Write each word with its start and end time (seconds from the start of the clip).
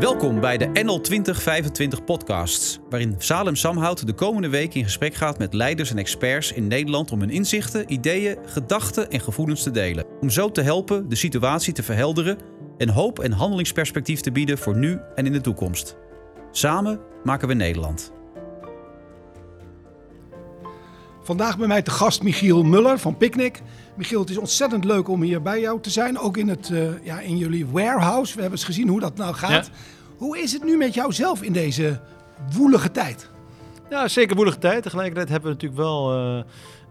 Welkom 0.00 0.40
bij 0.40 0.58
de 0.58 0.66
NL 0.82 1.00
2025 1.00 2.04
podcasts, 2.04 2.78
waarin 2.90 3.14
Salem 3.18 3.56
Samhout 3.56 4.06
de 4.06 4.12
komende 4.12 4.48
week 4.48 4.74
in 4.74 4.84
gesprek 4.84 5.14
gaat 5.14 5.38
met 5.38 5.54
leiders 5.54 5.90
en 5.90 5.98
experts 5.98 6.52
in 6.52 6.66
Nederland 6.66 7.12
om 7.12 7.20
hun 7.20 7.30
inzichten, 7.30 7.92
ideeën, 7.92 8.36
gedachten 8.44 9.10
en 9.10 9.20
gevoelens 9.20 9.62
te 9.62 9.70
delen. 9.70 10.04
Om 10.20 10.30
zo 10.30 10.50
te 10.50 10.60
helpen 10.60 11.08
de 11.08 11.16
situatie 11.16 11.72
te 11.72 11.82
verhelderen 11.82 12.38
en 12.78 12.88
hoop 12.88 13.18
en 13.18 13.32
handelingsperspectief 13.32 14.20
te 14.20 14.32
bieden 14.32 14.58
voor 14.58 14.76
nu 14.76 14.98
en 15.14 15.26
in 15.26 15.32
de 15.32 15.40
toekomst. 15.40 15.96
Samen 16.50 17.00
maken 17.24 17.48
we 17.48 17.54
Nederland. 17.54 18.19
Vandaag 21.30 21.58
bij 21.58 21.66
mij 21.66 21.82
te 21.82 21.90
gast 21.90 22.22
Michiel 22.22 22.62
Muller 22.62 22.98
van 22.98 23.16
Picnic. 23.16 23.62
Michiel, 23.96 24.20
het 24.20 24.30
is 24.30 24.38
ontzettend 24.38 24.84
leuk 24.84 25.08
om 25.08 25.22
hier 25.22 25.42
bij 25.42 25.60
jou 25.60 25.80
te 25.80 25.90
zijn. 25.90 26.18
Ook 26.18 26.36
in, 26.36 26.48
het, 26.48 26.68
uh, 26.68 27.04
ja, 27.04 27.20
in 27.20 27.36
jullie 27.36 27.66
warehouse. 27.66 28.34
We 28.34 28.40
hebben 28.40 28.58
eens 28.58 28.66
gezien 28.66 28.88
hoe 28.88 29.00
dat 29.00 29.16
nou 29.16 29.34
gaat. 29.34 29.66
Ja. 29.66 29.72
Hoe 30.16 30.38
is 30.38 30.52
het 30.52 30.64
nu 30.64 30.76
met 30.76 30.94
jou 30.94 31.12
zelf 31.12 31.42
in 31.42 31.52
deze 31.52 32.00
woelige 32.52 32.90
tijd? 32.90 33.30
Ja, 33.90 34.08
zeker 34.08 34.36
woelige 34.36 34.58
tijd. 34.58 34.82
Tegelijkertijd 34.82 35.28
hebben 35.28 35.48
we 35.48 35.54
natuurlijk 35.54 35.80
wel 35.80 36.16
uh, 36.16 36.42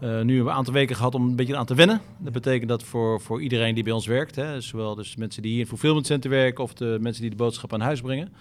uh, 0.02 0.22
nu 0.22 0.40
een 0.40 0.50
aantal 0.50 0.74
weken 0.74 0.96
gehad 0.96 1.16
om 1.16 1.28
een 1.28 1.36
beetje 1.36 1.58
aan 1.58 1.66
te 1.66 1.76
wennen. 1.76 2.02
Dat 2.18 2.34
betekent 2.34 2.70
dat 2.70 2.84
voor, 2.84 3.22
voor 3.22 3.42
iedereen 3.42 3.76
die 3.76 3.84
bij 3.84 3.94
ons 3.94 4.08
werkt, 4.08 4.36
hè, 4.36 4.62
zowel 4.62 4.96
dus 4.96 5.16
mensen 5.16 5.42
die 5.42 5.52
hier 5.52 5.60
in 5.60 5.68
het 5.68 5.78
fulfillment 5.78 6.06
center 6.06 6.30
werken 6.30 6.64
of 6.64 6.74
de 6.74 6.98
mensen 7.02 7.22
die 7.22 7.32
de 7.32 7.38
boodschap 7.38 7.74
aan 7.74 7.82
huis 7.82 8.02
brengen. 8.02 8.34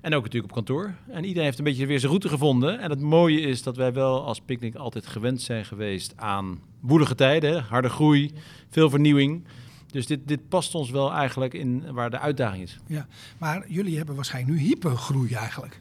En 0.00 0.14
ook 0.14 0.22
natuurlijk 0.22 0.52
op 0.52 0.66
kantoor. 0.66 0.94
En 1.08 1.24
iedereen 1.24 1.44
heeft 1.44 1.58
een 1.58 1.64
beetje 1.64 1.86
weer 1.86 1.98
zijn 1.98 2.10
route 2.10 2.28
gevonden. 2.28 2.80
En 2.80 2.90
het 2.90 3.00
mooie 3.00 3.40
is 3.40 3.62
dat 3.62 3.76
wij 3.76 3.92
wel 3.92 4.24
als 4.24 4.40
Picnic 4.40 4.74
altijd 4.74 5.06
gewend 5.06 5.42
zijn 5.42 5.64
geweest 5.64 6.12
aan 6.16 6.60
woelige 6.80 7.14
tijden. 7.14 7.62
Harde 7.62 7.88
groei, 7.88 8.32
veel 8.68 8.90
vernieuwing. 8.90 9.44
Dus 9.90 10.06
dit, 10.06 10.28
dit 10.28 10.48
past 10.48 10.74
ons 10.74 10.90
wel 10.90 11.12
eigenlijk 11.12 11.54
in 11.54 11.92
waar 11.92 12.10
de 12.10 12.18
uitdaging 12.18 12.62
is. 12.62 12.78
Ja, 12.86 13.06
maar 13.38 13.64
jullie 13.68 13.96
hebben 13.96 14.14
waarschijnlijk 14.14 14.58
nu 14.58 14.64
hypergroei 14.66 15.34
eigenlijk. 15.34 15.80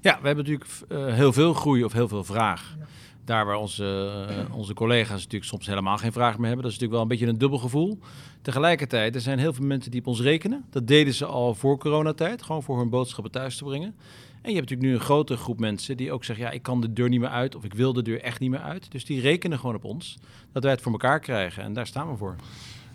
Ja, 0.00 0.18
we 0.20 0.26
hebben 0.26 0.44
natuurlijk 0.44 0.70
uh, 0.88 1.14
heel 1.14 1.32
veel 1.32 1.54
groei 1.54 1.84
of 1.84 1.92
heel 1.92 2.08
veel 2.08 2.24
vraag. 2.24 2.76
Ja. 2.78 2.86
Daar 3.28 3.46
waar 3.46 3.56
onze, 3.56 4.12
uh, 4.30 4.54
onze 4.54 4.74
collega's 4.74 5.22
natuurlijk 5.22 5.44
soms 5.44 5.66
helemaal 5.66 5.98
geen 5.98 6.12
vraag 6.12 6.38
meer 6.38 6.46
hebben. 6.46 6.64
Dat 6.64 6.72
is 6.72 6.78
natuurlijk 6.78 6.92
wel 6.92 7.02
een 7.02 7.08
beetje 7.08 7.26
een 7.26 7.38
dubbel 7.38 7.58
gevoel. 7.58 7.98
Tegelijkertijd, 8.42 9.14
er 9.14 9.20
zijn 9.20 9.38
heel 9.38 9.52
veel 9.52 9.64
mensen 9.66 9.90
die 9.90 10.00
op 10.00 10.06
ons 10.06 10.20
rekenen. 10.20 10.64
Dat 10.70 10.86
deden 10.86 11.14
ze 11.14 11.24
al 11.24 11.54
voor 11.54 11.78
coronatijd, 11.78 12.42
gewoon 12.42 12.62
voor 12.62 12.78
hun 12.78 12.88
boodschappen 12.88 13.32
thuis 13.32 13.56
te 13.56 13.64
brengen. 13.64 13.94
En 14.42 14.50
je 14.50 14.56
hebt 14.56 14.70
natuurlijk 14.70 14.88
nu 14.88 14.94
een 14.94 15.00
grotere 15.00 15.38
groep 15.38 15.60
mensen 15.60 15.96
die 15.96 16.12
ook 16.12 16.24
zeggen: 16.24 16.44
ja, 16.44 16.50
ik 16.50 16.62
kan 16.62 16.80
de 16.80 16.92
deur 16.92 17.08
niet 17.08 17.20
meer 17.20 17.28
uit 17.28 17.54
of 17.54 17.64
ik 17.64 17.74
wil 17.74 17.92
de 17.92 18.02
deur 18.02 18.20
echt 18.20 18.40
niet 18.40 18.50
meer 18.50 18.60
uit. 18.60 18.90
Dus 18.90 19.04
die 19.04 19.20
rekenen 19.20 19.58
gewoon 19.58 19.74
op 19.74 19.84
ons 19.84 20.18
dat 20.52 20.62
wij 20.62 20.72
het 20.72 20.80
voor 20.80 20.92
elkaar 20.92 21.20
krijgen 21.20 21.62
en 21.62 21.72
daar 21.72 21.86
staan 21.86 22.10
we 22.10 22.16
voor. 22.16 22.36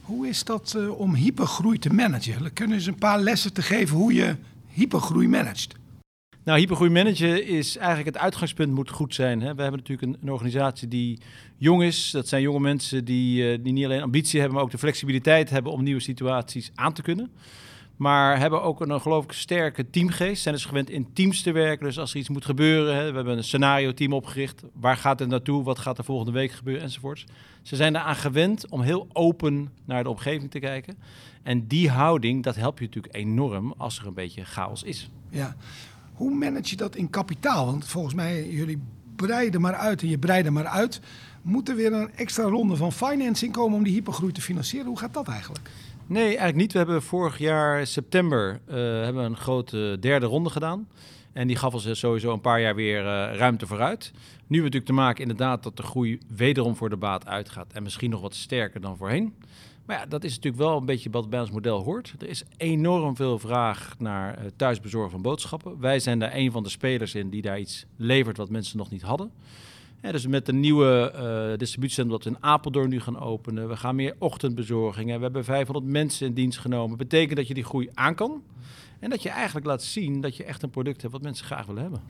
Hoe 0.02 0.28
is 0.28 0.44
dat 0.44 0.74
uh, 0.78 1.00
om 1.00 1.16
hypergroei 1.16 1.78
te 1.78 1.94
managen? 1.94 2.54
Kunnen 2.54 2.82
ze 2.82 2.90
een 2.90 2.96
paar 2.96 3.20
lessen 3.20 3.54
te 3.54 3.62
geven 3.62 3.98
hoe 3.98 4.14
je 4.14 4.36
hypergroei 4.68 5.28
managt? 5.28 5.76
Nou, 6.46 6.60
hypergroei 6.60 6.90
managen 6.90 7.46
is 7.46 7.78
eigenlijk 7.78 8.08
het 8.08 8.18
uitgangspunt 8.18 8.74
moet 8.74 8.90
goed 8.90 9.14
zijn. 9.16 9.42
Hè. 9.42 9.56
We 9.56 9.62
hebben 9.62 9.80
natuurlijk 9.80 10.22
een, 10.22 10.32
organisatie 10.32 10.88
die 10.88 11.20
jong 11.58 11.84
is. 11.84 12.12
Dat 12.12 12.28
zijn 12.28 12.42
jonge 12.42 12.60
mensen 12.60 13.06
die, 13.06 13.52
uh, 13.52 13.64
die 13.64 13.74
niet 13.74 13.86
alleen 13.86 14.02
ambitie 14.02 14.40
hebben, 14.40 14.56
maar 14.56 14.66
ook 14.66 14.72
de 14.72 14.78
flexibiliteit 14.78 15.50
hebben 15.50 15.72
om 15.72 15.84
nieuwe 15.84 16.02
situaties 16.02 16.72
aan 16.76 16.94
te 16.94 17.02
kunnen. 17.02 17.32
Maar 17.96 18.40
hebben 18.40 18.62
ook 18.62 18.82
een 18.82 19.02
geloof 19.02 19.24
ik 19.24 19.32
sterke 19.32 19.90
teamgeest. 19.90 20.42
Zijn 20.42 20.56
dus 20.56 20.66
gewend 20.66 20.90
in 20.90 21.14
teams 21.14 21.42
te 21.42 21.52
werken. 21.52 21.86
Dus 21.86 22.00
als 22.00 22.12
er 22.14 22.20
iets 22.20 22.30
moet 22.30 22.46
gebeuren, 22.46 22.96
hè, 22.96 23.10
we 23.10 23.16
hebben 23.16 23.38
een 23.38 23.44
scenario 23.44 23.94
team 23.94 24.14
opgericht. 24.14 24.64
Waar 24.74 24.98
gaat 24.98 25.20
het 25.20 25.30
naartoe? 25.30 25.64
Wat 25.64 25.80
gaat 25.80 25.98
er 25.98 26.04
volgende 26.04 26.32
week 26.32 26.52
gebeuren? 26.52 26.84
Enzovoorts. 26.84 27.26
Ze 27.62 27.76
zijn 27.76 27.96
eraan 27.96 28.16
gewend 28.16 28.70
om 28.70 28.82
heel 28.82 29.08
open 29.14 29.70
naar 29.86 30.04
de 30.04 30.10
omgeving 30.10 30.52
te 30.52 30.60
kijken. 30.60 30.98
En 31.44 31.68
die 31.68 31.90
houding, 31.90 32.44
dat 32.44 32.56
helpt 32.56 32.80
je 32.80 32.86
natuurlijk 32.86 33.16
enorm 33.16 33.74
als 33.78 34.00
er 34.00 34.08
een 34.08 34.14
beetje 34.14 34.46
chaos 34.46 34.84
is. 34.84 35.10
Ja. 35.30 35.56
Hoe 36.14 36.34
manage 36.34 36.70
je 36.70 36.76
dat 36.76 36.96
in 36.96 37.10
kapitaal? 37.10 37.66
Want 37.66 37.88
volgens 37.88 38.14
mij, 38.14 38.50
jullie 38.50 38.82
breiden 39.16 39.62
maar 39.62 39.76
uit 39.76 40.02
en 40.02 40.08
je 40.08 40.18
breidt 40.18 40.50
maar 40.50 40.68
uit. 40.68 41.02
Moet 41.42 41.70
er 41.70 41.76
weer 41.76 41.94
een 41.94 42.12
extra 42.16 42.44
ronde 42.44 42.76
van 42.76 42.92
financing 42.92 43.54
komen 43.54 43.78
om 43.78 43.84
die 43.84 43.94
hypergroei 43.94 44.32
te 44.32 44.42
financieren? 44.42 44.88
Hoe 44.88 45.00
gaat 45.00 45.14
dat 45.14 45.28
eigenlijk? 45.28 45.70
Nee, 46.08 46.26
eigenlijk 46.26 46.56
niet. 46.56 46.72
We 46.72 46.78
hebben 46.78 47.02
vorig 47.02 47.38
jaar 47.38 47.88
september 47.88 48.60
uh, 48.68 48.76
hebben 48.76 49.24
een 49.24 49.38
grote 49.38 49.98
derde 50.00 50.26
ronde 50.26 50.50
gedaan. 50.50 50.88
En 51.34 51.48
die 51.48 51.56
gaf 51.56 51.74
ons 51.74 52.00
sowieso 52.00 52.34
een 52.34 52.42
paar 52.42 52.62
jaar 52.62 52.76
weer 52.76 53.00
uh, 53.00 53.36
ruimte 53.36 53.68
vooruit. 53.68 54.12
Nu 54.14 54.20
hebben 54.20 54.48
we 54.48 54.58
natuurlijk 54.58 54.86
te 54.86 54.94
maken 54.94 55.22
inderdaad 55.22 55.64
dat 55.64 55.78
de 55.78 55.84
groei 55.84 56.20
wederom 56.36 56.76
voor 56.76 56.90
de 56.90 56.98
baat 56.98 57.28
uitgaat. 57.28 57.74
En 57.74 57.84
misschien 57.84 58.10
nog 58.10 58.22
wat 58.22 58.36
sterker 58.36 58.82
dan 58.82 58.98
voorheen. 58.98 59.34
Maar 59.86 59.98
ja, 59.98 60.06
dat 60.06 60.24
is 60.24 60.36
natuurlijk 60.36 60.64
wel 60.64 60.78
een 60.78 60.86
beetje 60.86 61.10
wat 61.10 61.30
bij 61.30 61.40
ons 61.40 61.52
model 61.52 61.84
hoort. 61.84 62.14
Er 62.20 62.30
is 62.30 62.44
enorm 62.58 63.16
veel 63.16 63.40
vraag 63.40 63.96
naar 63.98 64.40
uh, 64.40 64.46
thuisbezorgen 64.56 65.12
van 65.12 65.22
boodschappen. 65.22 65.80
Wij 65.80 66.00
zijn 66.00 66.20
daar 66.20 66.36
een 66.36 66.52
van 66.52 66.64
de 66.64 66.70
spelers 66.70 67.16
in 67.16 67.30
die 67.30 67.42
daar 67.42 67.60
iets 67.60 67.86
levert 67.96 68.38
wat 68.38 68.50
mensen 68.50 68.78
nog 68.78 68.90
niet 68.90 69.02
hadden. 69.02 69.32
Ja, 70.02 70.12
dus 70.12 70.28
met 70.28 70.46
de 70.46 70.54
nieuwe 70.54 71.14
uh, 71.16 71.58
distributiecentrum 71.58 72.10
dat 72.10 72.24
we 72.24 72.30
in 72.30 72.44
Apeldoorn 72.44 72.90
nu 72.90 73.00
gaan 73.00 73.20
openen. 73.20 73.70
We 73.70 73.76
gaan 73.76 73.96
meer 73.96 74.16
ochtendbezorgingen. 74.20 75.18
We 75.18 75.24
hebben 75.24 75.44
500 75.44 75.86
mensen 75.86 76.28
in 76.28 76.34
dienst 76.34 76.60
genomen. 76.60 76.98
Betekent 76.98 77.38
dat 77.38 77.48
je 77.48 77.54
die 77.54 77.64
groei 77.64 77.90
aan 77.94 78.16
kan. 78.16 78.44
En 79.00 79.10
dat 79.10 79.24
je 79.24 79.30
eigenlijk 79.30 79.66
laat 79.66 79.84
zien 79.84 80.22
dat 80.22 80.38
je 80.38 80.44
echt 80.44 80.64
een 80.64 80.70
product 80.70 81.02
hebt 81.02 81.14
wat 81.14 81.22
mensen 81.22 81.46
graag 81.46 81.66
willen 81.66 81.82
hebben. 81.82 82.02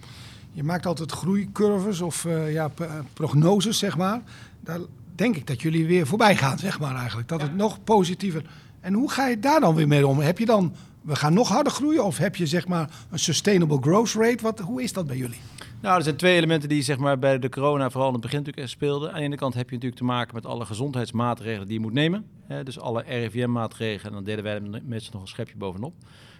Je 0.51 0.63
maakt 0.63 0.85
altijd 0.85 1.11
groeicurves 1.11 2.01
of 2.01 2.25
uh, 2.25 2.53
ja, 2.53 2.71
prognoses, 3.13 3.77
zeg 3.77 3.97
maar. 3.97 4.21
Daar 4.59 4.79
denk 5.15 5.35
ik 5.35 5.47
dat 5.47 5.61
jullie 5.61 5.87
weer 5.87 6.07
voorbij 6.07 6.35
gaan, 6.35 6.57
zeg 6.57 6.79
maar 6.79 6.95
eigenlijk. 6.95 7.27
Dat 7.27 7.39
ja. 7.39 7.45
het 7.45 7.55
nog 7.55 7.83
positiever... 7.83 8.43
En 8.83 8.93
hoe 8.93 9.11
ga 9.11 9.27
je 9.27 9.39
daar 9.39 9.59
dan 9.59 9.75
weer 9.75 9.87
mee 9.87 10.07
om? 10.07 10.19
Heb 10.19 10.39
je 10.39 10.45
dan, 10.45 10.73
we 11.01 11.15
gaan 11.15 11.33
nog 11.33 11.49
harder 11.49 11.71
groeien? 11.71 12.03
Of 12.05 12.17
heb 12.17 12.35
je 12.35 12.47
zeg 12.47 12.67
maar 12.67 12.89
een 13.09 13.19
sustainable 13.19 13.77
growth 13.81 14.13
rate? 14.13 14.43
Wat, 14.43 14.59
hoe 14.59 14.83
is 14.83 14.93
dat 14.93 15.07
bij 15.07 15.17
jullie? 15.17 15.39
Nou, 15.81 15.97
er 15.97 16.03
zijn 16.03 16.15
twee 16.15 16.35
elementen 16.35 16.69
die 16.69 16.81
zeg 16.81 16.97
maar, 16.97 17.19
bij 17.19 17.39
de 17.39 17.49
corona 17.49 17.89
vooral 17.89 18.07
in 18.07 18.13
het 18.13 18.21
begin 18.21 18.37
natuurlijk 18.37 18.69
speelden. 18.69 19.09
Aan 19.09 19.17
de 19.17 19.23
ene 19.23 19.35
kant 19.35 19.53
heb 19.53 19.65
je 19.69 19.73
natuurlijk 19.75 20.01
te 20.01 20.07
maken 20.07 20.35
met 20.35 20.45
alle 20.45 20.65
gezondheidsmaatregelen 20.65 21.67
die 21.67 21.75
je 21.75 21.83
moet 21.83 21.93
nemen. 21.93 22.25
Hè, 22.47 22.63
dus 22.63 22.79
alle 22.79 23.03
RIVM-maatregelen. 23.07 24.07
En 24.07 24.13
dan 24.13 24.23
deden 24.23 24.43
wij 24.43 24.81
meestal 24.85 25.13
nog 25.13 25.21
een 25.21 25.27
schepje 25.27 25.57
bovenop. 25.57 25.93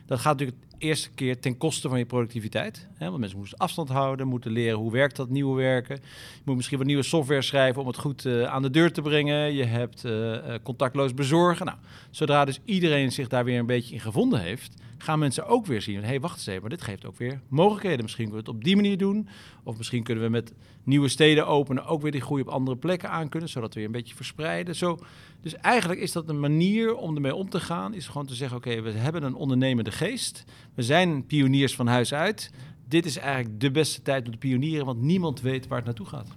Dat 0.06 0.20
gaat 0.20 0.40
natuurlijk 0.40 0.68
de 0.70 0.86
eerste 0.86 1.10
keer 1.10 1.40
ten 1.40 1.58
koste 1.58 1.90
van 1.90 1.98
je 1.98 2.06
productiviteit. 2.06 2.88
Hè? 2.94 3.08
Want 3.08 3.20
mensen 3.20 3.38
moeten 3.38 3.58
afstand 3.58 3.90
houden, 3.90 4.28
moeten 4.28 4.52
leren 4.52 4.78
hoe 4.78 4.92
werkt 4.92 5.16
dat 5.16 5.30
nieuwe 5.30 5.56
werken. 5.56 5.96
Je 6.34 6.42
moet 6.46 6.56
misschien 6.56 6.78
wat 6.78 6.88
nieuwe 6.88 7.04
software 7.04 7.42
schrijven 7.42 7.82
om 7.82 7.88
het 7.88 7.98
goed 7.98 8.26
uh, 8.26 8.44
aan 8.44 8.62
de 8.62 8.70
deur 8.70 8.92
te 8.92 9.02
brengen. 9.02 9.54
Je 9.54 9.64
hebt 9.64 10.06
uh, 10.06 10.38
contactloos 10.64 11.14
bezorgen. 11.14 11.66
Nou, 11.66 11.78
zodra 12.12 12.46
dus 12.46 12.60
iedereen 12.66 13.12
zich 13.12 13.28
daar 13.28 13.46
weer 13.46 13.60
een 13.60 13.66
beetje 13.66 13.94
in 13.94 14.02
gevonden 14.02 14.42
heeft, 14.42 14.82
gaan 15.04 15.20
mensen 15.20 15.46
ook 15.46 15.66
weer 15.66 15.82
zien: 15.82 16.00
hé, 16.00 16.06
hey, 16.06 16.20
wacht 16.20 16.38
eens 16.38 16.46
even, 16.46 16.62
maar 16.62 16.70
dit 16.70 16.82
geeft 16.82 17.06
ook 17.06 17.18
weer 17.18 17.42
mogelijkheden. 17.48 18.02
Misschien 18.02 18.26
kunnen 18.26 18.44
we 18.44 18.50
het 18.50 18.60
op 18.60 18.64
die 18.64 18.76
manier 18.76 18.98
doen. 18.98 19.28
Of 19.64 19.78
misschien 19.78 20.04
kunnen 20.04 20.24
we 20.24 20.30
met 20.30 20.54
nieuwe 20.84 21.08
steden 21.08 21.48
openen 21.48 21.86
ook 21.86 22.02
weer 22.02 22.12
die 22.12 22.22
groei 22.22 22.42
op 22.42 22.48
andere 22.48 22.78
plekken 22.78 23.10
aan 23.10 23.30
kunnen, 23.30 23.50
zodat 23.50 23.74
we 23.74 23.76
weer 23.76 23.86
een 23.86 23.96
beetje 23.96 24.16
verspreiden. 24.16 24.76
Zo, 24.76 25.00
dus 25.42 25.56
eigenlijk 25.56 26.00
is 26.00 26.12
dat 26.12 26.30
een 26.30 26.40
manier 26.40 26.96
om 26.96 27.16
ermee 27.16 27.36
om 27.36 27.50
te 27.50 27.60
gaan, 27.60 27.94
is 27.94 28.08
gewoon 28.08 28.28
te 28.28 28.36
zeggen: 28.36 28.58
oké, 28.58 28.82
we 28.82 28.92
hebben 28.92 29.24
een 29.24 29.36
ondernemende 29.36 29.92
geest. 29.92 30.44
We 30.74 30.84
zijn 30.84 31.26
pioniers 31.26 31.76
van 31.76 31.88
huis 31.88 32.14
uit. 32.14 32.52
Dit 32.88 33.06
is 33.06 33.18
eigenlijk 33.18 33.60
de 33.60 33.72
beste 33.72 34.02
tijd 34.02 34.26
om 34.26 34.32
te 34.32 34.38
pionieren, 34.38 34.86
want 34.86 35.02
niemand 35.02 35.42
weet 35.42 35.68
waar 35.68 35.78
het 35.78 35.86
naartoe 35.86 36.06
gaat. 36.06 36.28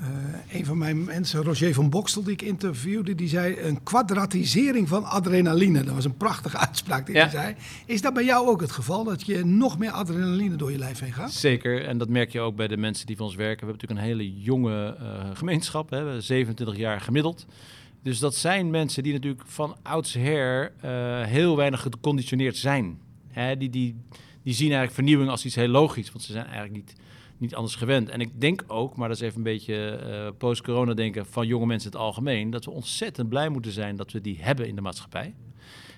Uh, 0.00 0.06
een 0.58 0.64
van 0.64 0.78
mijn 0.78 1.04
mensen, 1.04 1.42
Roger 1.42 1.74
van 1.74 1.90
Bokstel, 1.90 2.22
die 2.22 2.32
ik 2.32 2.42
interviewde, 2.42 3.14
die 3.14 3.28
zei 3.28 3.60
een 3.60 3.82
kwadratisering 3.82 4.88
van 4.88 5.04
adrenaline. 5.04 5.84
Dat 5.84 5.94
was 5.94 6.04
een 6.04 6.16
prachtige 6.16 6.56
uitspraak 6.58 7.06
die 7.06 7.14
ja. 7.14 7.20
hij 7.20 7.30
zei. 7.30 7.54
Is 7.86 8.02
dat 8.02 8.14
bij 8.14 8.24
jou 8.24 8.48
ook 8.48 8.60
het 8.60 8.70
geval, 8.70 9.04
dat 9.04 9.26
je 9.26 9.44
nog 9.44 9.78
meer 9.78 9.90
adrenaline 9.90 10.56
door 10.56 10.70
je 10.70 10.78
lijf 10.78 10.98
heen 10.98 11.12
gaat? 11.12 11.32
Zeker, 11.32 11.84
en 11.84 11.98
dat 11.98 12.08
merk 12.08 12.32
je 12.32 12.40
ook 12.40 12.56
bij 12.56 12.68
de 12.68 12.76
mensen 12.76 13.06
die 13.06 13.16
voor 13.16 13.26
ons 13.26 13.34
werken. 13.34 13.66
We 13.66 13.72
hebben 13.72 13.88
natuurlijk 13.88 14.00
een 14.00 14.18
hele 14.18 14.42
jonge 14.42 14.96
uh, 15.00 15.30
gemeenschap, 15.34 15.90
hè, 15.90 16.20
27 16.20 16.76
jaar 16.76 17.00
gemiddeld. 17.00 17.46
Dus 18.02 18.18
dat 18.18 18.34
zijn 18.34 18.70
mensen 18.70 19.02
die 19.02 19.12
natuurlijk 19.12 19.42
van 19.46 19.76
oudsher 19.82 20.72
uh, 20.84 21.22
heel 21.22 21.56
weinig 21.56 21.80
geconditioneerd 21.80 22.56
zijn. 22.56 22.98
Hè, 23.28 23.56
die, 23.56 23.70
die, 23.70 23.96
die 24.42 24.54
zien 24.54 24.66
eigenlijk 24.66 24.94
vernieuwing 24.94 25.30
als 25.30 25.44
iets 25.44 25.54
heel 25.54 25.68
logisch, 25.68 26.12
want 26.12 26.24
ze 26.24 26.32
zijn 26.32 26.46
eigenlijk 26.46 26.74
niet 26.74 26.94
niet 27.40 27.54
anders 27.54 27.74
gewend. 27.74 28.08
En 28.08 28.20
ik 28.20 28.40
denk 28.40 28.64
ook, 28.66 28.96
maar 28.96 29.08
dat 29.08 29.16
is 29.16 29.22
even 29.22 29.36
een 29.36 29.42
beetje 29.42 30.00
uh, 30.06 30.28
post-corona 30.38 30.94
denken 30.94 31.26
van 31.26 31.46
jonge 31.46 31.66
mensen 31.66 31.90
in 31.90 31.96
het 31.96 32.06
algemeen, 32.06 32.50
dat 32.50 32.64
we 32.64 32.70
ontzettend 32.70 33.28
blij 33.28 33.48
moeten 33.48 33.72
zijn 33.72 33.96
dat 33.96 34.12
we 34.12 34.20
die 34.20 34.38
hebben 34.40 34.68
in 34.68 34.74
de 34.74 34.80
maatschappij. 34.80 35.34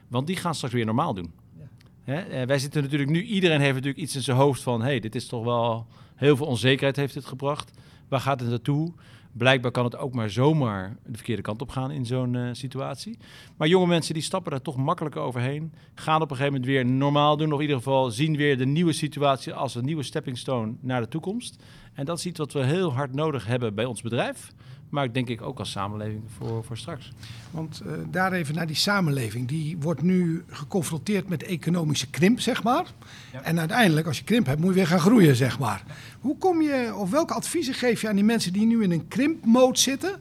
Want 0.09 0.27
die 0.27 0.37
gaan 0.37 0.55
straks 0.55 0.75
weer 0.75 0.85
normaal 0.85 1.15
doen. 1.15 1.33
Ja. 1.59 1.69
Hè? 2.13 2.47
wij 2.47 2.59
zitten 2.59 2.83
natuurlijk 2.83 3.11
nu, 3.11 3.23
iedereen 3.23 3.61
heeft 3.61 3.75
natuurlijk 3.75 4.03
iets 4.03 4.15
in 4.15 4.23
zijn 4.23 4.37
hoofd 4.37 4.63
van, 4.63 4.83
hey, 4.83 5.01
dit 5.01 5.15
is 5.15 5.27
toch 5.27 5.45
wel, 5.45 5.87
heel 6.15 6.37
veel 6.37 6.47
onzekerheid 6.47 6.97
heeft 6.97 7.15
dit 7.15 7.25
gebracht. 7.25 7.71
Waar 8.09 8.21
gaat 8.21 8.41
het 8.41 8.49
naartoe? 8.49 8.93
Blijkbaar 9.33 9.71
kan 9.71 9.85
het 9.85 9.97
ook 9.97 10.15
maar 10.15 10.31
zomaar 10.31 10.97
de 11.07 11.17
verkeerde 11.17 11.43
kant 11.43 11.63
op 11.63 11.71
gaan 11.71 11.91
in 11.91 12.07
zo'n 12.07 12.35
uh, 12.35 12.49
situatie. 12.53 13.19
Maar 13.57 13.69
jonge 13.69 13.87
mensen 13.87 14.15
die 14.15 14.23
stappen 14.23 14.51
daar 14.51 14.63
toch 14.63 14.77
makkelijker 14.77 15.21
overheen. 15.21 15.73
Gaan 15.95 16.23
op 16.23 16.31
een 16.31 16.37
gegeven 16.37 16.53
moment 16.53 16.71
weer 16.71 16.87
normaal 16.87 17.37
doen. 17.37 17.49
Of 17.53 17.55
in 17.55 17.61
ieder 17.61 17.77
geval 17.77 18.11
zien 18.11 18.37
weer 18.37 18.59
de 18.59 18.67
nieuwe 18.67 18.93
situatie 18.93 19.55
als 19.55 19.75
een 19.75 19.85
nieuwe 19.85 20.03
stepping 20.03 20.39
stone 20.39 20.75
naar 20.81 21.01
de 21.01 21.09
toekomst. 21.09 21.63
En 21.95 22.05
dat 22.05 22.19
is 22.19 22.27
iets 22.27 22.39
wat 22.39 22.53
we 22.53 22.65
heel 22.65 22.93
hard 22.93 23.15
nodig 23.15 23.47
hebben 23.47 23.75
bij 23.75 23.85
ons 23.85 24.03
bedrijf. 24.03 24.53
Maar 24.93 25.05
ik 25.05 25.15
denk 25.15 25.29
ik 25.29 25.43
ook 25.43 25.59
als 25.59 25.71
samenleving 25.71 26.23
voor, 26.39 26.65
voor 26.65 26.77
straks. 26.77 27.13
Want 27.51 27.83
uh, 27.87 27.93
daar 28.11 28.33
even 28.33 28.55
naar 28.55 28.67
die 28.67 28.77
samenleving. 28.77 29.49
Die 29.49 29.77
wordt 29.79 30.03
nu 30.03 30.45
geconfronteerd 30.49 31.29
met 31.29 31.43
economische 31.43 32.11
krimp, 32.11 32.41
zeg 32.41 32.63
maar. 32.63 32.87
Ja. 33.33 33.43
En 33.43 33.59
uiteindelijk, 33.59 34.07
als 34.07 34.19
je 34.19 34.25
krimp 34.25 34.47
hebt, 34.47 34.61
moet 34.61 34.69
je 34.69 34.75
weer 34.75 34.87
gaan 34.87 35.01
groeien, 35.01 35.37
zeg 35.37 35.59
maar. 35.59 35.85
Hoe 36.21 36.39
kom 36.39 36.63
je, 36.63 36.95
of 36.97 37.11
welke 37.11 37.35
adviezen 37.35 37.75
geef 37.75 38.01
je 38.01 38.09
aan 38.09 38.15
die 38.15 38.25
mensen 38.25 38.53
die 38.53 38.67
nu 38.67 38.83
in 38.83 38.91
een 38.91 39.09
krimpmode 39.09 39.79
zitten? 39.79 40.21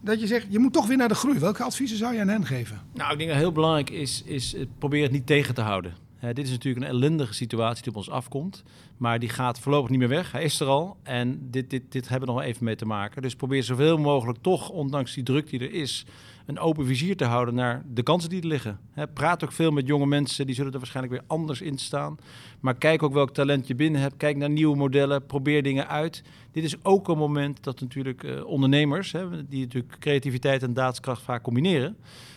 Dat 0.00 0.20
je 0.20 0.26
zegt, 0.26 0.46
je 0.48 0.58
moet 0.58 0.72
toch 0.72 0.86
weer 0.86 0.96
naar 0.96 1.08
de 1.08 1.14
groei. 1.14 1.38
Welke 1.38 1.62
adviezen 1.62 1.98
zou 1.98 2.14
je 2.14 2.20
aan 2.20 2.28
hen 2.28 2.46
geven? 2.46 2.80
Nou, 2.94 3.12
ik 3.12 3.18
denk 3.18 3.30
dat 3.30 3.38
heel 3.38 3.52
belangrijk 3.52 3.90
is, 3.90 4.22
is 4.24 4.56
probeer 4.78 5.02
het 5.02 5.12
niet 5.12 5.26
tegen 5.26 5.54
te 5.54 5.60
houden. 5.60 6.01
Dit 6.28 6.44
is 6.46 6.50
natuurlijk 6.50 6.84
een 6.84 6.92
ellendige 6.92 7.34
situatie 7.34 7.82
die 7.82 7.92
op 7.92 7.98
ons 7.98 8.10
afkomt. 8.10 8.62
Maar 8.96 9.18
die 9.18 9.28
gaat 9.28 9.58
voorlopig 9.58 9.90
niet 9.90 9.98
meer 9.98 10.08
weg. 10.08 10.32
Hij 10.32 10.42
is 10.42 10.60
er 10.60 10.66
al. 10.66 10.96
En 11.02 11.50
dit, 11.50 11.70
dit, 11.70 11.92
dit 11.92 12.08
hebben 12.08 12.28
we 12.28 12.34
nog 12.34 12.44
even 12.44 12.64
mee 12.64 12.76
te 12.76 12.86
maken. 12.86 13.22
Dus 13.22 13.34
probeer 13.34 13.62
zoveel 13.62 13.98
mogelijk 13.98 14.38
toch, 14.40 14.68
ondanks 14.68 15.14
die 15.14 15.24
druk 15.24 15.50
die 15.50 15.60
er 15.60 15.72
is, 15.72 16.04
een 16.46 16.58
open 16.58 16.86
vizier 16.86 17.16
te 17.16 17.24
houden 17.24 17.54
naar 17.54 17.82
de 17.86 18.02
kansen 18.02 18.30
die 18.30 18.40
er 18.40 18.46
liggen. 18.46 18.78
praat 19.14 19.44
ook 19.44 19.52
veel 19.52 19.70
met 19.70 19.86
jonge 19.86 20.06
mensen, 20.06 20.46
die 20.46 20.54
zullen 20.54 20.72
er 20.72 20.78
waarschijnlijk 20.78 21.14
weer 21.14 21.24
anders 21.26 21.60
in 21.60 21.78
staan. 21.78 22.16
Maar 22.60 22.74
kijk 22.74 23.02
ook 23.02 23.12
welk 23.12 23.34
talent 23.34 23.66
je 23.66 23.74
binnen 23.74 24.00
hebt. 24.00 24.16
Kijk 24.16 24.36
naar 24.36 24.50
nieuwe 24.50 24.76
modellen, 24.76 25.26
probeer 25.26 25.62
dingen 25.62 25.88
uit. 25.88 26.22
Dit 26.52 26.64
is 26.64 26.84
ook 26.84 27.08
een 27.08 27.18
moment 27.18 27.62
dat 27.62 27.80
natuurlijk 27.80 28.22
uh, 28.22 28.44
ondernemers, 28.44 29.14
die 29.48 29.60
natuurlijk 29.60 29.96
creativiteit 29.98 30.62
en 30.62 30.74
daadkracht 30.74 31.22
vaak 31.22 31.42
combineren, 31.42 31.96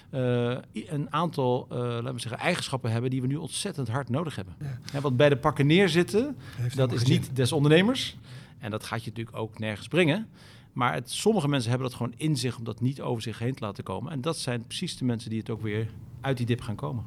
een 0.10 1.07
aantal, 1.10 1.68
uh, 1.72 1.78
laten 1.78 2.13
we 2.13 2.19
zeggen, 2.19 2.40
eigenschappen 2.40 2.92
hebben 2.92 3.10
die 3.10 3.22
we 3.22 3.28
nu 3.28 3.36
ontzettend 3.36 3.88
hard 3.88 4.10
nodig 4.10 4.36
hebben. 4.36 4.56
Ja. 4.94 5.02
want 5.02 5.18
bij 5.18 5.30
de 5.30 5.38
pakken 5.38 5.68
neerzitten, 5.68 6.38
dat 6.75 6.92
is 6.92 7.04
niet 7.04 7.36
des 7.36 7.52
ondernemers. 7.52 8.18
En 8.60 8.72
dat 8.72 8.84
gaat 8.84 9.04
je 9.04 9.10
natuurlijk 9.10 9.38
ook 9.38 9.60
nergens 9.60 9.88
brengen. 9.88 10.28
Maar 10.74 10.94
het, 10.94 11.12
sommige 11.12 11.48
mensen 11.48 11.69
hebben 11.69 11.88
dat 11.88 11.98
gewoon 11.98 12.13
in 12.18 12.38
zich 12.38 12.57
om 12.57 12.63
dat 12.63 12.81
niet 12.81 13.02
over 13.02 13.22
zich 13.22 13.40
heen 13.40 13.56
te 13.56 13.63
laten 13.63 13.84
komen. 13.84 14.12
En 14.12 14.22
dat 14.22 14.38
zijn 14.38 14.66
precies 14.68 14.98
de 14.98 15.06
mensen 15.06 15.30
die 15.30 15.40
het 15.40 15.50
ook 15.50 15.62
weer 15.62 15.88
uit 16.22 16.38
die 16.38 16.46
dip 16.46 16.62
gaan 16.62 16.75
komen. 16.75 17.04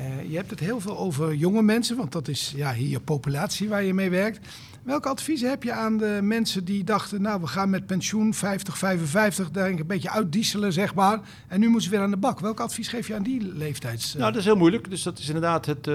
Uh, 0.00 0.30
je 0.30 0.36
hebt 0.36 0.50
het 0.50 0.60
heel 0.60 0.80
veel 0.80 0.98
over 0.98 1.34
jonge 1.34 1.62
mensen, 1.62 1.96
want 1.96 2.12
dat 2.12 2.28
is 2.28 2.52
ja, 2.56 2.74
hier 2.74 2.88
je 2.88 3.00
populatie 3.00 3.68
waar 3.68 3.82
je 3.82 3.94
mee 3.94 4.10
werkt. 4.10 4.46
Welke 4.82 5.08
adviezen 5.08 5.48
heb 5.48 5.62
je 5.62 5.72
aan 5.72 5.96
de 5.96 6.18
mensen 6.22 6.64
die 6.64 6.84
dachten, 6.84 7.22
nou 7.22 7.40
we 7.40 7.46
gaan 7.46 7.70
met 7.70 7.86
pensioen 7.86 8.34
50, 8.34 8.78
55, 8.78 9.50
daar 9.50 9.70
een 9.70 9.86
beetje 9.86 10.10
uitdieselen 10.10 10.72
zeg 10.72 10.94
maar. 10.94 11.20
En 11.48 11.60
nu 11.60 11.66
moeten 11.66 11.82
ze 11.82 11.90
weer 11.90 12.04
aan 12.04 12.10
de 12.10 12.16
bak. 12.16 12.40
Welk 12.40 12.60
advies 12.60 12.88
geef 12.88 13.06
je 13.08 13.14
aan 13.14 13.22
die 13.22 13.52
leeftijds? 13.54 14.14
Uh... 14.14 14.20
Nou, 14.20 14.32
dat 14.32 14.40
is 14.40 14.46
heel 14.46 14.56
moeilijk. 14.56 14.90
Dus 14.90 15.02
dat 15.02 15.18
is 15.18 15.26
inderdaad 15.26 15.66
het, 15.66 15.86
uh, 15.86 15.94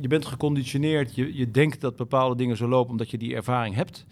je 0.00 0.08
bent 0.08 0.26
geconditioneerd. 0.26 1.14
Je, 1.14 1.36
je 1.36 1.50
denkt 1.50 1.80
dat 1.80 1.96
bepaalde 1.96 2.36
dingen 2.36 2.56
zo 2.56 2.68
lopen 2.68 2.90
omdat 2.90 3.10
je 3.10 3.18
die 3.18 3.34
ervaring 3.34 3.74
hebt. 3.74 4.06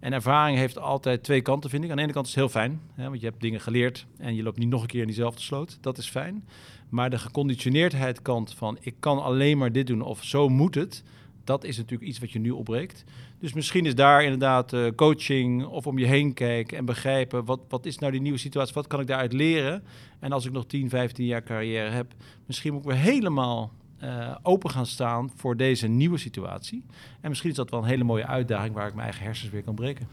En 0.00 0.12
ervaring 0.12 0.58
heeft 0.58 0.78
altijd 0.78 1.22
twee 1.22 1.40
kanten, 1.40 1.70
vind 1.70 1.84
ik. 1.84 1.90
Aan 1.90 1.96
de 1.96 2.02
ene 2.02 2.12
kant 2.12 2.26
is 2.26 2.34
het 2.34 2.40
heel 2.40 2.52
fijn, 2.52 2.80
hè, 2.94 3.08
want 3.08 3.20
je 3.20 3.26
hebt 3.26 3.40
dingen 3.40 3.60
geleerd 3.60 4.06
en 4.18 4.34
je 4.34 4.42
loopt 4.42 4.58
niet 4.58 4.68
nog 4.68 4.82
een 4.82 4.88
keer 4.88 5.00
in 5.00 5.06
diezelfde 5.06 5.40
sloot. 5.40 5.78
Dat 5.80 5.98
is 5.98 6.08
fijn. 6.08 6.44
Maar 6.88 7.10
de 7.10 7.18
geconditioneerdheid 7.18 8.22
kant 8.22 8.54
van 8.54 8.78
ik 8.80 8.94
kan 9.00 9.22
alleen 9.22 9.58
maar 9.58 9.72
dit 9.72 9.86
doen 9.86 10.02
of 10.02 10.24
zo 10.24 10.48
moet 10.48 10.74
het, 10.74 11.02
dat 11.44 11.64
is 11.64 11.76
natuurlijk 11.76 12.08
iets 12.08 12.18
wat 12.18 12.30
je 12.30 12.38
nu 12.38 12.50
opbreekt. 12.50 13.04
Dus 13.38 13.52
misschien 13.52 13.86
is 13.86 13.94
daar 13.94 14.24
inderdaad 14.24 14.72
uh, 14.72 14.90
coaching 14.96 15.66
of 15.66 15.86
om 15.86 15.98
je 15.98 16.06
heen 16.06 16.34
kijken 16.34 16.78
en 16.78 16.84
begrijpen 16.84 17.44
wat, 17.44 17.60
wat 17.68 17.86
is 17.86 17.98
nou 17.98 18.12
die 18.12 18.20
nieuwe 18.20 18.38
situatie, 18.38 18.74
wat 18.74 18.86
kan 18.86 19.00
ik 19.00 19.06
daaruit 19.06 19.32
leren. 19.32 19.82
En 20.18 20.32
als 20.32 20.46
ik 20.46 20.52
nog 20.52 20.66
10, 20.66 20.88
15 20.88 21.26
jaar 21.26 21.42
carrière 21.42 21.90
heb, 21.90 22.14
misschien 22.46 22.72
moet 22.72 22.82
ik 22.82 22.88
weer 22.88 22.98
helemaal 22.98 23.72
uh, 24.02 24.36
open 24.42 24.70
gaan 24.70 24.86
staan 24.86 25.30
voor 25.36 25.56
deze 25.56 25.86
nieuwe 25.86 26.18
situatie. 26.18 26.84
En 27.20 27.28
misschien 27.28 27.50
is 27.50 27.56
dat 27.56 27.70
wel 27.70 27.80
een 27.80 27.88
hele 27.88 28.04
mooie 28.04 28.26
uitdaging 28.26 28.74
waar 28.74 28.86
ik 28.86 28.94
mijn 28.94 29.06
eigen 29.06 29.24
hersens 29.24 29.50
weer 29.50 29.62
kan 29.62 29.74
breken. 29.74 30.08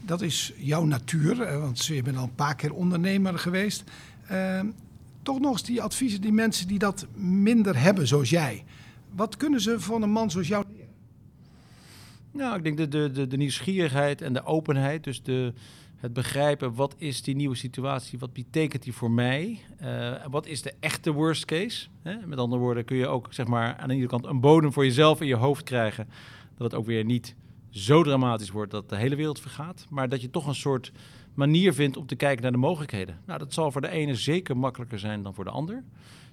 Dat 0.00 0.20
is 0.20 0.52
jouw 0.56 0.84
natuur, 0.84 1.60
want 1.60 1.86
je 1.86 2.02
bent 2.02 2.16
al 2.16 2.22
een 2.22 2.34
paar 2.34 2.56
keer 2.56 2.72
ondernemer 2.72 3.38
geweest. 3.38 3.84
Uh, 4.30 4.60
toch 5.22 5.40
nog 5.40 5.52
eens 5.52 5.62
die 5.62 5.82
adviezen, 5.82 6.20
die 6.20 6.32
mensen 6.32 6.68
die 6.68 6.78
dat 6.78 7.06
minder 7.16 7.80
hebben, 7.80 8.06
zoals 8.06 8.30
jij. 8.30 8.64
Wat 9.14 9.36
kunnen 9.36 9.60
ze 9.60 9.80
van 9.80 10.02
een 10.02 10.10
man 10.10 10.30
zoals 10.30 10.48
jou 10.48 10.64
leren? 10.72 10.94
Nou, 12.32 12.56
ik 12.56 12.62
denk 12.62 12.76
de, 12.76 12.88
de, 12.88 13.10
de, 13.10 13.26
de 13.26 13.36
nieuwsgierigheid 13.36 14.22
en 14.22 14.32
de 14.32 14.44
openheid. 14.44 15.04
Dus 15.04 15.22
de, 15.22 15.52
het 15.96 16.12
begrijpen, 16.12 16.74
wat 16.74 16.94
is 16.98 17.22
die 17.22 17.36
nieuwe 17.36 17.54
situatie? 17.54 18.18
Wat 18.18 18.32
betekent 18.32 18.82
die 18.82 18.92
voor 18.92 19.10
mij? 19.10 19.60
Uh, 19.82 20.26
wat 20.30 20.46
is 20.46 20.62
de 20.62 20.74
echte 20.80 21.12
worst 21.12 21.44
case? 21.44 21.88
Hè? 22.02 22.26
Met 22.26 22.38
andere 22.38 22.62
woorden, 22.62 22.84
kun 22.84 22.96
je 22.96 23.06
ook 23.06 23.26
zeg 23.30 23.46
maar, 23.46 23.76
aan 23.76 23.88
de 23.88 23.94
ene 23.94 24.06
kant 24.06 24.26
een 24.26 24.40
bodem 24.40 24.72
voor 24.72 24.84
jezelf 24.84 25.20
in 25.20 25.26
je 25.26 25.36
hoofd 25.36 25.62
krijgen. 25.62 26.08
Dat 26.56 26.70
het 26.70 26.80
ook 26.80 26.86
weer 26.86 27.04
niet 27.04 27.34
zo 27.70 28.02
dramatisch 28.02 28.50
wordt 28.50 28.70
dat 28.70 28.88
de 28.88 28.96
hele 28.96 29.16
wereld 29.16 29.40
vergaat. 29.40 29.86
Maar 29.90 30.08
dat 30.08 30.20
je 30.20 30.30
toch 30.30 30.46
een 30.46 30.54
soort 30.54 30.92
manier 31.34 31.74
vindt 31.74 31.96
om 31.96 32.06
te 32.06 32.16
kijken 32.16 32.42
naar 32.42 32.52
de 32.52 32.58
mogelijkheden. 32.58 33.20
Nou, 33.26 33.38
dat 33.38 33.52
zal 33.52 33.72
voor 33.72 33.80
de 33.80 33.90
ene 33.90 34.14
zeker 34.14 34.56
makkelijker 34.56 34.98
zijn 34.98 35.22
dan 35.22 35.34
voor 35.34 35.44
de 35.44 35.50
ander. 35.50 35.84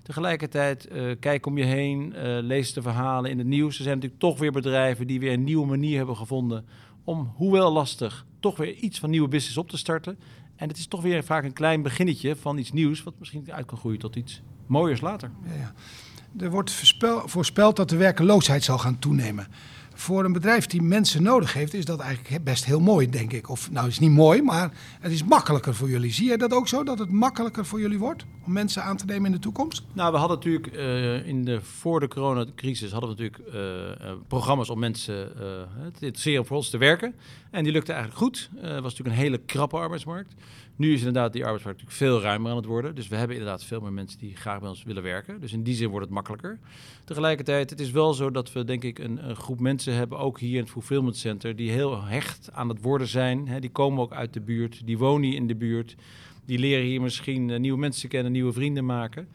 Tegelijkertijd, 0.06 0.88
uh, 0.92 1.16
kijk 1.20 1.46
om 1.46 1.58
je 1.58 1.64
heen, 1.64 2.14
uh, 2.16 2.22
lees 2.42 2.74
de 2.74 2.82
verhalen 2.82 3.32
in 3.32 3.38
het 3.38 3.48
nieuws. 3.48 3.78
Er 3.78 3.84
zijn 3.84 3.96
natuurlijk 3.96 4.22
toch 4.22 4.40
weer 4.40 4.52
bedrijven 4.52 5.08
die 5.08 5.20
weer 5.20 5.34
een 5.34 5.44
nieuwe 5.44 5.66
manier 5.66 5.98
hebben 5.98 6.18
gevonden 6.18 6.66
om, 7.04 7.34
hoewel 7.36 7.72
lastig, 7.72 8.26
toch 8.40 8.58
weer 8.58 8.74
iets 8.74 9.00
van 9.00 9.10
nieuwe 9.10 9.28
business 9.28 9.58
op 9.58 9.70
te 9.70 9.78
starten. 9.78 10.20
En 10.56 10.68
het 10.68 10.78
is 10.78 10.88
toch 10.88 11.02
weer 11.02 11.24
vaak 11.24 11.44
een 11.44 11.54
klein 11.54 11.82
beginnetje 11.82 12.36
van 12.36 12.58
iets 12.58 12.72
nieuws, 12.72 13.04
wat 13.04 13.14
misschien 13.20 13.54
uit 13.54 13.66
kan 13.66 13.78
groeien 13.78 14.00
tot 14.00 14.16
iets 14.16 14.42
mooiers 14.68 15.02
later. 15.02 15.32
Ja, 15.46 15.54
ja. 15.54 15.74
Er 16.46 16.50
wordt 16.50 16.72
voorspeld 17.26 17.76
dat 17.76 17.90
de 17.90 17.98
werkeloosheid 17.98 18.64
zal 18.64 18.78
gaan 18.78 19.00
toenemen 19.00 19.48
voor 19.96 20.26
een 20.26 20.34
bedrijf 20.34 20.68
die 20.68 20.82
mensen 20.82 21.24
nodig 21.24 21.54
heeft, 21.54 21.74
is 21.74 21.86
dat 21.86 22.00
eigenlijk 22.00 22.44
best 22.44 22.66
heel 22.66 22.80
mooi, 22.80 23.10
denk 23.10 23.34
ik. 23.34 23.50
Of 23.50 23.72
nou, 23.72 23.88
is 23.88 24.00
niet 24.00 24.12
mooi, 24.12 24.42
maar 24.42 24.72
het 25.00 25.12
is 25.12 25.24
makkelijker 25.24 25.76
voor 25.76 25.90
jullie. 25.90 26.12
Zie 26.12 26.30
je 26.30 26.38
dat 26.38 26.54
ook 26.54 26.68
zo, 26.68 26.84
dat 26.84 27.00
het 27.00 27.12
makkelijker 27.12 27.66
voor 27.66 27.80
jullie 27.80 28.00
wordt 28.00 28.26
om 28.46 28.52
mensen 28.52 28.84
aan 28.84 28.98
te 28.98 29.06
nemen 29.06 29.26
in 29.26 29.32
de 29.32 29.40
toekomst? 29.40 29.84
Nou, 29.94 30.12
we 30.12 30.18
hadden 30.18 30.38
natuurlijk 30.38 30.76
uh, 30.76 31.28
in 31.28 31.46
de, 31.46 31.62
voor 31.62 32.00
de 32.00 32.08
coronacrisis 32.08 32.92
hadden 32.92 33.16
we 33.16 33.22
natuurlijk 33.22 33.56
uh, 33.56 34.12
programma's 34.28 34.70
om 34.70 34.80
mensen 34.80 35.16
uh, 35.16 35.42
te 36.00 36.06
interesseren 36.06 36.46
voor 36.46 36.58
ons 36.58 36.70
te 36.70 36.78
werken. 36.78 37.16
En 37.52 37.64
die 37.64 37.74
lukte 37.74 37.92
eigenlijk 37.92 38.22
goed. 38.22 38.50
Het 38.56 38.82
was 38.82 38.82
natuurlijk 38.82 39.16
een 39.16 39.24
hele 39.24 39.38
krappe 39.38 39.78
arbeidsmarkt. 39.78 40.34
Nu 40.76 40.94
is 40.94 41.00
inderdaad 41.00 41.34
die 41.34 41.44
arbeidsmarkt 41.44 41.82
natuurlijk 41.82 42.12
veel 42.12 42.22
ruimer 42.22 42.52
aan 42.52 42.58
het 42.58 42.66
worden. 42.66 42.96
Dus 42.96 43.08
we 43.08 43.16
hebben 43.16 43.38
inderdaad 43.38 43.64
veel 43.64 43.82
meer 43.82 43.94
mensen 43.94 44.20
die 44.20 44.36
graag 44.36 44.60
bij 44.60 44.70
ons 44.70 44.84
willen 44.84 45.04
werken. 45.04 45.42
Dus 45.42 45.54
in 45.54 45.64
die 45.64 45.76
zin 45.76 45.90
wordt 45.90 46.06
het 46.06 46.14
makkelijker. 46.14 46.60
Tegelijkertijd, 47.04 47.70
het 47.70 47.80
is 47.80 47.92
wel 47.92 48.14
zo 48.14 48.32
dat 48.32 48.54
we 48.54 48.64
denk 48.64 48.84
ik 48.84 49.00
een, 49.00 49.36
groep 49.36 49.60
mensen 49.60 49.94
hebben, 49.94 50.18
ook 50.18 50.40
hier 50.40 50.56
in 50.56 50.62
het 50.62 50.70
Fulfillment 50.70 51.18
Center, 51.18 51.56
die 51.56 51.72
heel 51.72 52.04
hecht 52.04 52.50
aan 52.52 52.70
het 52.70 52.82
worden 52.82 53.08
zijn. 53.08 53.60
Die 53.60 53.70
komen 53.70 54.02
ook 54.02 54.14
uit 54.14 54.34
de 54.34 54.42
buurt, 54.42 54.82
die 54.86 54.98
wonen 54.98 55.30
hier 55.30 55.38
in 55.38 55.48
de 55.48 55.56
buurt. 55.56 55.96
Die 56.46 56.60
leren 56.60 56.86
hier 56.86 57.02
misschien 57.02 57.50
uh, 57.50 57.60
nieuwe 57.60 57.80
mensen 57.80 58.10
kennen, 58.10 58.32
nieuwe 58.32 58.54
vrienden 58.54 58.86
maken. 58.86 59.28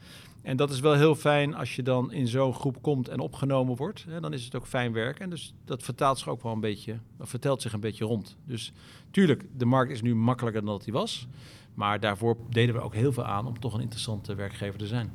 En 0.43 0.57
dat 0.57 0.71
is 0.71 0.81
wel 0.81 0.95
heel 0.95 1.15
fijn 1.15 1.55
als 1.55 1.77
je 1.77 1.83
dan 1.83 2.13
in 2.13 2.29
zo'n 2.29 2.55
groep 2.55 2.83
komt 2.83 3.09
en 3.09 3.21
opgenomen 3.21 3.77
wordt. 3.77 4.05
Hè, 4.09 4.21
dan 4.21 4.33
is 4.33 4.45
het 4.45 4.55
ook 4.55 4.67
fijn 4.67 4.93
werk. 4.93 5.19
En 5.19 5.31
dus 5.31 5.55
dat 5.65 5.83
vertaalt 5.83 6.19
zich 6.19 6.29
ook 6.29 6.43
wel 6.43 6.53
een 6.53 6.61
beetje, 6.61 6.99
vertelt 7.21 7.63
zich 7.63 7.73
een 7.73 7.81
beetje 7.81 8.05
rond. 8.05 8.37
Dus 8.45 8.73
tuurlijk, 9.11 9.45
de 9.57 9.65
markt 9.65 9.93
is 9.93 10.03
nu 10.03 10.15
makkelijker 10.15 10.65
dan 10.65 10.71
dat 10.75 10.85
die 10.85 10.93
was. 10.93 11.27
Maar 11.75 12.01
daarvoor 12.01 12.37
deden 12.49 12.75
we 12.75 12.81
ook 12.81 12.95
heel 12.95 13.13
veel 13.13 13.25
aan 13.25 13.47
om 13.47 13.61
toch 13.61 13.75
een 13.75 13.81
interessante 13.81 14.35
werkgever 14.35 14.79
te 14.79 14.87
zijn. 14.87 15.13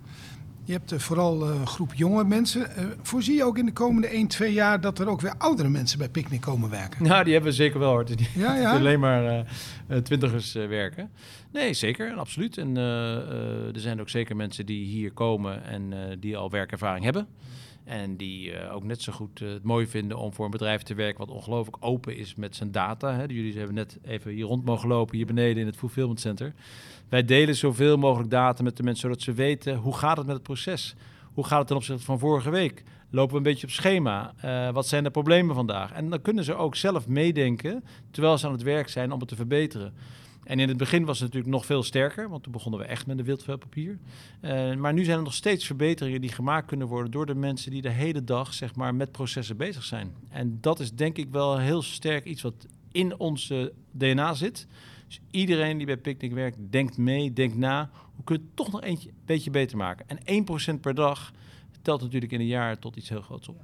Je 0.65 0.72
hebt 0.72 0.93
uh, 0.93 1.00
vooral 1.00 1.50
een 1.50 1.67
groep 1.67 1.93
jonge 1.93 2.24
mensen. 2.24 2.62
Uh, 2.62 2.86
voorzie 3.01 3.36
je 3.36 3.43
ook 3.43 3.57
in 3.57 3.65
de 3.65 3.74
komende 3.74 4.07
1, 4.07 4.27
2 4.27 4.53
jaar 4.53 4.81
dat 4.81 5.00
er 5.00 5.07
ook 5.07 5.22
weer 5.22 5.34
oudere 5.38 5.69
mensen 5.69 5.98
bij 5.98 6.10
Picnic 6.10 6.41
komen 6.41 6.69
werken? 6.69 7.03
Nou, 7.03 7.24
die 7.24 7.34
hebben 7.34 7.51
we 7.51 7.57
zeker 7.57 7.79
wel 7.79 7.89
hoor. 7.89 8.05
Die 8.05 8.29
ja, 8.36 8.55
ja. 8.55 8.72
alleen 8.72 9.00
maar 9.00 9.45
uh, 9.88 9.98
twintigers 9.98 10.53
werken. 10.53 11.10
Nee, 11.51 11.74
zeker, 11.74 12.13
absoluut. 12.13 12.57
En 12.57 12.77
er 12.77 13.79
zijn 13.79 14.00
ook 14.00 14.10
zeker 14.10 14.36
mensen 14.36 14.65
die 14.65 14.86
hier 14.86 15.12
komen 15.12 15.63
en 15.63 15.93
die 16.19 16.38
al 16.38 16.50
werkervaring 16.50 17.03
hebben. 17.03 17.27
En 17.86 18.15
die 18.15 18.51
uh, 18.51 18.75
ook 18.75 18.84
net 18.84 19.01
zo 19.01 19.13
goed 19.13 19.39
uh, 19.39 19.50
het 19.50 19.63
mooi 19.63 19.88
vinden 19.88 20.18
om 20.18 20.34
voor 20.34 20.46
een 20.46 20.51
bedrijf 20.51 20.82
te 20.82 20.94
werken 20.94 21.25
wat 21.25 21.36
ongelooflijk 21.36 21.77
open 21.80 22.18
is 22.18 22.36
met 22.36 22.56
zijn 22.56 22.72
data. 22.72 23.13
Hè. 23.13 23.24
Jullie 23.24 23.58
hebben 23.58 23.75
net 23.75 24.00
even 24.04 24.32
hier 24.32 24.46
rond 24.46 24.65
mogen 24.65 24.88
lopen, 24.88 25.18
hier 25.18 25.25
beneden 25.25 25.58
in 25.58 25.65
het 25.65 25.77
Fulfillment 25.77 26.20
Center. 26.20 26.54
Wij 27.10 27.25
delen 27.25 27.56
zoveel 27.56 27.98
mogelijk 27.98 28.30
data 28.30 28.63
met 28.63 28.77
de 28.77 28.84
mensen, 28.84 29.01
zodat 29.01 29.22
ze 29.22 29.34
weten 29.34 29.75
hoe 29.75 29.96
gaat 29.96 30.18
het 30.18 30.25
met 30.25 30.36
het 30.36 30.44
proces. 30.44 30.96
Hoe 31.34 31.46
gaat 31.46 31.58
het 31.60 31.68
ten 31.68 31.75
opzichte 31.75 32.04
van 32.04 32.20
vorige 32.20 32.50
week? 32.50 32.84
Lopen 33.10 33.32
we 33.32 33.38
een 33.38 33.44
beetje 33.44 33.68
op 33.68 33.74
schema? 33.74 34.34
Uh, 34.46 34.70
wat 34.70 34.88
zijn 34.88 35.04
de 35.04 35.10
problemen 35.10 35.56
vandaag? 35.56 35.92
En 35.92 36.10
dan 36.10 36.22
kunnen 36.22 36.44
ze 36.44 36.56
ook 36.56 36.75
zelf 36.75 37.08
meedenken, 37.08 37.84
terwijl 38.12 38.38
ze 38.38 38.46
aan 38.46 38.51
het 38.51 38.62
werk 38.62 38.89
zijn, 38.89 39.12
om 39.12 39.20
het 39.20 39.27
te 39.27 39.36
verbeteren. 39.36 39.94
En 40.46 40.60
in 40.60 40.68
het 40.68 40.78
begin 40.78 41.06
was 41.06 41.20
het 41.20 41.28
natuurlijk 41.28 41.54
nog 41.54 41.66
veel 41.66 41.84
sterker, 41.84 42.30
want 42.30 42.44
toen 42.44 42.52
begonnen 42.52 42.80
we 42.80 42.86
echt 42.86 43.08
met 43.08 43.20
een 43.20 43.25
wildvelpapier. 43.25 43.98
Uh, 44.42 44.75
maar 44.75 44.94
nu 44.94 45.04
zijn 45.04 45.18
er 45.18 45.24
nog 45.24 45.34
steeds 45.34 45.66
verbeteringen 45.66 46.22
die 46.22 46.32
gemaakt 46.32 46.68
kunnen 46.68 46.88
worden 46.88 47.12
door 47.12 47.25
de 47.25 47.36
mensen 47.36 47.72
die 47.72 47.82
de 47.82 47.90
hele 47.90 48.24
dag 48.24 48.54
zeg 48.54 48.75
maar, 48.75 48.96
met 48.96 49.12
processen 49.12 49.58
bezig 49.58 49.84
zijn. 49.84 50.14
En 50.30 50.58
dat 50.62 50.80
is 50.80 50.94
denk 50.94 51.18
ik 51.18 51.28
wel 51.32 51.58
heel 51.58 51.82
sterk 51.82 52.25
iets 52.25 52.42
wat 52.42 52.68
in 52.92 53.20
onze 53.20 53.74
DNA 53.92 54.34
zit. 54.34 54.68
Dus 55.08 55.20
iedereen 55.32 55.78
die 55.78 55.86
bij 55.86 55.98
Picnic 55.98 56.34
werkt, 56.34 56.58
denkt 56.70 56.98
mee, 56.98 57.34
denkt 57.34 57.58
na. 57.58 57.90
Hoe 58.16 58.24
kun 58.24 58.36
je 58.36 58.42
het 58.42 58.56
toch 58.56 58.72
nog 58.72 58.84
een 58.84 59.00
beetje 59.25 59.52
beter 59.52 59.78
maken? 59.78 60.06
En 60.25 60.46
1% 60.78 60.80
per 60.80 60.96
dag 60.96 61.32
telt 61.82 62.02
natuurlijk 62.02 62.32
in 62.32 62.40
een 62.40 62.46
jaar 62.46 62.80
tot 62.80 62.96
iets 62.96 63.10
heel 63.10 63.22
groots 63.22 63.48
op. 63.48 63.62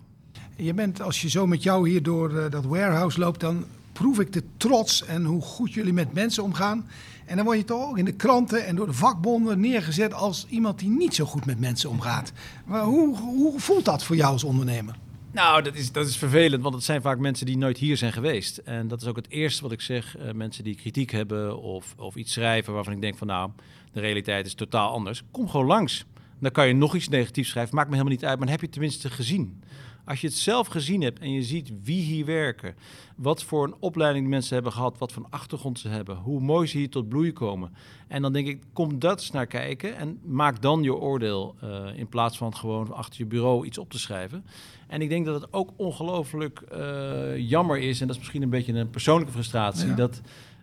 Je 0.56 0.74
bent, 0.74 1.02
als 1.02 1.22
je 1.22 1.30
zo 1.30 1.48
met 1.48 1.64
jou 1.64 1.90
hier 1.90 2.04
door 2.04 2.32
uh, 2.32 2.50
dat 2.50 2.66
warehouse 2.66 3.20
loopt, 3.20 3.40
dan 3.40 3.66
proef 3.94 4.20
ik 4.20 4.34
de 4.34 4.44
trots 4.58 5.06
en 5.06 5.24
hoe 5.24 5.42
goed 5.42 5.74
jullie 5.74 5.94
met 5.94 6.14
mensen 6.14 6.44
omgaan. 6.44 6.88
En 7.26 7.36
dan 7.36 7.46
word 7.46 7.58
je 7.58 7.64
toch 7.64 7.90
ook 7.90 7.98
in 7.98 8.06
de 8.06 8.12
kranten 8.12 8.66
en 8.66 8.76
door 8.76 8.86
de 8.86 8.94
vakbonden 8.94 9.60
neergezet 9.60 10.14
als 10.14 10.46
iemand 10.50 10.80
die 10.80 10.90
niet 10.90 11.16
zo 11.16 11.26
goed 11.26 11.46
met 11.46 11.60
mensen 11.60 11.90
omgaat. 11.90 12.32
Maar 12.66 12.84
hoe, 12.84 13.18
hoe 13.18 13.60
voelt 13.60 13.86
dat 13.86 14.04
voor 14.04 14.16
jou 14.16 14.32
als 14.32 14.44
ondernemer? 14.44 14.96
Nou, 15.32 15.62
dat 15.64 15.76
is, 15.76 15.92
dat 15.92 16.08
is 16.08 16.18
vervelend, 16.18 16.64
want 16.64 16.76
het 16.76 16.84
zijn 16.84 17.02
vaak 17.02 17.18
mensen 17.18 17.46
die 17.46 17.58
nooit 17.58 17.78
hier 17.78 17.98
zijn 17.98 18.14
geweest. 18.14 18.58
En 18.58 18.88
dat 18.88 19.02
is 19.02 19.08
ook 19.08 19.16
het 19.16 19.30
eerste 19.30 19.62
wat 19.62 19.72
ik 19.72 19.82
zeg. 19.82 20.18
Uh, 20.18 20.32
mensen 20.32 20.64
die 20.64 20.76
kritiek 20.76 21.12
hebben 21.12 21.62
of, 21.62 21.94
of 21.98 22.16
iets 22.16 22.34
schrijven 22.34 22.74
waarvan 22.74 22.94
ik 22.94 23.02
denk 23.02 23.18
van 23.18 23.28
nou, 23.28 23.52
de 23.92 24.00
realiteit 24.00 24.46
is 24.46 24.54
totaal 24.54 24.92
anders. 24.92 25.24
Kom 25.32 25.50
gewoon 25.50 25.66
langs. 25.66 26.06
Dan 26.40 26.52
kan 26.52 26.68
je 26.68 26.74
nog 26.74 26.96
iets 26.96 27.10
negatiefs 27.10 27.50
schrijven, 27.50 27.76
maakt 27.76 27.90
me 27.90 27.96
helemaal 27.96 28.16
niet 28.16 28.26
uit, 28.26 28.38
maar 28.38 28.48
dan 28.48 28.56
heb 28.56 28.60
je 28.60 28.66
het 28.66 28.76
tenminste 28.76 29.10
gezien. 29.10 29.64
Als 30.12 30.22
je 30.22 30.28
het 30.28 30.36
zelf 30.36 30.68
gezien 30.68 31.02
hebt 31.02 31.20
en 31.20 31.32
je 31.32 31.44
ziet 31.44 31.72
wie 31.84 32.04
hier 32.04 32.26
werken, 32.26 32.76
wat 33.16 33.44
voor 33.44 33.64
een 33.64 33.76
opleiding 33.80 34.28
mensen 34.28 34.54
hebben 34.54 34.72
gehad, 34.72 34.98
wat 34.98 35.12
voor 35.12 35.24
een 35.24 35.32
achtergrond 35.32 35.80
ze 35.80 35.88
hebben, 35.88 36.16
hoe 36.16 36.42
mooi 36.42 36.68
ze 36.68 36.78
hier 36.78 36.90
tot 36.90 37.10
bloei 37.10 37.34
komen. 37.34 37.74
En 38.08 38.22
dan 38.22 38.34
denk 38.34 38.48
ik, 38.48 38.62
kom 38.74 39.00
dat 39.00 39.20
eens 39.20 39.32
naar 39.32 39.48
kijken 39.48 39.96
en 39.96 40.20
maak 40.24 40.62
dan 40.62 40.84
je 40.84 40.96
oordeel 40.96 41.56
uh, 41.64 41.86
in 41.96 42.08
plaats 42.08 42.38
van 42.38 42.56
gewoon 42.56 42.94
achter 42.94 43.20
je 43.20 43.26
bureau 43.26 43.66
iets 43.66 43.78
op 43.78 43.90
te 43.90 44.00
schrijven. 44.00 44.46
En 44.88 45.02
ik 45.02 45.10
denk 45.10 45.26
dat 45.26 45.42
het 45.42 45.54
ook 45.54 45.70
ongelooflijk 45.76 46.62
uh, 46.74 47.38
jammer 47.38 47.78
is, 47.78 48.02
en 48.02 48.08
dat 48.08 48.16
is 48.16 48.22
misschien 48.22 48.42
een 48.42 48.50
beetje 48.50 48.74
een 48.74 48.90
persoonlijke 48.90 49.34
frustratie, 49.34 49.88
ja. 49.88 49.96
dat 49.96 50.22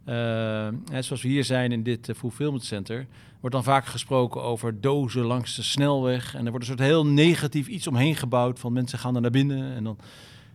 uh, 0.09 1.02
zoals 1.02 1.23
we 1.23 1.28
hier 1.28 1.45
zijn 1.45 1.73
in 1.73 1.83
dit 1.83 2.11
Fulfillment 2.17 2.64
Center, 2.64 3.07
wordt 3.40 3.54
dan 3.54 3.64
vaak 3.64 3.87
gesproken 3.87 4.42
over 4.42 4.80
dozen 4.80 5.25
langs 5.25 5.57
de 5.57 5.62
snelweg. 5.62 6.35
En 6.35 6.45
er 6.45 6.50
wordt 6.50 6.68
een 6.68 6.76
soort 6.76 6.88
heel 6.88 7.07
negatief 7.07 7.66
iets 7.66 7.87
omheen 7.87 8.16
gebouwd 8.16 8.59
van 8.59 8.73
mensen 8.73 8.99
gaan 8.99 9.14
er 9.14 9.21
naar 9.21 9.30
binnen. 9.30 9.75
En, 9.75 9.85
dan... 9.85 9.99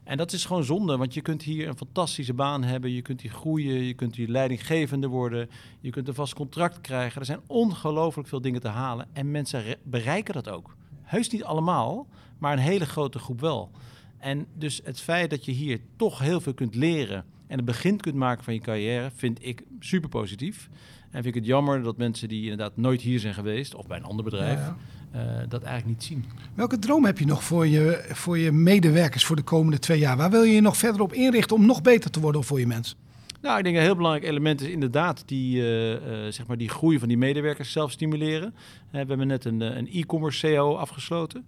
en 0.03 0.17
dat 0.17 0.33
is 0.33 0.45
gewoon 0.45 0.63
zonde, 0.63 0.97
want 0.97 1.13
je 1.13 1.21
kunt 1.21 1.43
hier 1.43 1.67
een 1.67 1.77
fantastische 1.77 2.33
baan 2.33 2.63
hebben. 2.63 2.91
Je 2.91 3.01
kunt 3.01 3.21
hier 3.21 3.31
groeien, 3.31 3.83
je 3.83 3.93
kunt 3.93 4.15
hier 4.15 4.27
leidinggevende 4.27 5.07
worden. 5.07 5.49
Je 5.79 5.89
kunt 5.89 6.07
een 6.07 6.13
vast 6.13 6.33
contract 6.33 6.81
krijgen. 6.81 7.19
Er 7.19 7.25
zijn 7.25 7.41
ongelooflijk 7.47 8.27
veel 8.27 8.41
dingen 8.41 8.61
te 8.61 8.67
halen. 8.67 9.07
En 9.13 9.31
mensen 9.31 9.63
bereiken 9.83 10.33
dat 10.33 10.49
ook. 10.49 10.75
Heus 11.01 11.29
niet 11.29 11.43
allemaal, 11.43 12.07
maar 12.37 12.53
een 12.53 12.59
hele 12.59 12.85
grote 12.85 13.19
groep 13.19 13.39
wel. 13.39 13.71
En 14.17 14.45
dus 14.53 14.81
het 14.83 14.99
feit 14.99 15.29
dat 15.29 15.45
je 15.45 15.51
hier 15.51 15.79
toch 15.95 16.19
heel 16.19 16.41
veel 16.41 16.53
kunt 16.53 16.75
leren 16.75 17.25
en 17.47 17.57
het 17.57 17.65
begin 17.65 17.97
kunt 17.97 18.15
maken 18.15 18.43
van 18.43 18.53
je 18.53 18.59
carrière, 18.59 19.11
vind 19.15 19.45
ik 19.45 19.63
super 19.79 20.09
positief. 20.09 20.69
En 21.13 21.23
vind 21.23 21.35
ik 21.35 21.41
het 21.41 21.45
jammer 21.45 21.83
dat 21.83 21.97
mensen 21.97 22.27
die 22.27 22.41
inderdaad 22.41 22.77
nooit 22.77 23.01
hier 23.01 23.19
zijn 23.19 23.33
geweest, 23.33 23.75
of 23.75 23.87
bij 23.87 23.97
een 23.97 24.03
ander 24.03 24.23
bedrijf, 24.23 24.59
ja, 24.59 24.77
ja. 25.13 25.41
Uh, 25.41 25.49
dat 25.49 25.63
eigenlijk 25.63 25.97
niet 25.99 26.03
zien. 26.03 26.25
Welke 26.53 26.79
droom 26.79 27.05
heb 27.05 27.19
je 27.19 27.25
nog 27.25 27.43
voor 27.43 27.67
je, 27.67 28.05
voor 28.11 28.37
je 28.37 28.51
medewerkers 28.51 29.25
voor 29.25 29.35
de 29.35 29.41
komende 29.41 29.79
twee 29.79 29.99
jaar? 29.99 30.17
Waar 30.17 30.31
wil 30.31 30.43
je 30.43 30.53
je 30.53 30.61
nog 30.61 30.77
verder 30.77 31.01
op 31.01 31.13
inrichten 31.13 31.55
om 31.55 31.65
nog 31.65 31.81
beter 31.81 32.11
te 32.11 32.19
worden 32.19 32.43
voor 32.43 32.59
je 32.59 32.67
mensen? 32.67 32.97
Nou, 33.41 33.57
ik 33.57 33.63
denk 33.63 33.75
een 33.75 33.81
heel 33.81 33.95
belangrijk 33.95 34.25
element 34.25 34.61
is 34.61 34.67
inderdaad 34.67 35.23
die, 35.25 35.57
uh, 35.57 35.91
uh, 35.91 35.97
zeg 36.29 36.47
maar 36.47 36.57
die 36.57 36.69
groei 36.69 36.99
van 36.99 37.07
die 37.07 37.17
medewerkers 37.17 37.71
zelf 37.71 37.91
stimuleren. 37.91 38.55
we 38.91 38.97
hebben 38.97 39.27
net 39.27 39.45
een, 39.45 39.61
een 39.61 39.89
e-commerce 39.91 40.39
CEO 40.39 40.75
afgesloten 40.75 41.45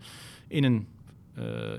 in 0.47 0.63
een, 0.63 0.87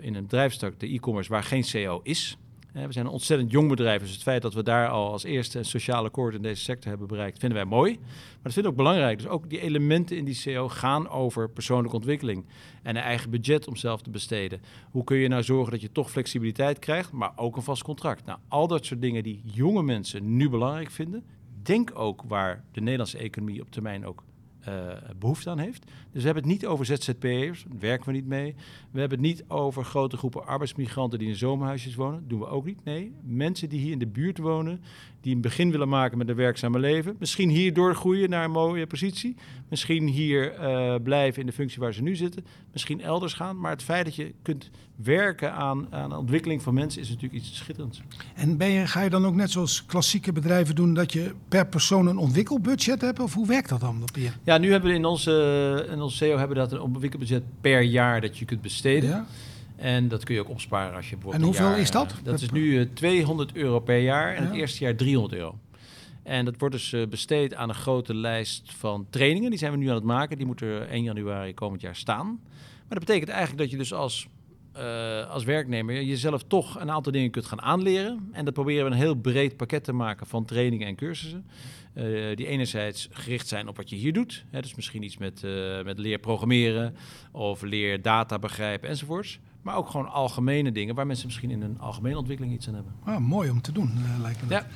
in 0.01 0.15
een 0.15 0.23
bedrijfstak, 0.23 0.81
de 0.81 0.87
e-commerce, 0.87 1.31
waar 1.31 1.43
geen 1.43 1.65
CEO 1.65 2.01
is. 2.03 2.39
We 2.85 2.93
zijn 2.93 3.07
een 3.07 3.13
ontzettend 3.13 3.51
jong 3.51 3.69
bedrijf, 3.69 4.01
dus 4.03 4.13
het 4.13 4.23
feit 4.23 4.43
dat 4.43 4.55
we 4.55 4.63
daar 4.63 4.89
al 4.89 5.13
als 5.13 5.25
eerste 5.25 5.59
een 5.59 5.65
sociale 5.65 6.07
akkoord 6.07 6.35
in 6.35 6.43
deze 6.43 6.63
sector 6.63 6.89
hebben 6.89 7.09
bereikt, 7.09 7.39
vinden 7.39 7.59
wij 7.59 7.67
mooi. 7.67 7.93
Maar 7.93 8.43
dat 8.43 8.53
vinden 8.53 8.63
we 8.63 8.69
ook 8.79 8.85
belangrijk. 8.85 9.19
Dus 9.19 9.27
ook 9.27 9.51
die 9.51 9.61
elementen 9.61 10.17
in 10.17 10.25
die 10.25 10.41
CO 10.45 10.69
gaan 10.69 11.09
over 11.09 11.51
persoonlijke 11.51 11.97
ontwikkeling 11.97 12.45
en 12.83 12.97
een 12.97 13.03
eigen 13.03 13.31
budget 13.31 13.69
om 13.69 13.77
zelf 13.77 14.03
te 14.03 14.11
besteden. 14.11 14.61
Hoe 14.91 15.05
kun 15.05 15.17
je 15.17 15.29
nou 15.29 15.43
zorgen 15.43 15.73
dat 15.73 15.81
je 15.81 15.93
toch 15.93 16.11
flexibiliteit 16.11 16.79
krijgt, 16.79 17.13
maar 17.13 17.33
ook 17.37 17.57
een 17.57 17.63
vast 17.63 17.83
contract? 17.83 18.25
Nou, 18.25 18.39
al 18.49 18.67
dat 18.67 18.87
soort 18.87 19.01
dingen 19.01 19.23
die 19.23 19.41
jonge 19.45 19.83
mensen 19.83 20.37
nu 20.37 20.49
belangrijk 20.49 20.91
vinden, 20.91 21.25
denk 21.63 21.91
ook 21.95 22.23
waar 22.29 22.65
de 22.73 22.81
Nederlandse 22.81 23.19
economie 23.19 23.61
op 23.61 23.71
termijn 23.71 24.07
ook 24.07 24.23
uh, 24.69 24.75
behoefte 25.19 25.51
aan 25.51 25.59
heeft. 25.59 25.85
Dus 25.85 26.21
we 26.21 26.25
hebben 26.25 26.43
het 26.43 26.53
niet 26.53 26.67
over 26.67 26.87
ZZP'ers, 26.87 27.65
daar 27.69 27.79
werken 27.79 28.07
we 28.07 28.13
niet 28.13 28.27
mee. 28.27 28.55
We 28.91 29.01
hebben 29.01 29.19
het 29.19 29.27
niet 29.27 29.45
over 29.49 29.85
grote 29.85 30.17
groepen 30.17 30.47
arbeidsmigranten 30.47 31.19
die 31.19 31.29
in 31.29 31.37
zomerhuisjes 31.37 31.95
wonen, 31.95 32.29
doen 32.29 32.39
we 32.39 32.47
ook 32.47 32.65
niet. 32.65 32.85
Nee, 32.85 33.15
mensen 33.23 33.69
die 33.69 33.81
hier 33.81 33.93
in 33.93 33.99
de 33.99 34.07
buurt 34.07 34.39
wonen, 34.39 34.81
die 35.27 35.35
een 35.35 35.41
begin 35.41 35.71
willen 35.71 35.89
maken 35.89 36.19
met 36.19 36.29
een 36.29 36.35
werkzame 36.35 36.79
leven. 36.79 37.17
Misschien 37.19 37.49
hier 37.49 37.73
doorgroeien 37.73 38.31
naar 38.31 38.45
een 38.45 38.51
mooie 38.51 38.87
positie. 38.87 39.37
Misschien 39.69 40.07
hier 40.07 40.61
uh, 40.61 40.95
blijven 41.03 41.41
in 41.41 41.47
de 41.47 41.53
functie 41.53 41.81
waar 41.81 41.95
ze 41.95 42.03
nu 42.03 42.17
zitten. 42.17 42.45
Misschien 42.73 43.01
elders 43.01 43.33
gaan. 43.33 43.61
Maar 43.61 43.71
het 43.71 43.83
feit 43.83 44.05
dat 44.05 44.15
je 44.15 44.33
kunt 44.43 44.71
werken 44.97 45.53
aan, 45.53 45.87
aan 45.91 46.09
de 46.09 46.17
ontwikkeling 46.17 46.63
van 46.63 46.75
mensen 46.75 47.01
is 47.01 47.09
natuurlijk 47.09 47.35
iets 47.35 47.57
schitterends. 47.57 48.03
En 48.35 48.57
ben 48.57 48.69
je, 48.69 48.87
ga 48.87 49.03
je 49.03 49.11
dan 49.11 49.27
ook 49.27 49.35
net 49.35 49.51
zoals 49.51 49.87
klassieke 49.87 50.33
bedrijven 50.33 50.75
doen 50.75 50.95
dat 50.95 51.13
je 51.13 51.35
per 51.49 51.67
persoon 51.67 52.07
een 52.07 52.19
ontwikkelbudget 52.19 53.01
hebt? 53.01 53.21
Of 53.21 53.35
hoe 53.35 53.47
werkt 53.47 53.69
dat 53.69 53.81
dan 53.81 54.03
op 54.03 54.17
je? 54.17 54.31
Ja, 54.43 54.59
nu 54.59 54.71
hebben 54.71 54.91
we 54.91 54.97
in 54.97 55.05
onze, 55.05 55.87
in 55.91 56.01
onze 56.01 56.17
CEO 56.17 56.39
hebben 56.39 56.57
we 56.57 56.63
dat 56.63 56.73
een 56.73 56.81
ontwikkelbudget 56.81 57.43
per 57.61 57.83
jaar 57.83 58.21
dat 58.21 58.39
je 58.39 58.45
kunt 58.45 58.63
besteden. 58.63 59.09
Ja. 59.09 59.27
En 59.77 60.09
dat 60.09 60.25
kun 60.25 60.35
je 60.35 60.41
ook 60.41 60.49
opsparen 60.49 60.97
als 60.97 61.11
je 61.11 61.17
bijvoorbeeld. 61.17 61.43
En 61.43 61.49
hoeveel 61.49 61.69
jaar, 61.69 61.79
is 61.79 61.91
dat? 61.91 62.15
Dat 62.23 62.41
is 62.41 62.51
nu 62.51 62.61
uh, 62.61 62.87
200 62.95 63.57
euro 63.57 63.81
per 63.81 63.99
jaar 63.99 64.35
en 64.35 64.43
ja. 64.43 64.49
het 64.49 64.57
eerste 64.57 64.85
jaar 64.85 64.97
300 64.97 65.35
euro. 65.35 65.59
En 66.27 66.45
dat 66.45 66.55
wordt 66.59 66.75
dus 66.75 66.93
uh, 66.93 67.07
besteed 67.07 67.55
aan 67.55 67.69
een 67.69 67.75
grote 67.75 68.15
lijst 68.15 68.73
van 68.73 69.07
trainingen. 69.11 69.51
Die 69.51 69.59
zijn 69.59 69.73
we 69.73 69.79
nu 69.79 69.89
aan 69.89 69.95
het 69.95 70.05
maken. 70.05 70.37
Die 70.37 70.47
moeten 70.47 70.89
1 70.89 71.03
januari 71.03 71.55
komend 71.55 71.81
jaar 71.81 71.97
staan. 71.97 72.27
Maar 72.89 72.99
dat 72.99 73.07
betekent 73.07 73.29
eigenlijk 73.29 73.59
dat 73.59 73.71
je 73.71 73.77
dus 73.77 73.93
als, 73.93 74.27
uh, 74.77 75.31
als 75.31 75.45
werknemer 75.45 76.03
jezelf 76.03 76.43
toch 76.43 76.81
een 76.81 76.91
aantal 76.91 77.13
dingen 77.13 77.31
kunt 77.31 77.47
gaan 77.47 77.63
aanleren. 77.63 78.29
En 78.33 78.45
dat 78.45 78.55
proberen 78.55 78.85
we 78.85 78.91
een 78.91 78.97
heel 78.97 79.15
breed 79.15 79.57
pakket 79.57 79.85
te 79.85 79.93
maken 79.93 80.27
van 80.27 80.45
trainingen 80.45 80.87
en 80.87 80.97
cursussen. 80.97 81.47
Uh, 81.95 82.37
die 82.37 82.47
enerzijds 82.47 83.09
gericht 83.11 83.49
zijn 83.49 83.69
op 83.69 83.77
wat 83.77 83.91
je 83.91 83.97
hier 83.97 84.13
doet. 84.13 84.45
Hè, 84.51 84.61
dus 84.61 84.75
misschien 84.75 85.03
iets 85.03 85.17
met, 85.17 85.43
uh, 85.45 85.83
met 85.83 85.99
leer 85.99 86.19
programmeren 86.19 86.97
of 87.33 87.63
leer 87.63 88.03
data 88.03 88.39
begrijpen 88.39 88.89
enzovoorts. 88.89 89.39
Maar 89.67 89.77
ook 89.77 89.91
gewoon 89.91 90.11
algemene 90.11 90.73
dingen 90.73 90.95
waar 90.95 91.07
mensen 91.07 91.27
misschien 91.27 91.51
in 91.51 91.63
een 91.63 91.77
algemene 91.81 92.19
ontwikkeling 92.19 92.55
iets 92.55 92.69
aan 92.69 92.75
hebben. 92.75 92.93
Ah, 93.05 93.19
mooi 93.19 93.51
om 93.51 93.61
te 93.61 93.73
doen, 93.73 93.93
uh, 93.97 94.23
lijkt 94.23 94.49
me. 94.49 94.55
Ja. 94.55 94.67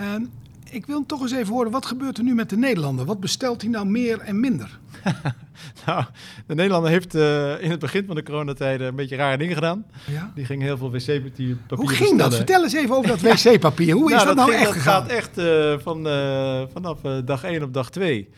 Uh, 0.00 0.26
ik 0.70 0.86
wil 0.86 1.06
toch 1.06 1.20
eens 1.20 1.32
even 1.32 1.52
horen, 1.52 1.70
wat 1.70 1.86
gebeurt 1.86 2.18
er 2.18 2.24
nu 2.24 2.34
met 2.34 2.50
de 2.50 2.56
Nederlander? 2.56 3.04
Wat 3.04 3.20
bestelt 3.20 3.62
hij 3.62 3.70
nou 3.70 3.86
meer 3.86 4.20
en 4.20 4.40
minder? 4.40 4.78
nou, 5.86 6.04
de 6.46 6.54
Nederlander 6.54 6.90
heeft 6.90 7.14
uh, 7.14 7.62
in 7.62 7.70
het 7.70 7.80
begin 7.80 8.06
van 8.06 8.14
de 8.14 8.22
coronatijden 8.22 8.86
een 8.86 8.94
beetje 8.94 9.16
rare 9.16 9.38
dingen 9.38 9.54
gedaan. 9.54 9.84
Ja? 10.06 10.32
Die 10.34 10.44
ging 10.44 10.62
heel 10.62 10.76
veel 10.76 10.90
wc-papier 10.90 11.56
Hoe 11.68 11.76
ging 11.76 11.88
bestellen. 11.88 12.18
dat? 12.18 12.34
Vertel 12.34 12.62
eens 12.62 12.72
even 12.72 12.96
over 12.96 13.08
dat 13.08 13.20
wc-papier. 13.44 13.94
Hoe 13.94 14.12
is 14.12 14.24
nou, 14.24 14.26
dat, 14.26 14.36
dat, 14.36 14.46
nou 14.46 14.50
ging, 14.50 14.62
echt 14.62 14.72
dat 14.74 14.82
gegaan? 14.82 15.02
gaat 15.02 15.10
echt 15.10 15.38
uh, 15.38 15.78
van, 15.78 16.06
uh, 16.06 16.62
vanaf 16.72 17.00
dag 17.24 17.44
1 17.44 17.62
op 17.62 17.74
dag 17.74 17.90
2. 17.90 18.28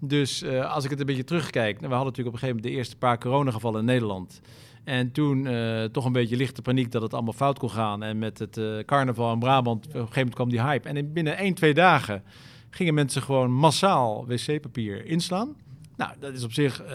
Dus 0.00 0.44
als 0.44 0.84
ik 0.84 0.90
het 0.90 1.00
een 1.00 1.06
beetje 1.06 1.24
terugkijk, 1.24 1.74
nou, 1.76 1.88
we 1.88 1.94
hadden 1.94 2.06
natuurlijk 2.06 2.36
op 2.36 2.42
een 2.42 2.48
gegeven 2.48 2.56
moment 2.56 2.72
de 2.72 2.78
eerste 2.78 2.96
paar 2.96 3.18
coronagevallen 3.18 3.80
in 3.80 3.86
Nederland. 3.86 4.40
En 4.88 5.12
toen 5.12 5.46
uh, 5.46 5.84
toch 5.84 6.04
een 6.04 6.12
beetje 6.12 6.36
lichte 6.36 6.62
paniek 6.62 6.92
dat 6.92 7.02
het 7.02 7.14
allemaal 7.14 7.32
fout 7.32 7.58
kon 7.58 7.70
gaan. 7.70 8.02
En 8.02 8.18
met 8.18 8.38
het 8.38 8.56
uh, 8.56 8.78
carnaval 8.78 9.32
in 9.32 9.38
Brabant, 9.38 9.86
op 9.86 9.94
een 9.94 10.00
gegeven 10.00 10.14
moment 10.14 10.34
kwam 10.34 10.48
die 10.48 10.62
hype. 10.62 10.88
En 10.88 10.96
in 10.96 11.12
binnen 11.12 11.36
1, 11.36 11.54
2 11.54 11.74
dagen 11.74 12.22
gingen 12.70 12.94
mensen 12.94 13.22
gewoon 13.22 13.52
massaal 13.52 14.26
wc-papier 14.26 15.06
inslaan. 15.06 15.56
Nou, 15.96 16.12
dat 16.18 16.32
is 16.32 16.44
op 16.44 16.52
zich 16.52 16.82
uh, 16.82 16.90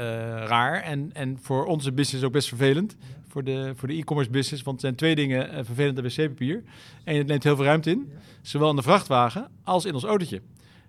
raar. 0.46 0.82
En, 0.82 1.10
en 1.14 1.38
voor 1.42 1.66
onze 1.66 1.92
business 1.92 2.26
ook 2.26 2.32
best 2.32 2.48
vervelend. 2.48 2.96
Voor 3.28 3.44
de, 3.44 3.74
voor 3.76 3.88
de 3.88 3.94
e-commerce 3.94 4.32
business. 4.32 4.64
Want 4.64 4.76
er 4.76 4.82
zijn 4.82 4.96
twee 4.96 5.16
dingen 5.16 5.66
vervelend 5.66 5.98
aan 5.98 6.04
wc-papier. 6.04 6.64
En 7.04 7.18
het 7.18 7.28
neemt 7.28 7.44
heel 7.44 7.56
veel 7.56 7.66
ruimte 7.66 7.90
in. 7.90 8.12
Zowel 8.42 8.70
in 8.70 8.76
de 8.76 8.82
vrachtwagen 8.82 9.48
als 9.64 9.86
in 9.86 9.94
ons 9.94 10.04
autootje. 10.04 10.42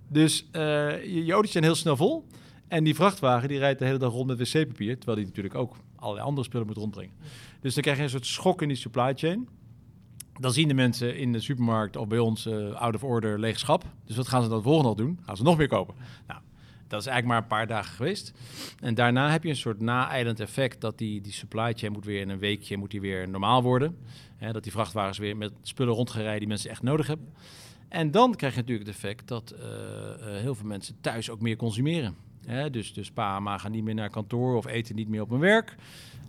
Dus 0.08 0.46
je, 0.52 1.22
je 1.24 1.32
autootje 1.32 1.52
zijn 1.52 1.64
heel 1.64 1.74
snel 1.74 1.96
vol. 1.96 2.26
En 2.68 2.84
die 2.84 2.94
vrachtwagen 2.94 3.48
die 3.48 3.58
rijdt 3.58 3.78
de 3.78 3.84
hele 3.84 3.98
dag 3.98 4.12
rond 4.12 4.26
met 4.26 4.38
wc-papier. 4.38 4.96
Terwijl 4.96 5.16
die 5.16 5.26
natuurlijk 5.26 5.54
ook 5.54 5.76
allerlei 6.04 6.26
andere 6.28 6.46
spullen 6.46 6.66
moet 6.66 6.76
rondbrengen. 6.76 7.14
Dus 7.60 7.74
dan 7.74 7.82
krijg 7.82 7.96
je 7.96 8.02
een 8.02 8.10
soort 8.10 8.26
schok 8.26 8.62
in 8.62 8.68
die 8.68 8.76
supply 8.76 9.12
chain. 9.14 9.48
Dan 10.40 10.52
zien 10.52 10.68
de 10.68 10.74
mensen 10.74 11.16
in 11.16 11.32
de 11.32 11.40
supermarkt 11.40 11.96
of 11.96 12.08
bij 12.08 12.18
ons 12.18 12.46
uh, 12.46 12.74
out 12.74 12.94
of 12.94 13.04
order 13.04 13.38
leeg 13.38 13.58
schap. 13.58 13.84
Dus 14.04 14.16
wat 14.16 14.28
gaan 14.28 14.42
ze 14.42 14.48
dan 14.48 14.62
volgende 14.62 14.88
al 14.88 14.94
doen? 14.94 15.18
Gaan 15.22 15.36
ze 15.36 15.42
nog 15.42 15.56
meer 15.56 15.68
kopen? 15.68 15.94
Nou, 16.26 16.40
dat 16.88 17.00
is 17.00 17.06
eigenlijk 17.06 17.26
maar 17.26 17.42
een 17.42 17.58
paar 17.58 17.76
dagen 17.76 17.94
geweest. 17.94 18.32
En 18.80 18.94
daarna 18.94 19.30
heb 19.30 19.42
je 19.42 19.48
een 19.48 19.56
soort 19.56 19.80
na-eilend 19.80 20.40
effect 20.40 20.80
dat 20.80 20.98
die, 20.98 21.20
die 21.20 21.32
supply 21.32 21.72
chain 21.72 21.92
moet 21.92 22.04
weer 22.04 22.20
in 22.20 22.28
een 22.28 22.38
weekje 22.38 22.76
moet 22.76 22.90
die 22.90 23.00
weer 23.00 23.28
normaal 23.28 23.62
worden. 23.62 23.96
Hè, 24.36 24.52
dat 24.52 24.62
die 24.62 24.72
vrachtwagens 24.72 25.18
weer 25.18 25.36
met 25.36 25.52
spullen 25.62 25.94
rondgereden 25.94 26.38
die 26.38 26.48
mensen 26.48 26.70
echt 26.70 26.82
nodig 26.82 27.06
hebben. 27.06 27.28
En 27.88 28.10
dan 28.10 28.34
krijg 28.34 28.54
je 28.54 28.60
natuurlijk 28.60 28.86
het 28.86 28.96
effect 28.96 29.28
dat 29.28 29.54
uh, 29.54 29.60
uh, 29.60 30.40
heel 30.40 30.54
veel 30.54 30.66
mensen 30.66 30.96
thuis 31.00 31.30
ook 31.30 31.40
meer 31.40 31.56
consumeren. 31.56 32.16
Hè, 32.46 32.70
dus, 32.70 32.92
dus 32.92 33.10
pa 33.10 33.36
en 33.36 33.42
ma 33.42 33.58
gaan 33.58 33.70
niet 33.70 33.84
meer 33.84 33.94
naar 33.94 34.10
kantoor 34.10 34.56
of 34.56 34.66
eten 34.66 34.94
niet 34.94 35.08
meer 35.08 35.22
op 35.22 35.30
hun 35.30 35.38
werk. 35.38 35.76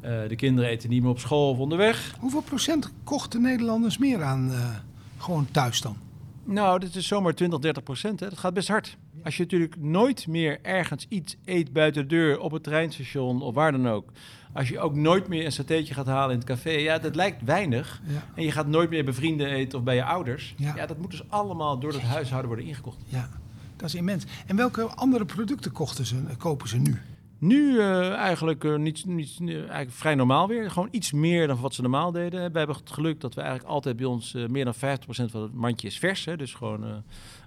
Uh, 0.03 0.27
de 0.27 0.35
kinderen 0.35 0.69
eten 0.69 0.89
niet 0.89 1.01
meer 1.01 1.11
op 1.11 1.19
school 1.19 1.49
of 1.49 1.57
onderweg. 1.57 2.15
Hoeveel 2.19 2.41
procent 2.41 2.91
kochten 3.03 3.41
Nederlanders 3.41 3.97
meer 3.97 4.23
aan 4.23 4.49
uh, 4.51 4.75
gewoon 5.17 5.47
thuis 5.51 5.81
dan? 5.81 5.97
Nou, 6.43 6.79
dit 6.79 6.95
is 6.95 7.07
zomaar 7.07 7.33
20, 7.33 7.59
30 7.59 7.83
procent. 7.83 8.19
Hè. 8.19 8.29
Dat 8.29 8.37
gaat 8.37 8.53
best 8.53 8.67
hard. 8.67 8.97
Als 9.23 9.37
je 9.37 9.43
natuurlijk 9.43 9.75
nooit 9.77 10.27
meer 10.27 10.59
ergens 10.61 11.05
iets 11.09 11.35
eet 11.45 11.73
buiten 11.73 12.01
de 12.01 12.07
deur, 12.07 12.39
op 12.39 12.51
het 12.51 12.63
treinstation 12.63 13.41
of 13.41 13.53
waar 13.53 13.71
dan 13.71 13.87
ook. 13.87 14.11
Als 14.53 14.69
je 14.69 14.79
ook 14.79 14.95
nooit 14.95 15.27
meer 15.27 15.45
een 15.45 15.51
satéetje 15.51 15.93
gaat 15.93 16.05
halen 16.05 16.31
in 16.31 16.37
het 16.37 16.47
café. 16.47 16.69
Ja, 16.69 16.97
dat 16.97 17.15
lijkt 17.15 17.43
weinig. 17.43 18.01
Ja. 18.07 18.23
En 18.35 18.43
je 18.43 18.51
gaat 18.51 18.67
nooit 18.67 18.89
meer 18.89 19.03
bij 19.03 19.13
vrienden 19.13 19.47
eten 19.47 19.77
of 19.77 19.83
bij 19.83 19.95
je 19.95 20.03
ouders. 20.03 20.53
Ja. 20.57 20.75
Ja, 20.75 20.85
dat 20.85 20.97
moet 20.97 21.11
dus 21.11 21.29
allemaal 21.29 21.79
door 21.79 21.91
het 21.91 22.01
huishouden 22.01 22.47
worden 22.47 22.65
ingekocht. 22.65 22.97
Ja, 23.05 23.29
dat 23.75 23.87
is 23.87 23.95
immens. 23.95 24.23
En 24.45 24.55
welke 24.55 24.83
andere 24.83 25.25
producten 25.25 25.71
kochten 25.71 26.05
ze, 26.05 26.15
kopen 26.37 26.67
ze 26.67 26.77
nu? 26.77 27.01
Nu 27.37 27.79
eh, 27.79 28.11
eigenlijk, 28.13 28.63
eh, 28.63 28.75
niet, 28.75 29.05
niet, 29.05 29.37
eh, 29.39 29.55
eigenlijk 29.55 29.91
vrij 29.91 30.15
normaal 30.15 30.47
weer. 30.47 30.71
Gewoon 30.71 30.87
iets 30.91 31.11
meer 31.11 31.47
dan 31.47 31.59
wat 31.59 31.73
ze 31.73 31.81
normaal 31.81 32.11
deden. 32.11 32.51
We 32.51 32.57
hebben 32.57 32.75
het 32.75 32.91
geluk 32.91 33.21
dat 33.21 33.33
we 33.33 33.41
eigenlijk 33.41 33.71
altijd 33.71 33.95
bij 33.95 34.05
ons 34.05 34.33
eh, 34.33 34.47
meer 34.47 34.65
dan 34.65 34.75
50% 34.75 35.31
van 35.31 35.41
het 35.41 35.53
mandje 35.53 35.87
is 35.87 35.99
vers. 35.99 36.25
Hè? 36.25 36.37
Dus 36.37 36.53
gewoon 36.53 36.83
eh 36.83 36.95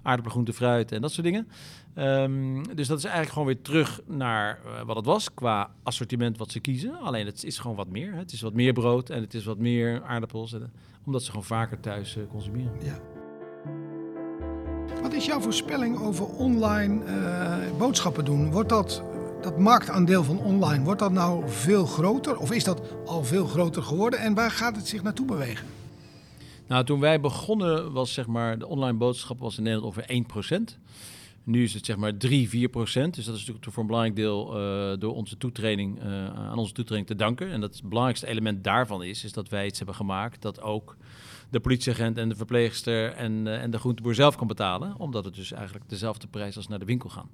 aardappelen, 0.03 0.31
groente, 0.31 0.53
fruit 0.53 0.91
en 0.91 1.01
dat 1.01 1.11
soort 1.11 1.25
dingen. 1.25 1.47
Ehm, 1.93 2.63
dus 2.75 2.87
dat 2.87 2.97
is 2.97 3.03
eigenlijk 3.03 3.33
gewoon 3.33 3.47
weer 3.47 3.61
terug 3.61 4.01
naar 4.07 4.59
eh, 4.65 4.81
wat 4.85 4.95
het 4.95 5.05
was 5.05 5.33
qua 5.33 5.71
assortiment 5.83 6.37
wat 6.37 6.51
ze 6.51 6.59
kiezen. 6.59 6.99
Alleen 6.99 7.25
het 7.25 7.43
is 7.43 7.59
gewoon 7.59 7.75
wat 7.75 7.89
meer. 7.89 8.11
Hè? 8.11 8.17
Het 8.17 8.31
is 8.31 8.41
wat 8.41 8.53
meer 8.53 8.73
brood 8.73 9.09
en 9.09 9.21
het 9.21 9.33
is 9.33 9.45
wat 9.45 9.57
meer 9.57 10.03
aardappels. 10.03 10.53
En, 10.53 10.71
omdat 11.05 11.23
ze 11.23 11.29
gewoon 11.29 11.45
vaker 11.45 11.79
thuis 11.79 12.15
eh, 12.15 12.23
consumeren. 12.31 12.73
Ja. 12.83 13.18
Wat 15.01 15.13
is 15.13 15.25
jouw 15.25 15.39
voorspelling 15.39 15.99
over 15.99 16.25
online 16.25 17.03
eh, 17.05 17.77
boodschappen 17.77 18.25
doen? 18.25 18.51
Wordt 18.51 18.69
dat, 18.69 19.03
dat 19.41 19.57
marktaandeel 19.57 20.23
van 20.23 20.39
online, 20.39 20.83
wordt 20.83 20.99
dat 20.99 21.11
nou 21.11 21.43
veel 21.47 21.85
groter? 21.85 22.37
Of 22.37 22.51
is 22.51 22.63
dat 22.63 22.81
al 23.05 23.23
veel 23.23 23.45
groter 23.45 23.83
geworden? 23.83 24.19
En 24.19 24.33
waar 24.33 24.51
gaat 24.51 24.75
het 24.75 24.87
zich 24.87 25.03
naartoe 25.03 25.25
bewegen? 25.25 25.67
Nou, 26.67 26.85
toen 26.85 26.99
wij 26.99 27.19
begonnen 27.19 27.91
was 27.91 28.13
zeg 28.13 28.27
maar 28.27 28.59
de 28.59 28.67
online 28.67 28.97
boodschap 28.97 29.39
was 29.39 29.57
in 29.57 29.63
Nederland 29.63 29.97
ongeveer 29.97 30.63
1%. 30.73 30.77
Nu 31.43 31.63
is 31.63 31.73
het 31.73 31.85
zeg 31.85 31.95
maar 31.97 32.17
3, 32.17 32.49
4 32.49 32.69
procent. 32.69 33.15
Dus 33.15 33.25
dat 33.25 33.33
is 33.35 33.39
natuurlijk 33.39 33.73
voor 33.73 33.83
een 33.83 33.89
belangrijk 33.89 34.17
deel 34.17 34.47
eh, 34.47 34.99
door 34.99 35.15
onze 35.15 35.37
toetraining, 35.37 35.99
eh, 35.99 36.25
aan 36.25 36.57
onze 36.57 36.73
toetraining 36.73 37.11
te 37.11 37.23
danken. 37.23 37.51
En 37.51 37.61
dat 37.61 37.73
het 37.73 37.83
belangrijkste 37.83 38.27
element 38.27 38.63
daarvan 38.63 39.03
is, 39.03 39.23
is 39.23 39.33
dat 39.33 39.49
wij 39.49 39.65
iets 39.65 39.77
hebben 39.77 39.95
gemaakt 39.95 40.41
dat 40.41 40.61
ook 40.61 40.95
de 41.49 41.59
politieagent 41.59 42.17
en 42.17 42.29
de 42.29 42.35
verpleegster 42.35 43.11
en, 43.11 43.47
eh, 43.47 43.61
en 43.61 43.71
de 43.71 43.77
groenteboer 43.77 44.15
zelf 44.15 44.35
kan 44.35 44.47
betalen. 44.47 44.95
Omdat 44.97 45.25
het 45.25 45.35
dus 45.35 45.51
eigenlijk 45.51 45.89
dezelfde 45.89 46.27
prijs 46.27 46.55
als 46.55 46.67
naar 46.67 46.79
de 46.79 46.85
winkel 46.85 47.09
gaan. 47.09 47.29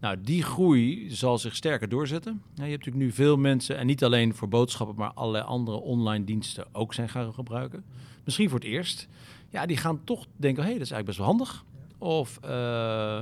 Nou, 0.00 0.20
die 0.20 0.42
groei 0.42 1.10
zal 1.14 1.38
zich 1.38 1.56
sterker 1.56 1.88
doorzetten. 1.88 2.42
Je 2.54 2.60
hebt 2.62 2.70
natuurlijk 2.70 3.04
nu 3.04 3.12
veel 3.12 3.36
mensen, 3.36 3.76
en 3.76 3.86
niet 3.86 4.04
alleen 4.04 4.34
voor 4.34 4.48
boodschappen, 4.48 4.96
maar 4.96 5.12
allerlei 5.12 5.44
andere 5.44 5.76
online 5.76 6.24
diensten 6.24 6.66
ook 6.72 6.94
zijn 6.94 7.08
gaan 7.08 7.34
gebruiken. 7.34 7.84
Misschien 8.24 8.48
voor 8.48 8.58
het 8.58 8.68
eerst. 8.68 9.08
Ja, 9.48 9.66
die 9.66 9.76
gaan 9.76 10.00
toch 10.04 10.26
denken, 10.36 10.62
hé, 10.62 10.68
hey, 10.68 10.78
dat 10.78 10.86
is 10.86 10.92
eigenlijk 10.92 11.06
best 11.06 11.18
wel 11.18 11.26
handig. 11.26 11.64
Of, 11.98 12.38
hé, 12.42 12.48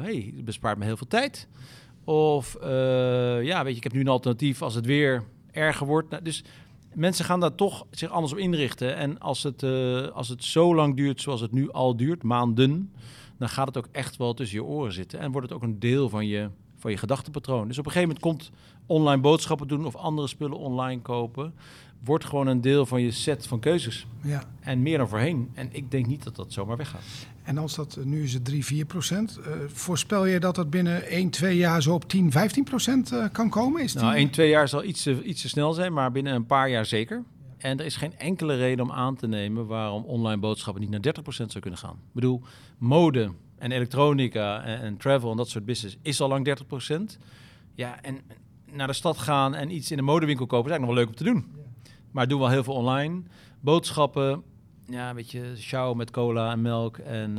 hey, 0.03 0.33
het 0.37 0.45
bespaart 0.45 0.79
me 0.79 0.85
heel 0.85 0.97
veel 0.97 1.07
tijd. 1.07 1.49
Of, 2.05 2.55
eh, 2.55 3.43
ja, 3.43 3.63
weet 3.65 3.71
je, 3.71 3.77
ik 3.77 3.83
heb 3.83 3.93
nu 3.93 4.01
een 4.01 4.09
alternatief 4.09 4.63
als 4.63 4.75
het 4.75 4.87
weer 4.87 5.25
erger 5.51 5.87
wordt. 5.87 6.11
Nou, 6.11 6.23
dus 6.23 6.45
mensen 6.95 7.25
gaan 7.25 7.41
daar 7.41 7.55
toch 7.55 7.87
zich 7.91 8.11
anders 8.11 8.33
op 8.33 8.39
inrichten. 8.39 8.97
En 8.97 9.19
als 9.19 9.43
het, 9.43 9.63
eh, 9.63 10.09
als 10.09 10.29
het 10.29 10.45
zo 10.45 10.75
lang 10.75 10.97
duurt 10.97 11.21
zoals 11.21 11.41
het 11.41 11.53
nu 11.53 11.71
al 11.73 11.97
duurt, 11.97 12.23
maanden, 12.23 12.93
dan 13.39 13.49
gaat 13.49 13.67
het 13.67 13.77
ook 13.77 13.89
echt 13.93 14.17
wel 14.17 14.35
tussen 14.35 14.59
je 14.59 14.65
oren 14.65 14.93
zitten. 14.93 15.19
En 15.19 15.33
wordt 15.33 15.49
het 15.49 15.57
ook 15.57 15.63
een 15.63 15.79
deel 15.79 16.09
van 16.09 16.27
je, 16.27 16.51
van 16.77 16.91
je 16.91 16.97
gedachtenpatroon. 16.97 17.69
Dus 17.69 17.79
op 17.79 17.87
een 17.87 17.93
gegeven 17.93 18.15
moment 18.15 18.43
komt 18.43 18.59
online 18.87 19.21
boodschappen 19.21 19.69
doen 19.69 19.87
of 19.87 19.97
andere 19.97 20.29
spullen 20.29 20.59
online 20.59 21.01
kopen. 21.01 21.55
Wordt 22.05 22.25
gewoon 22.25 22.47
een 22.47 22.61
deel 22.61 22.87
van 22.87 23.03
je 23.03 23.11
set 23.11 23.47
van 23.47 23.61
keuzes. 23.61 24.07
Ja. 24.23 24.43
En 24.61 24.83
meer 24.83 24.99
dan 24.99 25.09
voorheen. 25.09 25.51
En 25.55 25.69
ik 25.73 25.91
denk 25.91 26.07
niet 26.07 26.25
dat 26.25 26.37
dat 26.37 26.53
zomaar 26.53 26.77
weggaat. 26.77 27.03
En 27.45 27.59
als 27.59 27.75
dat, 27.75 27.99
nu 28.05 28.23
is 28.23 28.35
het 28.35 28.45
3, 28.45 28.65
4 28.65 28.85
procent. 28.85 29.37
eh, 29.37 29.53
voorspel 29.67 30.27
je 30.27 30.41
dat 30.41 30.55
dat 30.55 30.71
binnen 30.71 31.07
1, 31.07 31.31
2 31.31 31.57
jaar 31.57 31.83
zo 31.83 31.95
op 31.95 32.09
10, 32.09 32.31
15 32.31 32.65
procent 32.65 33.13
eh, 33.13 33.25
kan 33.33 33.51
komen? 33.51 33.83
Is. 33.83 33.93
Nou, 33.93 34.15
1, 34.15 34.31
2 34.31 34.49
jaar 34.49 34.69
zal 34.69 34.85
iets 34.85 35.03
te, 35.03 35.23
iets 35.23 35.43
te 35.43 35.49
snel 35.49 35.73
zijn, 35.73 35.93
maar 35.93 36.13
binnen 36.13 36.35
een 36.35 36.47
paar 36.47 36.71
jaar 36.71 36.87
zeker. 36.87 37.23
En 37.59 37.79
er 37.79 37.85
is 37.85 37.97
geen 37.97 38.19
enkele 38.19 38.57
reden 38.57 38.85
om 38.85 38.93
aan 38.93 39.17
te 39.17 39.27
nemen 39.27 39.67
waarom 39.67 40.05
online 40.05 40.41
boodschappen 40.41 40.83
niet 40.83 40.91
naar 40.91 41.15
30% 41.23 41.25
zou 41.29 41.61
kunnen 41.61 41.79
gaan. 41.79 41.95
Ik 41.95 42.13
bedoel, 42.13 42.43
mode 42.79 43.31
en 43.59 43.73
elektronica 43.73 44.63
en, 44.63 44.81
en 44.81 44.97
travel 44.97 45.31
en 45.31 45.37
dat 45.37 45.49
soort 45.49 45.65
business 45.65 45.97
is 46.03 46.21
al 46.21 46.29
lang 46.29 46.59
30%. 47.15 47.19
Ja, 47.75 48.03
en 48.03 48.19
naar 48.73 48.87
de 48.87 48.93
stad 48.93 49.19
gaan 49.19 49.55
en 49.55 49.71
iets 49.71 49.91
in 49.91 49.99
een 49.99 50.05
modewinkel 50.05 50.47
kopen 50.47 50.71
is 50.71 50.79
eigenlijk 50.79 51.09
nog 51.09 51.17
wel 51.19 51.27
leuk 51.27 51.37
om 51.37 51.43
te 51.43 51.51
doen. 51.53 51.63
Maar 52.11 52.29
doen 52.29 52.41
wel 52.41 52.49
heel 52.49 52.65
veel 52.65 52.75
online. 52.75 53.23
Boodschappen, 53.61 54.43
ja, 54.87 55.09
een 55.09 55.17
beetje 55.17 55.57
sjouwen 55.57 55.97
met 55.97 56.11
cola 56.11 56.53
en 56.53 56.63
melk 56.63 56.99
en, 56.99 57.39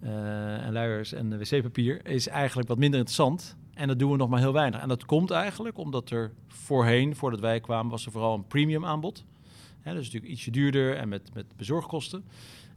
eh, 0.00 0.64
en 0.66 0.72
luiers 0.72 1.12
en 1.12 1.38
wc-papier 1.38 2.06
is 2.06 2.28
eigenlijk 2.28 2.68
wat 2.68 2.78
minder 2.78 2.98
interessant. 2.98 3.56
En 3.74 3.88
dat 3.88 3.98
doen 3.98 4.10
we 4.10 4.16
nog 4.16 4.28
maar 4.28 4.40
heel 4.40 4.52
weinig. 4.52 4.80
En 4.80 4.88
dat 4.88 5.04
komt 5.04 5.30
eigenlijk 5.30 5.78
omdat 5.78 6.10
er 6.10 6.32
voorheen, 6.48 7.16
voordat 7.16 7.40
wij 7.40 7.60
kwamen, 7.60 7.90
was 7.90 8.06
er 8.06 8.12
vooral 8.12 8.34
een 8.34 8.46
premium 8.46 8.84
aanbod. 8.84 9.24
Hè, 9.80 9.94
dus 9.94 10.04
natuurlijk 10.04 10.32
ietsje 10.32 10.50
duurder 10.50 10.96
en 10.96 11.08
met, 11.08 11.30
met 11.34 11.46
bezorgkosten. 11.56 12.24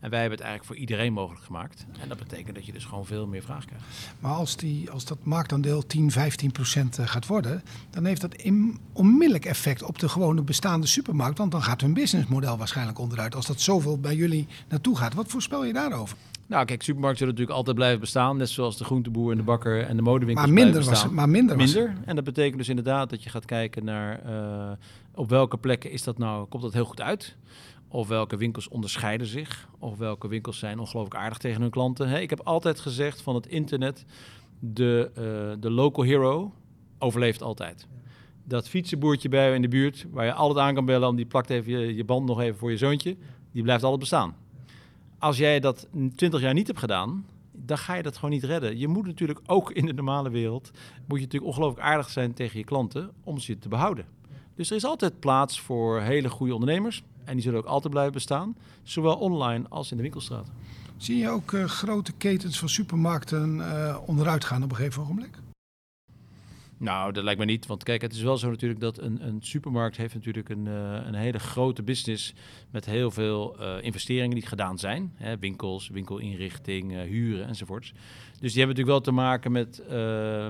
En 0.01 0.09
wij 0.09 0.19
hebben 0.19 0.37
het 0.37 0.47
eigenlijk 0.47 0.65
voor 0.65 0.75
iedereen 0.75 1.13
mogelijk 1.13 1.45
gemaakt. 1.45 1.85
En 1.99 2.09
dat 2.09 2.17
betekent 2.17 2.55
dat 2.55 2.65
je 2.65 2.71
dus 2.71 2.85
gewoon 2.85 3.05
veel 3.05 3.27
meer 3.27 3.41
vraag 3.41 3.65
krijgt. 3.65 3.85
Maar 4.19 4.31
als, 4.31 4.55
die, 4.55 4.91
als 4.91 5.05
dat 5.05 5.17
marktaandeel 5.23 5.85
10, 5.85 6.11
15 6.11 6.51
procent 6.51 6.97
eh, 6.97 7.07
gaat 7.07 7.27
worden, 7.27 7.63
dan 7.89 8.05
heeft 8.05 8.21
dat 8.21 8.35
in, 8.35 8.79
onmiddellijk 8.93 9.45
effect 9.45 9.83
op 9.83 9.99
de 9.99 10.09
gewone 10.09 10.41
bestaande 10.41 10.87
supermarkt. 10.87 11.37
Want 11.37 11.51
dan 11.51 11.63
gaat 11.63 11.81
hun 11.81 11.93
businessmodel 11.93 12.57
waarschijnlijk 12.57 12.99
onderuit. 12.99 13.35
Als 13.35 13.45
dat 13.45 13.61
zoveel 13.61 13.99
bij 13.99 14.15
jullie 14.15 14.47
naartoe 14.69 14.97
gaat. 14.97 15.13
Wat 15.13 15.27
voorspel 15.27 15.65
je 15.65 15.73
daarover? 15.73 16.17
Nou, 16.47 16.65
kijk, 16.65 16.81
supermarkten 16.81 17.17
zullen 17.17 17.33
natuurlijk 17.33 17.57
altijd 17.57 17.77
blijven 17.77 17.99
bestaan. 17.99 18.37
Net 18.37 18.49
zoals 18.49 18.77
de 18.77 18.83
groenteboer 18.83 19.31
en 19.31 19.37
de 19.37 19.43
bakker 19.43 19.83
en 19.85 19.95
de 19.95 20.01
modewinkels 20.01 20.45
Maar 20.45 20.55
minder 20.55 20.71
blijven 20.71 20.91
was 20.91 21.01
bestaan. 21.01 21.07
het. 21.07 21.17
Maar 21.17 21.29
minder, 21.29 21.57
was 21.57 21.73
het. 21.73 21.83
Minder. 21.83 22.03
En 22.05 22.15
dat 22.15 22.23
betekent 22.23 22.57
dus 22.57 22.69
inderdaad 22.69 23.09
dat 23.09 23.23
je 23.23 23.29
gaat 23.29 23.45
kijken 23.45 23.85
naar 23.85 24.21
eh, 24.25 24.71
op 25.15 25.29
welke 25.29 25.57
plekken 25.57 25.91
is 25.91 26.03
dat 26.03 26.17
nou, 26.17 26.47
komt 26.47 26.63
dat 26.63 26.73
heel 26.73 26.85
goed 26.85 27.01
uit? 27.01 27.35
Of 27.91 28.07
welke 28.07 28.37
winkels 28.37 28.67
onderscheiden 28.67 29.27
zich? 29.27 29.69
Of 29.79 29.97
welke 29.97 30.27
winkels 30.27 30.59
zijn 30.59 30.79
ongelooflijk 30.79 31.15
aardig 31.15 31.37
tegen 31.37 31.61
hun 31.61 31.69
klanten? 31.69 32.21
Ik 32.21 32.29
heb 32.29 32.39
altijd 32.43 32.79
gezegd 32.79 33.21
van 33.21 33.35
het 33.35 33.47
internet, 33.47 34.05
de, 34.59 35.11
eh, 35.15 35.61
de 35.61 35.69
local 35.69 36.03
hero 36.03 36.53
overleeft 36.99 37.41
altijd. 37.41 37.87
Dat 38.43 38.69
fietsenboertje 38.69 39.29
bij 39.29 39.49
je 39.49 39.55
in 39.55 39.61
de 39.61 39.67
buurt, 39.67 40.05
waar 40.11 40.25
je 40.25 40.33
altijd 40.33 40.65
aan 40.65 40.73
kan 40.73 40.85
bellen, 40.85 41.09
om 41.09 41.15
die 41.15 41.25
plakt 41.25 41.49
even 41.49 41.71
je, 41.71 41.95
je 41.95 42.03
band 42.03 42.25
nog 42.27 42.41
even 42.41 42.57
voor 42.57 42.71
je 42.71 42.77
zoontje, 42.77 43.17
die 43.51 43.63
blijft 43.63 43.83
altijd 43.83 44.01
bestaan. 44.01 44.35
Als 45.19 45.37
jij 45.37 45.59
dat 45.59 45.87
20 46.15 46.41
jaar 46.41 46.53
niet 46.53 46.67
hebt 46.67 46.79
gedaan, 46.79 47.25
dan 47.51 47.77
ga 47.77 47.95
je 47.95 48.03
dat 48.03 48.15
gewoon 48.15 48.31
niet 48.31 48.43
redden. 48.43 48.77
Je 48.77 48.87
moet 48.87 49.05
natuurlijk 49.05 49.39
ook 49.45 49.71
in 49.71 49.85
de 49.85 49.93
normale 49.93 50.29
wereld, 50.29 50.71
moet 51.07 51.19
je 51.19 51.25
natuurlijk 51.25 51.51
ongelooflijk 51.51 51.87
aardig 51.87 52.09
zijn 52.09 52.33
tegen 52.33 52.59
je 52.59 52.65
klanten 52.65 53.11
om 53.23 53.37
ze 53.37 53.57
te 53.57 53.69
behouden. 53.69 54.05
Dus 54.55 54.69
er 54.69 54.75
is 54.75 54.85
altijd 54.85 55.19
plaats 55.19 55.61
voor 55.61 56.01
hele 56.01 56.29
goede 56.29 56.53
ondernemers. 56.53 57.03
En 57.23 57.33
die 57.33 57.41
zullen 57.41 57.59
ook 57.59 57.65
altijd 57.65 57.93
blijven 57.93 58.13
bestaan. 58.13 58.55
Zowel 58.83 59.15
online 59.15 59.65
als 59.69 59.91
in 59.91 59.97
de 59.97 60.03
winkelstraat. 60.03 60.47
Zie 60.97 61.17
je 61.17 61.29
ook 61.29 61.53
eh, 61.53 61.63
grote 61.63 62.11
ketens 62.11 62.59
van 62.59 62.69
supermarkten 62.69 63.71
eh, 63.71 63.97
onderuit 64.05 64.45
gaan 64.45 64.63
op 64.63 64.69
een 64.69 64.75
gegeven 64.75 65.01
ogenblik? 65.01 65.39
Nou, 66.81 67.11
dat 67.11 67.23
lijkt 67.23 67.39
me 67.39 67.45
niet. 67.45 67.65
Want 67.65 67.83
kijk, 67.83 68.01
het 68.01 68.13
is 68.13 68.21
wel 68.21 68.37
zo 68.37 68.49
natuurlijk 68.49 68.79
dat 68.79 68.97
een, 68.97 69.27
een 69.27 69.37
supermarkt 69.41 69.97
heeft 69.97 70.13
natuurlijk 70.13 70.49
een, 70.49 70.65
uh, 70.65 70.97
een 71.05 71.13
hele 71.13 71.39
grote 71.39 71.83
business 71.83 72.33
met 72.71 72.85
heel 72.85 73.11
veel 73.11 73.55
uh, 73.59 73.75
investeringen 73.81 74.35
die 74.35 74.45
gedaan 74.45 74.79
zijn. 74.79 75.13
Hè, 75.15 75.37
winkels, 75.37 75.89
winkelinrichting, 75.89 76.91
uh, 76.91 77.01
huren 77.01 77.47
enzovoorts. 77.47 77.93
Dus 78.39 78.53
die 78.53 78.63
hebben 78.63 78.77
natuurlijk 78.77 78.87
wel 78.87 79.01
te 79.01 79.11
maken 79.11 79.51
met, 79.51 79.83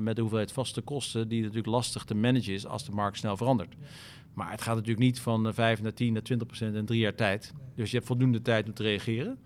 met 0.01 0.15
de 0.15 0.21
hoeveelheid 0.21 0.51
vaste 0.51 0.81
kosten 0.81 1.27
die 1.27 1.41
natuurlijk 1.41 1.67
lastig 1.67 2.03
te 2.03 2.15
managen 2.15 2.53
is 2.53 2.65
als 2.65 2.85
de 2.85 2.91
markt 2.91 3.17
snel 3.17 3.37
verandert. 3.37 3.75
Maar 4.33 4.51
het 4.51 4.61
gaat 4.61 4.75
natuurlijk 4.75 5.05
niet 5.05 5.19
van 5.19 5.53
5 5.53 5.81
naar 5.81 5.93
10 5.93 6.13
naar 6.13 6.21
20 6.21 6.47
procent 6.47 6.75
in 6.75 6.85
drie 6.85 6.99
jaar 6.99 7.15
tijd. 7.15 7.53
Dus 7.75 7.89
je 7.89 7.95
hebt 7.95 8.07
voldoende 8.07 8.41
tijd 8.41 8.67
om 8.67 8.73
te 8.73 8.83
reageren. 8.83 9.37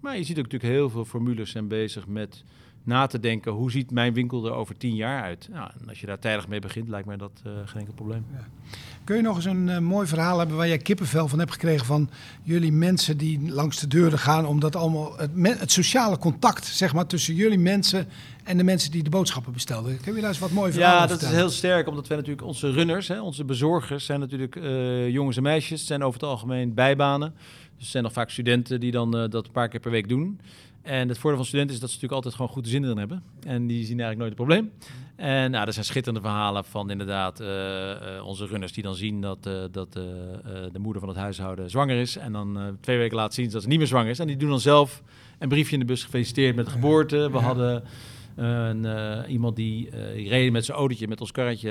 Maar 0.00 0.16
je 0.16 0.24
ziet 0.24 0.38
ook 0.38 0.44
natuurlijk 0.44 0.72
heel 0.72 0.90
veel 0.90 1.04
formules 1.04 1.50
zijn 1.50 1.68
bezig 1.68 2.06
met 2.06 2.44
na 2.82 3.06
te 3.06 3.20
denken, 3.20 3.52
hoe 3.52 3.70
ziet 3.70 3.90
mijn 3.90 4.14
winkel 4.14 4.46
er 4.46 4.52
over 4.52 4.76
tien 4.76 4.94
jaar 4.94 5.22
uit? 5.22 5.48
Nou, 5.52 5.70
en 5.80 5.88
als 5.88 6.00
je 6.00 6.06
daar 6.06 6.18
tijdig 6.18 6.48
mee 6.48 6.60
begint, 6.60 6.88
lijkt 6.88 7.06
mij 7.06 7.16
dat 7.16 7.42
uh, 7.46 7.52
geen 7.64 7.80
enkel 7.80 7.94
probleem. 7.94 8.24
Ja. 8.32 8.44
Kun 9.04 9.16
je 9.16 9.22
nog 9.22 9.36
eens 9.36 9.44
een 9.44 9.68
uh, 9.68 9.78
mooi 9.78 10.06
verhaal 10.06 10.38
hebben 10.38 10.56
waar 10.56 10.68
jij 10.68 10.78
kippenvel 10.78 11.28
van 11.28 11.38
hebt 11.38 11.52
gekregen 11.52 11.86
van 11.86 12.10
jullie 12.42 12.72
mensen 12.72 13.16
die 13.16 13.52
langs 13.52 13.80
de 13.80 13.86
deuren 13.86 14.18
gaan, 14.18 14.46
omdat 14.46 14.76
allemaal 14.76 15.18
het, 15.18 15.60
het, 15.60 15.72
sociale 15.72 16.18
contact 16.18 16.66
zeg 16.66 16.94
maar, 16.94 17.06
tussen 17.06 17.34
jullie 17.34 17.58
mensen 17.58 18.08
en 18.44 18.56
de 18.56 18.64
mensen 18.64 18.90
die 18.90 19.02
de 19.02 19.10
boodschappen 19.10 19.52
bestelden. 19.52 20.00
Kun 20.00 20.14
je 20.14 20.20
daar 20.20 20.30
eens 20.30 20.38
wat 20.38 20.50
mooi 20.50 20.72
verhaal 20.72 20.92
Ja, 20.92 21.00
dat 21.00 21.10
vertellen? 21.10 21.34
is 21.34 21.40
heel 21.40 21.50
sterk, 21.50 21.88
omdat 21.88 22.06
wij 22.06 22.16
natuurlijk 22.16 22.46
onze 22.46 22.70
runners, 22.70 23.08
hè, 23.08 23.20
onze 23.20 23.44
bezorgers, 23.44 24.04
zijn 24.04 24.20
natuurlijk 24.20 24.56
uh, 24.56 25.08
jongens 25.08 25.36
en 25.36 25.42
meisjes, 25.42 25.86
zijn 25.86 26.02
over 26.02 26.20
het 26.20 26.28
algemeen 26.28 26.74
bijbanen. 26.74 27.34
Dus 27.76 27.86
er 27.86 27.92
zijn 27.92 28.04
nog 28.04 28.12
vaak 28.12 28.30
studenten 28.30 28.80
die 28.80 28.90
dan 28.90 29.10
dat 29.10 29.46
een 29.46 29.52
paar 29.52 29.68
keer 29.68 29.80
per 29.80 29.90
week 29.90 30.08
doen. 30.08 30.40
En 30.82 31.08
het 31.08 31.18
voordeel 31.18 31.38
van 31.38 31.46
studenten 31.46 31.74
is 31.74 31.80
dat 31.80 31.90
ze 31.90 31.94
natuurlijk 31.94 32.24
altijd 32.24 32.34
gewoon 32.34 32.50
goede 32.50 32.68
zin 32.68 32.84
erin 32.84 32.98
hebben. 32.98 33.22
En 33.42 33.66
die 33.66 33.84
zien 33.84 34.00
eigenlijk 34.00 34.18
nooit 34.18 34.30
het 34.30 34.38
probleem. 34.38 34.72
En 35.16 35.50
nou, 35.50 35.66
er 35.66 35.72
zijn 35.72 35.84
schitterende 35.84 36.28
verhalen 36.28 36.64
van 36.64 36.90
inderdaad 36.90 37.40
uh, 37.40 37.48
uh, 37.48 38.26
onze 38.26 38.46
runners 38.46 38.72
die 38.72 38.82
dan 38.82 38.94
zien 38.94 39.20
dat, 39.20 39.46
uh, 39.46 39.62
dat 39.70 39.92
de 39.92 40.78
moeder 40.78 41.00
van 41.00 41.08
het 41.08 41.18
huishouden 41.18 41.70
zwanger 41.70 41.96
is. 41.96 42.16
En 42.16 42.32
dan 42.32 42.76
twee 42.80 42.98
weken 42.98 43.16
later 43.16 43.34
zien 43.34 43.50
dat 43.50 43.62
ze 43.62 43.68
niet 43.68 43.78
meer 43.78 43.86
zwanger 43.86 44.10
is. 44.10 44.18
En 44.18 44.26
die 44.26 44.36
doen 44.36 44.48
dan 44.48 44.60
zelf 44.60 45.02
een 45.38 45.48
briefje 45.48 45.72
in 45.72 45.78
de 45.78 45.86
bus 45.86 46.04
gefeliciteerd 46.04 46.56
met 46.56 46.64
de 46.64 46.70
geboorte. 46.70 47.30
We 47.30 47.38
hadden 47.38 47.84
een, 48.36 48.86
iemand 49.28 49.56
die, 49.56 49.90
die 50.14 50.28
reed 50.28 50.52
met 50.52 50.64
zijn 50.64 50.78
autootje, 50.78 51.08
met 51.08 51.20
ons 51.20 51.32
karretje 51.32 51.70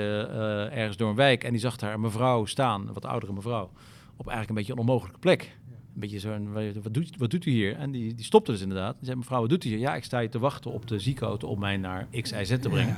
ergens 0.72 0.96
door 0.96 1.08
een 1.08 1.14
wijk. 1.14 1.44
En 1.44 1.50
die 1.50 1.60
zag 1.60 1.76
daar 1.76 1.94
een 1.94 2.00
mevrouw 2.00 2.44
staan, 2.44 2.88
een 2.88 2.94
wat 2.94 3.04
oudere 3.04 3.32
mevrouw, 3.32 3.70
op 4.16 4.26
eigenlijk 4.26 4.48
een 4.48 4.54
beetje 4.54 4.72
een 4.72 4.78
onmogelijke 4.78 5.18
plek 5.18 5.57
beetje 6.00 6.18
zo'n, 6.18 6.52
wat 6.82 6.94
doet, 6.94 7.16
wat 7.16 7.30
doet 7.30 7.46
u 7.46 7.50
hier? 7.50 7.76
En 7.76 7.90
die, 7.90 8.14
die 8.14 8.24
stopte 8.24 8.52
dus 8.52 8.60
inderdaad. 8.60 8.94
Die 8.96 9.04
zei, 9.04 9.16
mevrouw, 9.16 9.40
wat 9.40 9.48
doet 9.48 9.64
u 9.64 9.68
hier? 9.68 9.78
Ja, 9.78 9.94
ik 9.94 10.04
sta 10.04 10.20
hier 10.20 10.30
te 10.30 10.38
wachten 10.38 10.72
op 10.72 10.88
de 10.88 10.98
ziekenauto 10.98 11.48
om 11.48 11.58
mij 11.58 11.76
naar 11.76 12.06
X, 12.20 12.32
Y, 12.32 12.44
Z 12.44 12.58
te 12.58 12.68
brengen. 12.68 12.96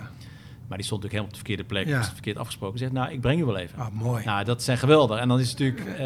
Maar 0.70 0.78
die 0.78 0.88
stond 0.88 1.02
natuurlijk 1.02 1.12
helemaal 1.12 1.24
op 1.24 1.30
de 1.30 1.64
verkeerde 1.64 1.64
plek, 1.64 1.86
ja. 1.86 2.00
is 2.00 2.12
verkeerd 2.12 2.36
afgesproken. 2.36 2.78
Zegt, 2.78 2.92
nou, 2.92 3.12
ik 3.12 3.20
breng 3.20 3.40
u 3.40 3.44
wel 3.44 3.56
even. 3.56 3.78
Ah, 3.78 3.92
mooi. 3.92 4.24
Nou, 4.24 4.44
dat 4.44 4.62
zijn 4.62 4.78
geweldig. 4.78 5.18
En 5.18 5.28
dan 5.28 5.40
is 5.40 5.50
natuurlijk 5.50 5.80
uh, 5.80 5.96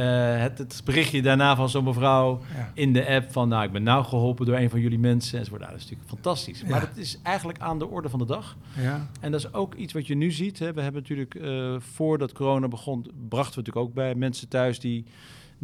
het, 0.41 0.59
het, 0.59 0.83
berichtje 0.85 1.23
daarna 1.23 1.57
van 1.57 1.69
zo'n 1.69 1.85
mevrouw 1.85 2.41
ja. 2.57 2.71
in 2.75 2.93
de 2.93 3.09
app 3.09 3.33
van, 3.33 3.49
nou, 3.49 3.65
ik 3.65 3.73
ben 3.73 3.83
nou 3.83 4.05
geholpen 4.05 4.47
door 4.47 4.57
een 4.57 4.71
van 4.71 4.81
jullie 4.81 4.99
mensen. 4.99 5.39
Enzovoort. 5.39 5.61
Nou, 5.61 5.73
dat 5.73 5.83
is 5.83 5.89
natuurlijk 5.91 6.15
fantastisch. 6.15 6.61
Ja. 6.61 6.69
Maar 6.69 6.81
dat 6.81 6.97
is 6.97 7.19
eigenlijk 7.23 7.59
aan 7.59 7.79
de 7.79 7.87
orde 7.87 8.09
van 8.09 8.19
de 8.19 8.27
dag. 8.27 8.57
Ja. 8.81 9.09
En 9.21 9.31
dat 9.31 9.41
is 9.41 9.53
ook 9.53 9.75
iets 9.75 9.93
wat 9.93 10.07
je 10.07 10.15
nu 10.15 10.31
ziet. 10.31 10.59
Hè. 10.59 10.73
We 10.73 10.81
hebben 10.81 11.01
natuurlijk, 11.01 11.35
uh, 11.35 11.75
voordat 11.79 12.33
corona 12.33 12.69
begon, 12.69 13.03
brachten 13.29 13.55
we 13.55 13.61
natuurlijk 13.61 13.87
ook 13.87 13.95
bij 13.95 14.15
mensen 14.15 14.49
thuis 14.49 14.81
die 14.81 15.05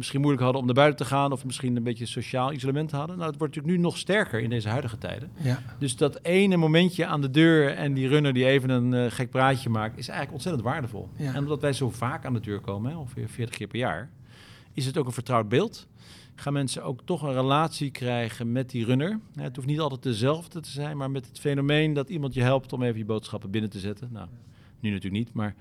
misschien 0.01 0.21
moeilijk 0.21 0.43
hadden 0.43 0.61
om 0.61 0.67
naar 0.67 0.75
buiten 0.75 1.05
te 1.05 1.13
gaan 1.13 1.31
of 1.31 1.45
misschien 1.45 1.75
een 1.75 1.83
beetje 1.83 2.05
sociaal 2.05 2.51
isolement 2.51 2.91
hadden. 2.91 3.17
Nou, 3.17 3.29
dat 3.29 3.39
wordt 3.39 3.55
natuurlijk 3.55 3.81
nu 3.81 3.83
nog 3.87 3.97
sterker 3.97 4.39
in 4.39 4.49
deze 4.49 4.69
huidige 4.69 4.97
tijden. 4.97 5.31
Ja. 5.41 5.59
Dus 5.79 5.95
dat 5.95 6.19
ene 6.21 6.57
momentje 6.57 7.05
aan 7.05 7.21
de 7.21 7.29
deur 7.29 7.73
en 7.73 7.93
die 7.93 8.07
runner 8.07 8.33
die 8.33 8.45
even 8.45 8.69
een 8.69 8.91
uh, 8.91 9.11
gek 9.11 9.29
praatje 9.29 9.69
maakt, 9.69 9.97
is 9.97 10.07
eigenlijk 10.07 10.33
ontzettend 10.33 10.63
waardevol. 10.65 11.09
Ja. 11.15 11.33
En 11.33 11.39
omdat 11.39 11.61
wij 11.61 11.73
zo 11.73 11.89
vaak 11.89 12.25
aan 12.25 12.33
de 12.33 12.39
deur 12.39 12.59
komen, 12.59 12.91
hè, 12.91 12.97
ongeveer 12.97 13.29
40 13.29 13.55
keer 13.55 13.67
per 13.67 13.79
jaar, 13.79 14.09
is 14.73 14.85
het 14.85 14.97
ook 14.97 15.05
een 15.05 15.11
vertrouwd 15.11 15.49
beeld. 15.49 15.87
Gaan 16.35 16.53
mensen 16.53 16.83
ook 16.83 17.01
toch 17.05 17.21
een 17.21 17.33
relatie 17.33 17.91
krijgen 17.91 18.51
met 18.51 18.69
die 18.69 18.85
runner? 18.85 19.19
Het 19.35 19.55
hoeft 19.55 19.67
niet 19.67 19.79
altijd 19.79 20.03
dezelfde 20.03 20.59
te 20.59 20.69
zijn, 20.69 20.97
maar 20.97 21.11
met 21.11 21.27
het 21.27 21.39
fenomeen 21.39 21.93
dat 21.93 22.09
iemand 22.09 22.33
je 22.33 22.41
helpt 22.41 22.73
om 22.73 22.83
even 22.83 22.97
je 22.97 23.05
boodschappen 23.05 23.51
binnen 23.51 23.69
te 23.69 23.79
zetten. 23.79 24.09
Nou, 24.11 24.27
nu 24.79 24.89
natuurlijk 24.89 25.23
niet, 25.23 25.33
maar. 25.33 25.55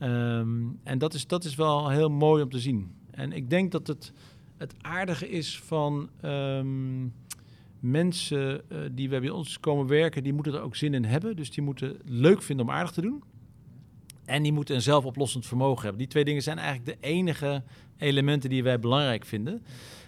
Um, 0.00 0.78
en 0.82 0.98
dat 0.98 1.14
is, 1.14 1.26
dat 1.26 1.44
is 1.44 1.54
wel 1.54 1.88
heel 1.88 2.08
mooi 2.08 2.42
om 2.42 2.50
te 2.50 2.58
zien. 2.58 2.94
En 3.14 3.32
ik 3.32 3.50
denk 3.50 3.72
dat 3.72 3.86
het, 3.86 4.12
het 4.56 4.74
aardige 4.80 5.28
is 5.28 5.60
van 5.60 6.08
um, 6.22 7.14
mensen 7.80 8.62
uh, 8.68 8.78
die 8.92 9.08
bij 9.08 9.30
ons 9.30 9.60
komen 9.60 9.86
werken, 9.86 10.22
die 10.22 10.32
moeten 10.32 10.54
er 10.54 10.60
ook 10.60 10.76
zin 10.76 10.94
in 10.94 11.04
hebben. 11.04 11.36
Dus 11.36 11.50
die 11.50 11.64
moeten 11.64 11.96
leuk 12.04 12.42
vinden 12.42 12.66
om 12.66 12.72
aardig 12.72 12.90
te 12.92 13.00
doen. 13.00 13.22
En 14.24 14.42
die 14.42 14.52
moeten 14.52 14.74
een 14.74 14.82
zelfoplossend 14.82 15.46
vermogen 15.46 15.82
hebben. 15.82 15.98
Die 15.98 16.08
twee 16.08 16.24
dingen 16.24 16.42
zijn 16.42 16.58
eigenlijk 16.58 17.00
de 17.00 17.06
enige 17.06 17.62
elementen 17.96 18.50
die 18.50 18.62
wij 18.62 18.78
belangrijk 18.78 19.24
vinden. 19.24 19.62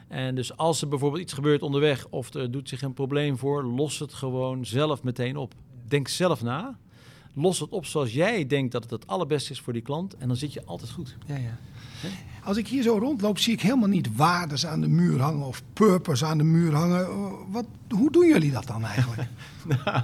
En 0.09 0.35
dus 0.35 0.57
als 0.57 0.83
er 0.83 0.89
bijvoorbeeld 0.89 1.23
iets 1.23 1.33
gebeurt 1.33 1.63
onderweg 1.63 2.07
of 2.09 2.35
er 2.35 2.51
doet 2.51 2.69
zich 2.69 2.83
een 2.83 2.95
probleem 2.95 3.39
voor, 3.39 3.65
los 3.65 3.99
het 3.99 4.15
gewoon 4.15 4.65
zelf 4.65 5.03
meteen 5.03 5.37
op. 5.37 5.55
Denk 5.89 6.09
zelf 6.09 6.43
na. 6.43 6.79
Los 7.35 7.61
het 7.61 7.71
op 7.71 7.87
zoals 7.87 8.13
jij 8.13 8.47
denkt 8.47 8.73
dat 8.73 8.83
het 8.83 8.91
het 8.91 9.07
allerbeste 9.07 9.53
is 9.53 9.61
voor 9.61 9.73
die 9.73 9.83
klant. 9.83 10.17
En 10.17 10.29
dan 10.29 10.37
zit 10.37 10.53
je 10.53 10.65
altijd 10.65 10.91
goed. 10.91 11.17
Ja, 11.27 11.37
ja. 11.37 11.59
Als 12.45 12.57
ik 12.57 12.69
hier 12.69 12.83
zo 12.83 12.99
rondloop, 12.99 13.39
zie 13.39 13.53
ik 13.53 13.61
helemaal 13.61 13.89
niet 13.89 14.17
waardes 14.17 14.67
aan 14.67 14.81
de 14.81 14.89
muur 14.89 15.21
hangen 15.21 15.47
of 15.47 15.63
purpose 15.73 16.27
aan 16.27 16.39
de 16.39 16.45
muur 16.45 16.75
hangen. 16.75 17.07
Wat, 17.51 17.67
hoe 17.89 18.11
doen 18.11 18.27
jullie 18.27 18.53
dat 18.53 18.67
dan 18.67 18.85
eigenlijk? 18.85 19.29
nou, 19.85 20.03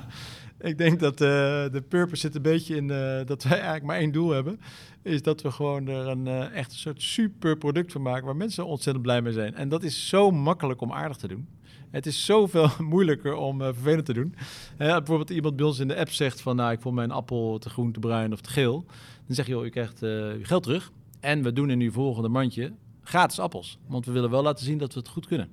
ik 0.63 0.79
denk 0.79 1.01
dat 1.01 1.13
uh, 1.13 1.29
de 1.73 1.85
purpose 1.89 2.21
zit 2.21 2.35
een 2.35 2.43
beetje 2.43 2.77
in 2.77 2.89
uh, 2.89 3.21
dat 3.25 3.43
wij 3.43 3.53
eigenlijk 3.53 3.85
maar 3.85 3.97
één 3.97 4.13
doel 4.13 4.31
hebben. 4.31 4.61
Is 5.03 5.23
dat 5.23 5.43
we 5.43 5.51
gewoon 5.51 5.89
er 5.89 6.07
een 6.07 6.27
uh, 6.27 6.55
echt 6.55 6.73
een 6.73 6.79
soort 6.79 7.03
super 7.03 7.57
product 7.57 7.93
van 7.93 8.03
maken 8.03 8.25
waar 8.25 8.37
mensen 8.37 8.67
ontzettend 8.67 9.05
blij 9.05 9.23
mee 9.23 9.33
zijn. 9.33 9.55
En 9.55 9.69
dat 9.69 9.83
is 9.83 10.09
zo 10.09 10.31
makkelijk 10.31 10.81
om 10.81 10.93
aardig 10.93 11.17
te 11.17 11.29
doen. 11.29 11.49
Het 11.91 12.07
is 12.07 12.25
zoveel 12.25 12.69
moeilijker 12.95 13.35
om 13.35 13.59
vervelend 13.59 14.07
te 14.07 14.13
doen. 14.13 14.35
bijvoorbeeld 14.77 15.31
iemand 15.31 15.57
bij 15.57 15.67
ons 15.67 15.79
in 15.79 15.89
de 15.89 15.97
app 15.97 16.11
zegt 16.11 16.41
van... 16.41 16.57
nou, 16.57 16.73
ik 16.73 16.81
vond 16.81 16.95
mijn 16.95 17.11
appel 17.11 17.59
te 17.59 17.69
groen, 17.69 17.93
te 17.93 18.01
bruin 18.01 18.33
of 18.33 18.41
te 18.41 18.51
geel. 18.51 18.85
Dan 19.27 19.37
zeg 19.37 19.47
je, 19.47 19.53
joh, 19.53 19.65
je 19.65 19.71
krijgt 19.71 20.01
je 20.01 20.39
geld 20.43 20.63
terug. 20.63 20.93
En 21.23 21.43
we 21.43 21.53
doen 21.53 21.71
in 21.71 21.81
uw 21.81 21.93
volgende 21.93 22.29
mandje 22.29 22.73
gratis 23.03 23.39
appels. 23.39 23.79
Want 23.87 24.07
we 24.07 24.13
willen 24.13 24.31
wel 24.31 24.43
laten 24.43 24.65
zien 24.65 24.79
dat 24.79 24.95
we 24.95 25.01
het 25.01 25.09
goed 25.09 25.27
kunnen. 25.27 25.49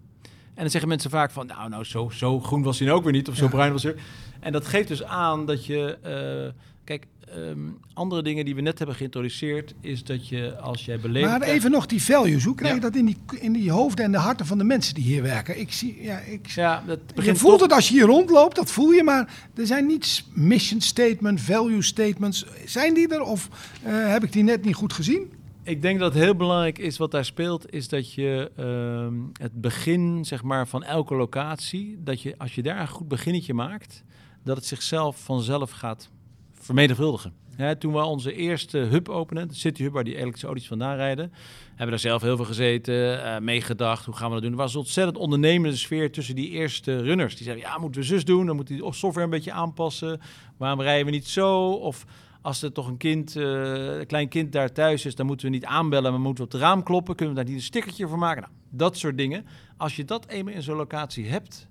En 0.53 0.65
dan 0.65 0.69
zeggen 0.69 0.89
mensen 0.89 1.09
vaak 1.09 1.31
van, 1.31 1.45
nou, 1.45 1.69
nou 1.69 1.83
zo, 1.83 2.09
zo 2.09 2.39
groen 2.39 2.63
was 2.63 2.77
hij 2.77 2.87
nou 2.87 2.99
ook 2.99 3.05
weer 3.05 3.13
niet, 3.13 3.27
of 3.27 3.35
zo 3.35 3.47
bruin 3.47 3.71
was 3.71 3.83
hij. 3.83 3.95
En 4.39 4.51
dat 4.51 4.67
geeft 4.67 4.87
dus 4.87 5.03
aan 5.03 5.45
dat 5.45 5.65
je, 5.65 5.97
uh, 6.05 6.61
kijk, 6.83 7.05
um, 7.35 7.77
andere 7.93 8.23
dingen 8.23 8.45
die 8.45 8.55
we 8.55 8.61
net 8.61 8.77
hebben 8.77 8.95
geïntroduceerd, 8.95 9.73
is 9.81 10.03
dat 10.03 10.27
je 10.27 10.57
als 10.57 10.85
jij 10.85 10.99
beleeft. 10.99 11.29
Maar 11.29 11.41
even 11.41 11.71
nog 11.71 11.85
die 11.85 12.03
values, 12.03 12.43
hoe 12.43 12.55
krijg 12.55 12.73
je 12.73 12.79
ja. 12.79 12.85
dat 12.85 12.95
in 12.95 13.05
die, 13.05 13.17
in 13.39 13.53
die 13.53 13.71
hoofden 13.71 14.05
en 14.05 14.11
de 14.11 14.17
harten 14.17 14.45
van 14.45 14.57
de 14.57 14.63
mensen 14.63 14.93
die 14.93 15.03
hier 15.03 15.21
werken? 15.21 15.59
Ik 15.59 15.71
zie, 15.71 16.01
ja, 16.01 16.19
ik, 16.19 16.47
ja, 16.47 16.83
dat 16.85 16.99
je 17.25 17.35
voelt 17.35 17.61
het 17.61 17.73
als 17.73 17.87
je 17.87 17.93
hier 17.93 18.05
rondloopt, 18.05 18.55
dat 18.55 18.71
voel 18.71 18.91
je, 18.91 19.03
maar 19.03 19.49
er 19.55 19.65
zijn 19.67 19.85
niet 19.85 20.23
mission 20.33 20.81
statements, 20.81 21.41
value 21.41 21.81
statements. 21.81 22.45
Zijn 22.65 22.93
die 22.93 23.07
er 23.07 23.21
of 23.21 23.49
uh, 23.87 24.11
heb 24.11 24.23
ik 24.23 24.31
die 24.31 24.43
net 24.43 24.65
niet 24.65 24.75
goed 24.75 24.93
gezien? 24.93 25.37
Ik 25.63 25.81
denk 25.81 25.99
dat 25.99 26.13
heel 26.13 26.35
belangrijk 26.35 26.77
is 26.77 26.97
wat 26.97 27.11
daar 27.11 27.25
speelt, 27.25 27.71
is 27.71 27.87
dat 27.87 28.13
je 28.13 28.51
uh, 28.59 29.23
het 29.41 29.61
begin 29.61 30.25
zeg 30.25 30.43
maar, 30.43 30.67
van 30.67 30.83
elke 30.83 31.15
locatie, 31.15 31.97
dat 32.03 32.21
je 32.21 32.35
als 32.37 32.55
je 32.55 32.61
daar 32.61 32.79
een 32.79 32.87
goed 32.87 33.07
beginnetje 33.07 33.53
maakt, 33.53 34.03
dat 34.43 34.55
het 34.55 34.65
zichzelf 34.65 35.23
vanzelf 35.23 35.71
gaat 35.71 36.09
vermenigvuldigen. 36.53 37.33
Toen 37.79 37.93
we 37.93 38.03
onze 38.03 38.33
eerste 38.33 38.77
hub 38.77 39.09
openen, 39.09 39.47
de 39.47 39.53
City 39.53 39.83
Hub, 39.83 39.93
waar 39.93 40.03
die 40.03 40.15
elektrische 40.15 40.47
auto's 40.47 40.67
vandaan 40.67 40.95
rijden, 40.95 41.33
hebben 41.69 41.89
daar 41.89 41.99
zelf 41.99 42.21
heel 42.21 42.35
veel 42.35 42.45
gezeten, 42.45 42.95
uh, 42.95 43.37
meegedacht, 43.37 44.05
hoe 44.05 44.15
gaan 44.15 44.27
we 44.27 44.33
dat 44.33 44.43
doen. 44.43 44.51
Er 44.51 44.57
was 44.57 44.73
een 44.73 44.79
ontzettend 44.79 45.17
ondernemende 45.17 45.77
sfeer 45.77 46.11
tussen 46.11 46.35
die 46.35 46.49
eerste 46.49 47.01
runners. 47.01 47.35
Die 47.35 47.43
zeiden, 47.43 47.65
ja, 47.65 47.77
moeten 47.77 48.01
we 48.01 48.07
zus 48.07 48.25
doen, 48.25 48.45
dan 48.45 48.55
moet 48.55 48.67
die 48.67 48.93
software 48.93 49.23
een 49.23 49.29
beetje 49.29 49.51
aanpassen. 49.51 50.19
Waarom 50.57 50.81
rijden 50.81 51.05
we 51.05 51.11
niet 51.11 51.27
zo? 51.27 51.71
Of 51.71 52.05
als 52.41 52.61
er 52.61 52.71
toch 52.71 52.87
een 52.87 52.97
kind, 52.97 53.35
uh, 53.35 53.97
een 53.99 54.05
klein 54.05 54.27
kind 54.27 54.51
daar 54.51 54.71
thuis 54.71 55.05
is, 55.05 55.15
dan 55.15 55.25
moeten 55.25 55.45
we 55.45 55.51
niet 55.51 55.65
aanbellen, 55.65 56.11
maar 56.11 56.21
moeten 56.21 56.43
we 56.43 56.49
op 56.49 56.55
het 56.55 56.61
raam 56.61 56.83
kloppen. 56.83 57.15
Kunnen 57.15 57.35
we 57.35 57.41
daar 57.41 57.49
niet 57.49 57.59
een 57.59 57.67
stickertje 57.67 58.07
voor 58.07 58.17
maken? 58.17 58.41
Nou, 58.41 58.53
dat 58.69 58.97
soort 58.97 59.17
dingen. 59.17 59.45
Als 59.77 59.95
je 59.95 60.05
dat 60.05 60.27
eenmaal 60.27 60.53
in 60.53 60.61
zo'n 60.61 60.75
locatie 60.75 61.27
hebt 61.27 61.67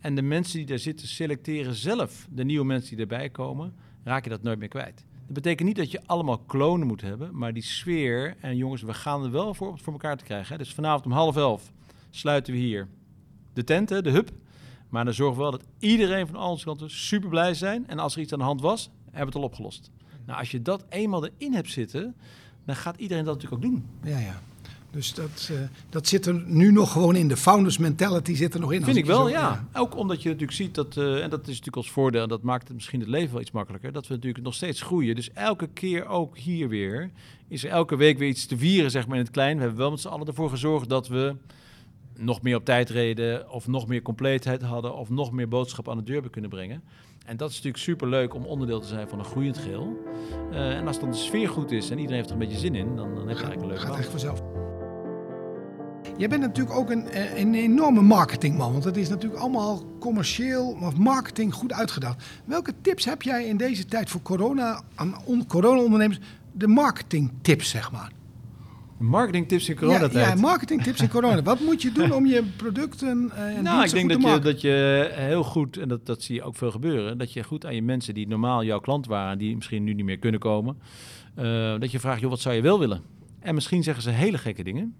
en 0.00 0.14
de 0.14 0.22
mensen 0.22 0.58
die 0.58 0.66
daar 0.66 0.78
zitten 0.78 1.08
selecteren 1.08 1.74
zelf 1.74 2.26
de 2.30 2.44
nieuwe 2.44 2.64
mensen 2.64 2.90
die 2.90 3.00
erbij 3.00 3.30
komen, 3.30 3.74
raak 4.04 4.24
je 4.24 4.30
dat 4.30 4.42
nooit 4.42 4.58
meer 4.58 4.68
kwijt. 4.68 5.04
Dat 5.24 5.34
betekent 5.34 5.68
niet 5.68 5.76
dat 5.76 5.90
je 5.90 6.00
allemaal 6.06 6.38
klonen 6.38 6.86
moet 6.86 7.00
hebben, 7.00 7.38
maar 7.38 7.52
die 7.52 7.62
sfeer 7.62 8.36
en 8.40 8.56
jongens, 8.56 8.82
we 8.82 8.94
gaan 8.94 9.24
er 9.24 9.30
wel 9.30 9.54
voor, 9.54 9.78
voor 9.78 9.92
elkaar 9.92 10.16
te 10.16 10.24
krijgen. 10.24 10.52
Hè? 10.52 10.58
Dus 10.58 10.74
vanavond 10.74 11.04
om 11.04 11.12
half 11.12 11.36
elf 11.36 11.72
sluiten 12.10 12.52
we 12.52 12.58
hier 12.58 12.88
de 13.52 13.64
tent, 13.64 13.88
de 13.88 14.10
hub. 14.10 14.30
Maar 14.88 15.04
dan 15.04 15.14
zorgen 15.14 15.36
we 15.36 15.42
wel 15.42 15.50
dat 15.50 15.64
iedereen 15.78 16.26
van 16.26 16.36
al 16.36 16.50
onze 16.50 16.64
klanten 16.64 16.90
super 16.90 17.28
blij 17.28 17.54
zijn. 17.54 17.86
En 17.86 17.98
als 17.98 18.14
er 18.14 18.20
iets 18.20 18.32
aan 18.32 18.38
de 18.38 18.44
hand 18.44 18.60
was, 18.60 18.90
hebben 19.12 19.26
het 19.26 19.36
al 19.36 19.48
opgelost. 19.48 19.90
Nou, 20.26 20.38
als 20.38 20.50
je 20.50 20.62
dat 20.62 20.84
eenmaal 20.88 21.24
erin 21.26 21.54
hebt 21.54 21.70
zitten, 21.70 22.14
dan 22.64 22.76
gaat 22.76 22.96
iedereen 22.96 23.24
dat 23.24 23.34
natuurlijk 23.34 23.64
ook 23.64 23.70
doen. 23.70 23.84
Ja, 24.02 24.18
ja. 24.18 24.40
Dus 24.90 25.14
dat, 25.14 25.48
uh, 25.52 25.58
dat 25.88 26.08
zit 26.08 26.26
er 26.26 26.42
nu 26.46 26.72
nog 26.72 26.92
gewoon 26.92 27.16
in. 27.16 27.28
De 27.28 27.36
founders 27.36 27.78
mentality 27.78 28.34
zit 28.34 28.54
er 28.54 28.60
nog 28.60 28.72
in. 28.72 28.84
Vind 28.84 28.96
ik 28.96 29.06
wel, 29.06 29.22
zo, 29.22 29.28
ja. 29.28 29.40
ja. 29.72 29.80
Ook 29.80 29.96
omdat 29.96 30.22
je 30.22 30.28
natuurlijk 30.28 30.56
ziet 30.56 30.74
dat, 30.74 30.96
uh, 30.96 31.22
en 31.22 31.30
dat 31.30 31.40
is 31.40 31.46
natuurlijk 31.46 31.76
als 31.76 31.90
voordeel, 31.90 32.22
en 32.22 32.28
dat 32.28 32.42
maakt 32.42 32.68
het 32.68 32.76
misschien 32.76 33.00
het 33.00 33.08
leven 33.08 33.32
wel 33.32 33.40
iets 33.40 33.50
makkelijker, 33.50 33.92
dat 33.92 34.06
we 34.06 34.14
natuurlijk 34.14 34.44
nog 34.44 34.54
steeds 34.54 34.82
groeien. 34.82 35.14
Dus 35.14 35.32
elke 35.32 35.66
keer 35.66 36.06
ook 36.06 36.38
hier 36.38 36.68
weer, 36.68 37.10
is 37.48 37.64
er 37.64 37.70
elke 37.70 37.96
week 37.96 38.18
weer 38.18 38.28
iets 38.28 38.46
te 38.46 38.58
vieren, 38.58 38.90
zeg 38.90 39.06
maar 39.06 39.16
in 39.16 39.22
het 39.22 39.32
klein. 39.32 39.56
We 39.56 39.60
hebben 39.62 39.78
wel 39.78 39.90
met 39.90 40.00
z'n 40.00 40.08
allen 40.08 40.26
ervoor 40.26 40.50
gezorgd 40.50 40.88
dat 40.88 41.08
we 41.08 41.36
nog 42.16 42.42
meer 42.42 42.56
op 42.56 42.64
tijd 42.64 42.90
reden, 42.90 43.50
of 43.50 43.66
nog 43.66 43.86
meer 43.86 44.02
compleetheid 44.02 44.62
hadden, 44.62 44.94
of 44.96 45.10
nog 45.10 45.32
meer 45.32 45.48
boodschappen 45.48 45.92
aan 45.92 45.98
de 45.98 46.04
deur 46.04 46.14
hebben 46.14 46.32
kunnen 46.32 46.50
brengen. 46.50 46.82
En 47.26 47.36
dat 47.36 47.48
is 47.50 47.56
natuurlijk 47.56 47.82
super 47.82 48.08
leuk 48.08 48.34
om 48.34 48.44
onderdeel 48.44 48.80
te 48.80 48.86
zijn 48.86 49.08
van 49.08 49.18
een 49.18 49.24
groeiend 49.24 49.58
geheel. 49.58 49.96
Uh, 50.50 50.76
en 50.76 50.86
als 50.86 51.00
dan 51.00 51.10
de 51.10 51.16
sfeer 51.16 51.48
goed 51.48 51.70
is 51.70 51.90
en 51.90 51.98
iedereen 51.98 52.16
heeft 52.16 52.28
er 52.28 52.32
een 52.34 52.46
beetje 52.46 52.58
zin 52.58 52.74
in, 52.74 52.96
dan, 52.96 53.14
dan 53.14 53.28
heb 53.28 53.38
je 53.38 53.44
eigenlijk 53.44 53.60
een 53.62 53.68
leuke 53.68 53.86
Gaat 53.86 53.98
echt 53.98 54.08
vanzelf. 54.08 54.42
Jij 56.16 56.28
bent 56.28 56.40
natuurlijk 56.40 56.76
ook 56.76 56.90
een, 56.90 57.06
een 57.40 57.54
enorme 57.54 58.00
marketingman, 58.00 58.72
want 58.72 58.84
het 58.84 58.96
is 58.96 59.08
natuurlijk 59.08 59.40
allemaal 59.40 59.82
commercieel 60.00 60.76
of 60.80 60.96
marketing 60.96 61.54
goed 61.54 61.72
uitgedacht. 61.72 62.24
Welke 62.44 62.74
tips 62.80 63.04
heb 63.04 63.22
jij 63.22 63.44
in 63.44 63.56
deze 63.56 63.84
tijd 63.84 64.10
voor 64.10 64.22
corona 64.22 64.82
aan 64.94 65.14
on, 65.24 65.46
corona-ondernemers? 65.46 66.18
De 66.52 66.66
marketingtips, 66.66 67.70
zeg 67.70 67.92
maar. 67.92 68.12
Marketingtips 69.02 69.68
in 69.68 69.76
coronatijd. 69.76 70.12
Ja, 70.12 70.28
ja 70.28 70.34
marketingtips 70.34 71.00
in 71.00 71.08
corona. 71.08 71.42
Wat 71.42 71.60
moet 71.60 71.82
je 71.82 71.92
doen 71.92 72.12
om 72.12 72.26
je 72.26 72.44
producten 72.56 73.30
uh, 73.34 73.56
en 73.56 73.62
Nou, 73.62 73.84
ik 73.84 73.90
denk 73.90 74.08
dat 74.08 74.22
je, 74.22 74.38
dat 74.38 74.60
je 74.60 75.08
heel 75.14 75.42
goed, 75.42 75.76
en 75.76 75.88
dat, 75.88 76.06
dat 76.06 76.22
zie 76.22 76.34
je 76.34 76.42
ook 76.42 76.56
veel 76.56 76.70
gebeuren, 76.70 77.18
dat 77.18 77.32
je 77.32 77.44
goed 77.44 77.66
aan 77.66 77.74
je 77.74 77.82
mensen 77.82 78.14
die 78.14 78.28
normaal 78.28 78.64
jouw 78.64 78.80
klant 78.80 79.06
waren, 79.06 79.38
die 79.38 79.54
misschien 79.54 79.84
nu 79.84 79.94
niet 79.94 80.04
meer 80.04 80.18
kunnen 80.18 80.40
komen, 80.40 80.78
uh, 81.38 81.78
dat 81.78 81.90
je 81.90 82.00
vraagt, 82.00 82.20
joh, 82.20 82.30
wat 82.30 82.40
zou 82.40 82.54
je 82.54 82.62
wel 82.62 82.78
willen? 82.78 83.00
En 83.40 83.54
misschien 83.54 83.82
zeggen 83.82 84.02
ze 84.02 84.10
hele 84.10 84.38
gekke 84.38 84.62
dingen. 84.62 84.94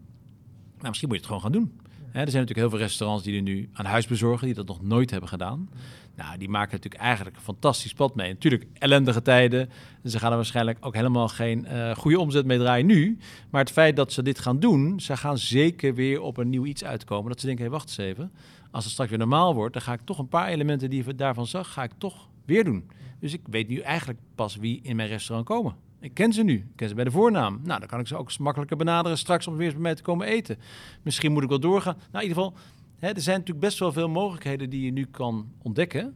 Nou, 0.76 0.88
misschien 0.88 1.08
moet 1.08 1.16
je 1.16 1.24
het 1.24 1.32
gewoon 1.32 1.42
gaan 1.42 1.52
doen. 1.52 1.72
Hè, 2.12 2.20
er 2.20 2.30
zijn 2.30 2.42
natuurlijk 2.42 2.58
heel 2.58 2.70
veel 2.70 2.78
restaurants 2.78 3.24
die 3.24 3.36
er 3.36 3.42
nu 3.42 3.68
aan 3.72 3.84
huis 3.84 4.06
bezorgen, 4.06 4.46
die 4.46 4.54
dat 4.54 4.66
nog 4.66 4.82
nooit 4.82 5.10
hebben 5.10 5.28
gedaan. 5.28 5.68
Nou, 6.16 6.38
die 6.38 6.48
maken 6.48 6.72
natuurlijk 6.72 7.02
eigenlijk 7.02 7.36
een 7.36 7.42
fantastisch 7.42 7.92
pad 7.92 8.14
mee. 8.14 8.28
Natuurlijk 8.28 8.66
ellendige 8.78 9.22
tijden. 9.22 9.70
Ze 10.04 10.18
gaan 10.18 10.30
er 10.30 10.36
waarschijnlijk 10.36 10.78
ook 10.80 10.94
helemaal 10.94 11.28
geen 11.28 11.66
uh, 11.72 11.94
goede 11.94 12.18
omzet 12.18 12.46
mee 12.46 12.58
draaien 12.58 12.86
nu. 12.86 13.18
Maar 13.50 13.60
het 13.60 13.72
feit 13.72 13.96
dat 13.96 14.12
ze 14.12 14.22
dit 14.22 14.38
gaan 14.38 14.60
doen, 14.60 15.00
ze 15.00 15.16
gaan 15.16 15.38
zeker 15.38 15.94
weer 15.94 16.20
op 16.20 16.36
een 16.36 16.50
nieuw 16.50 16.64
iets 16.64 16.84
uitkomen. 16.84 17.30
Dat 17.30 17.40
ze 17.40 17.46
denken, 17.46 17.64
hé, 17.64 17.70
hey, 17.70 17.78
wacht 17.78 17.98
eens 17.98 18.08
even. 18.08 18.32
Als 18.70 18.84
het 18.84 18.92
straks 18.92 19.10
weer 19.10 19.18
normaal 19.18 19.54
wordt, 19.54 19.72
dan 19.72 19.82
ga 19.82 19.92
ik 19.92 20.00
toch 20.04 20.18
een 20.18 20.28
paar 20.28 20.48
elementen 20.48 20.90
die 20.90 21.04
ik 21.04 21.18
daarvan 21.18 21.46
zag, 21.46 21.72
ga 21.72 21.82
ik 21.82 21.92
toch 21.98 22.28
weer 22.44 22.64
doen. 22.64 22.90
Dus 23.20 23.32
ik 23.32 23.40
weet 23.50 23.68
nu 23.68 23.78
eigenlijk 23.78 24.18
pas 24.34 24.56
wie 24.56 24.80
in 24.82 24.96
mijn 24.96 25.08
restaurant 25.08 25.48
komen. 25.48 25.74
Ik 26.02 26.14
ken 26.14 26.32
ze 26.32 26.42
nu. 26.42 26.54
Ik 26.54 26.76
ken 26.76 26.88
ze 26.88 26.94
bij 26.94 27.04
de 27.04 27.10
voornaam. 27.10 27.60
Nou, 27.64 27.78
dan 27.78 27.88
kan 27.88 28.00
ik 28.00 28.06
ze 28.06 28.16
ook 28.16 28.38
makkelijker 28.38 28.76
benaderen 28.76 29.18
straks 29.18 29.46
om 29.46 29.56
weer 29.56 29.64
eens 29.64 29.74
bij 29.74 29.82
mij 29.82 29.94
te 29.94 30.02
komen 30.02 30.26
eten. 30.26 30.58
Misschien 31.02 31.32
moet 31.32 31.42
ik 31.42 31.48
wel 31.48 31.60
doorgaan. 31.60 31.96
Nou, 31.96 32.24
in 32.24 32.28
ieder 32.28 32.42
geval, 32.42 32.58
hè, 32.96 33.08
er 33.08 33.20
zijn 33.20 33.38
natuurlijk 33.38 33.66
best 33.66 33.78
wel 33.78 33.92
veel 33.92 34.08
mogelijkheden 34.08 34.70
die 34.70 34.84
je 34.84 34.92
nu 34.92 35.04
kan 35.04 35.52
ontdekken. 35.62 36.14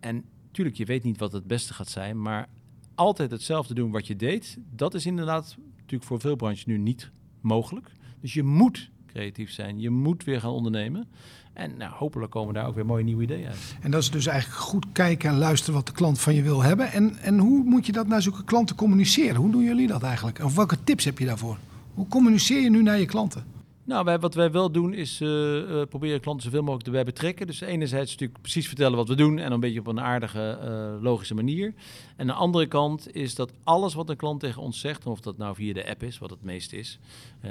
En 0.00 0.24
natuurlijk, 0.46 0.76
je 0.76 0.84
weet 0.84 1.02
niet 1.02 1.18
wat 1.18 1.32
het 1.32 1.46
beste 1.46 1.74
gaat 1.74 1.88
zijn, 1.88 2.22
maar 2.22 2.48
altijd 2.94 3.30
hetzelfde 3.30 3.74
doen 3.74 3.90
wat 3.90 4.06
je 4.06 4.16
deed, 4.16 4.58
dat 4.70 4.94
is 4.94 5.06
inderdaad 5.06 5.56
natuurlijk 5.76 6.04
voor 6.04 6.20
veel 6.20 6.36
branches 6.36 6.66
nu 6.66 6.78
niet 6.78 7.10
mogelijk. 7.40 7.92
Dus 8.20 8.34
je 8.34 8.42
moet 8.42 8.90
creatief 9.06 9.50
zijn. 9.50 9.80
Je 9.80 9.90
moet 9.90 10.24
weer 10.24 10.40
gaan 10.40 10.50
ondernemen. 10.50 11.08
En 11.56 11.76
nou, 11.76 11.92
hopelijk 11.92 12.30
komen 12.30 12.54
daar 12.54 12.66
ook 12.66 12.74
weer 12.74 12.86
mooie 12.86 13.04
nieuwe 13.04 13.22
ideeën 13.22 13.46
uit. 13.46 13.76
En 13.80 13.90
dat 13.90 14.02
is 14.02 14.10
dus 14.10 14.26
eigenlijk 14.26 14.60
goed 14.60 14.86
kijken 14.92 15.30
en 15.30 15.38
luisteren 15.38 15.74
wat 15.74 15.86
de 15.86 15.92
klant 15.92 16.20
van 16.20 16.34
je 16.34 16.42
wil 16.42 16.62
hebben. 16.62 16.92
En, 16.92 17.16
en 17.16 17.38
hoe 17.38 17.64
moet 17.64 17.86
je 17.86 17.92
dat 17.92 18.06
naar 18.06 18.22
zulke 18.22 18.44
klanten 18.44 18.76
communiceren? 18.76 19.36
Hoe 19.36 19.50
doen 19.50 19.64
jullie 19.64 19.86
dat 19.86 20.02
eigenlijk? 20.02 20.44
Of 20.44 20.54
welke 20.54 20.76
tips 20.84 21.04
heb 21.04 21.18
je 21.18 21.24
daarvoor? 21.24 21.58
Hoe 21.94 22.08
communiceer 22.08 22.60
je 22.60 22.70
nu 22.70 22.82
naar 22.82 22.98
je 22.98 23.06
klanten? 23.06 23.44
Nou, 23.84 24.04
wij, 24.04 24.18
wat 24.18 24.34
wij 24.34 24.50
wel 24.50 24.70
doen 24.70 24.94
is 24.94 25.20
uh, 25.20 25.28
uh, 25.28 25.82
proberen 25.88 26.20
klanten 26.20 26.44
zoveel 26.44 26.62
mogelijk 26.62 26.86
erbij 26.86 27.04
betrekken. 27.04 27.46
Dus 27.46 27.60
enerzijds 27.60 28.10
natuurlijk 28.10 28.40
precies 28.40 28.66
vertellen 28.66 28.96
wat 28.96 29.08
we 29.08 29.14
doen 29.14 29.38
en 29.38 29.52
een 29.52 29.60
beetje 29.60 29.80
op 29.80 29.86
een 29.86 30.00
aardige, 30.00 30.58
uh, 30.62 31.02
logische 31.02 31.34
manier. 31.34 31.74
En 32.16 32.26
de 32.26 32.32
andere 32.32 32.66
kant 32.66 33.14
is 33.14 33.34
dat 33.34 33.52
alles 33.64 33.94
wat 33.94 34.08
een 34.08 34.16
klant 34.16 34.40
tegen 34.40 34.62
ons 34.62 34.80
zegt, 34.80 35.06
of 35.06 35.20
dat 35.20 35.38
nou 35.38 35.54
via 35.54 35.72
de 35.72 35.88
app 35.88 36.02
is, 36.02 36.18
wat 36.18 36.30
het 36.30 36.42
meest 36.42 36.72
is, 36.72 36.98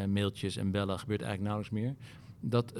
mailtjes 0.07 0.57
en 0.57 0.71
bellen 0.71 0.99
gebeurt 0.99 1.21
eigenlijk 1.21 1.53
nauwelijks 1.53 1.81
meer. 1.81 1.95
Dat 2.39 2.73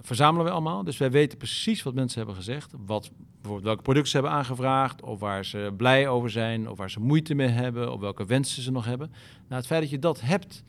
verzamelen 0.00 0.46
we 0.46 0.52
allemaal. 0.52 0.84
Dus 0.84 0.96
wij 0.96 1.10
weten 1.10 1.38
precies 1.38 1.82
wat 1.82 1.94
mensen 1.94 2.18
hebben 2.18 2.36
gezegd. 2.36 2.72
Wat, 2.86 3.10
bijvoorbeeld 3.32 3.64
welke 3.64 3.82
producten 3.82 4.10
ze 4.10 4.16
hebben 4.16 4.36
aangevraagd. 4.36 5.02
Of 5.02 5.20
waar 5.20 5.44
ze 5.44 5.74
blij 5.76 6.08
over 6.08 6.30
zijn. 6.30 6.68
Of 6.68 6.78
waar 6.78 6.90
ze 6.90 7.00
moeite 7.00 7.34
mee 7.34 7.48
hebben. 7.48 7.92
Of 7.92 8.00
welke 8.00 8.26
wensen 8.26 8.62
ze 8.62 8.70
nog 8.70 8.84
hebben. 8.84 9.10
Nou, 9.48 9.60
het 9.60 9.66
feit 9.66 9.80
dat 9.80 9.90
je 9.90 9.98
dat 9.98 10.20
hebt 10.20 10.62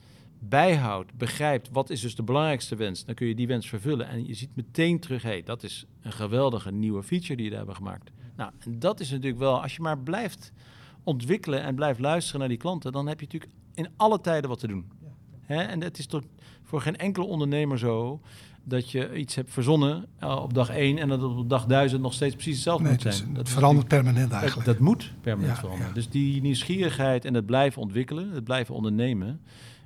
bijhoudt, 0.48 1.14
begrijpt 1.14 1.68
wat 1.72 1.90
is 1.90 2.00
dus 2.00 2.14
de 2.14 2.22
belangrijkste 2.22 2.76
wens, 2.76 3.04
dan 3.04 3.14
kun 3.14 3.26
je 3.26 3.34
die 3.34 3.46
wens 3.46 3.68
vervullen. 3.68 4.08
En 4.08 4.26
je 4.26 4.34
ziet 4.34 4.56
meteen 4.56 5.00
terug, 5.00 5.22
hé, 5.22 5.28
hey, 5.28 5.42
dat 5.42 5.62
is 5.62 5.86
een 6.00 6.12
geweldige 6.12 6.70
nieuwe 6.70 7.02
feature 7.02 7.34
die 7.34 7.44
je 7.44 7.50
daar 7.50 7.58
hebben 7.58 7.76
gemaakt. 7.76 8.10
Nou, 8.36 8.50
en 8.58 8.78
dat 8.78 9.00
is 9.00 9.10
natuurlijk 9.10 9.38
wel, 9.38 9.62
als 9.62 9.76
je 9.76 9.82
maar 9.82 9.98
blijft 9.98 10.52
ontwikkelen 11.04 11.62
en 11.62 11.74
blijft 11.74 12.00
luisteren 12.00 12.40
naar 12.40 12.48
die 12.48 12.58
klanten, 12.58 12.92
dan 12.92 13.06
heb 13.06 13.20
je 13.20 13.26
natuurlijk 13.26 13.52
in 13.74 13.88
alle 13.96 14.20
tijden 14.20 14.50
wat 14.50 14.58
te 14.58 14.66
doen. 14.66 14.90
Hè? 15.40 15.62
En 15.62 15.82
het 15.82 15.98
is 15.98 16.06
toch 16.06 16.22
voor 16.72 16.80
geen 16.80 16.96
enkele 16.96 17.26
ondernemer 17.26 17.78
zo 17.78 18.20
dat 18.64 18.90
je 18.90 19.14
iets 19.14 19.34
hebt 19.34 19.50
verzonnen 19.50 20.06
uh, 20.22 20.36
op 20.42 20.54
dag 20.54 20.68
1 20.68 20.98
en 20.98 21.08
dat 21.08 21.20
het 21.20 21.30
op 21.30 21.48
dag 21.48 21.66
1000 21.66 22.02
nog 22.02 22.12
steeds 22.12 22.34
precies 22.34 22.54
hetzelfde 22.54 22.82
nee, 22.82 22.92
moet 22.92 23.02
zijn. 23.02 23.14
Dus 23.14 23.36
dat 23.36 23.48
verandert 23.48 23.88
permanent 23.88 24.32
eigenlijk. 24.32 24.66
Dat, 24.66 24.74
dat 24.74 24.84
moet 24.84 25.12
permanent 25.20 25.54
ja, 25.54 25.60
veranderen. 25.60 25.88
Ja. 25.88 25.94
Dus 25.94 26.08
die 26.08 26.42
nieuwsgierigheid 26.42 27.24
en 27.24 27.34
het 27.34 27.46
blijven 27.46 27.82
ontwikkelen, 27.82 28.30
het 28.30 28.44
blijven 28.44 28.74
ondernemen, 28.74 29.40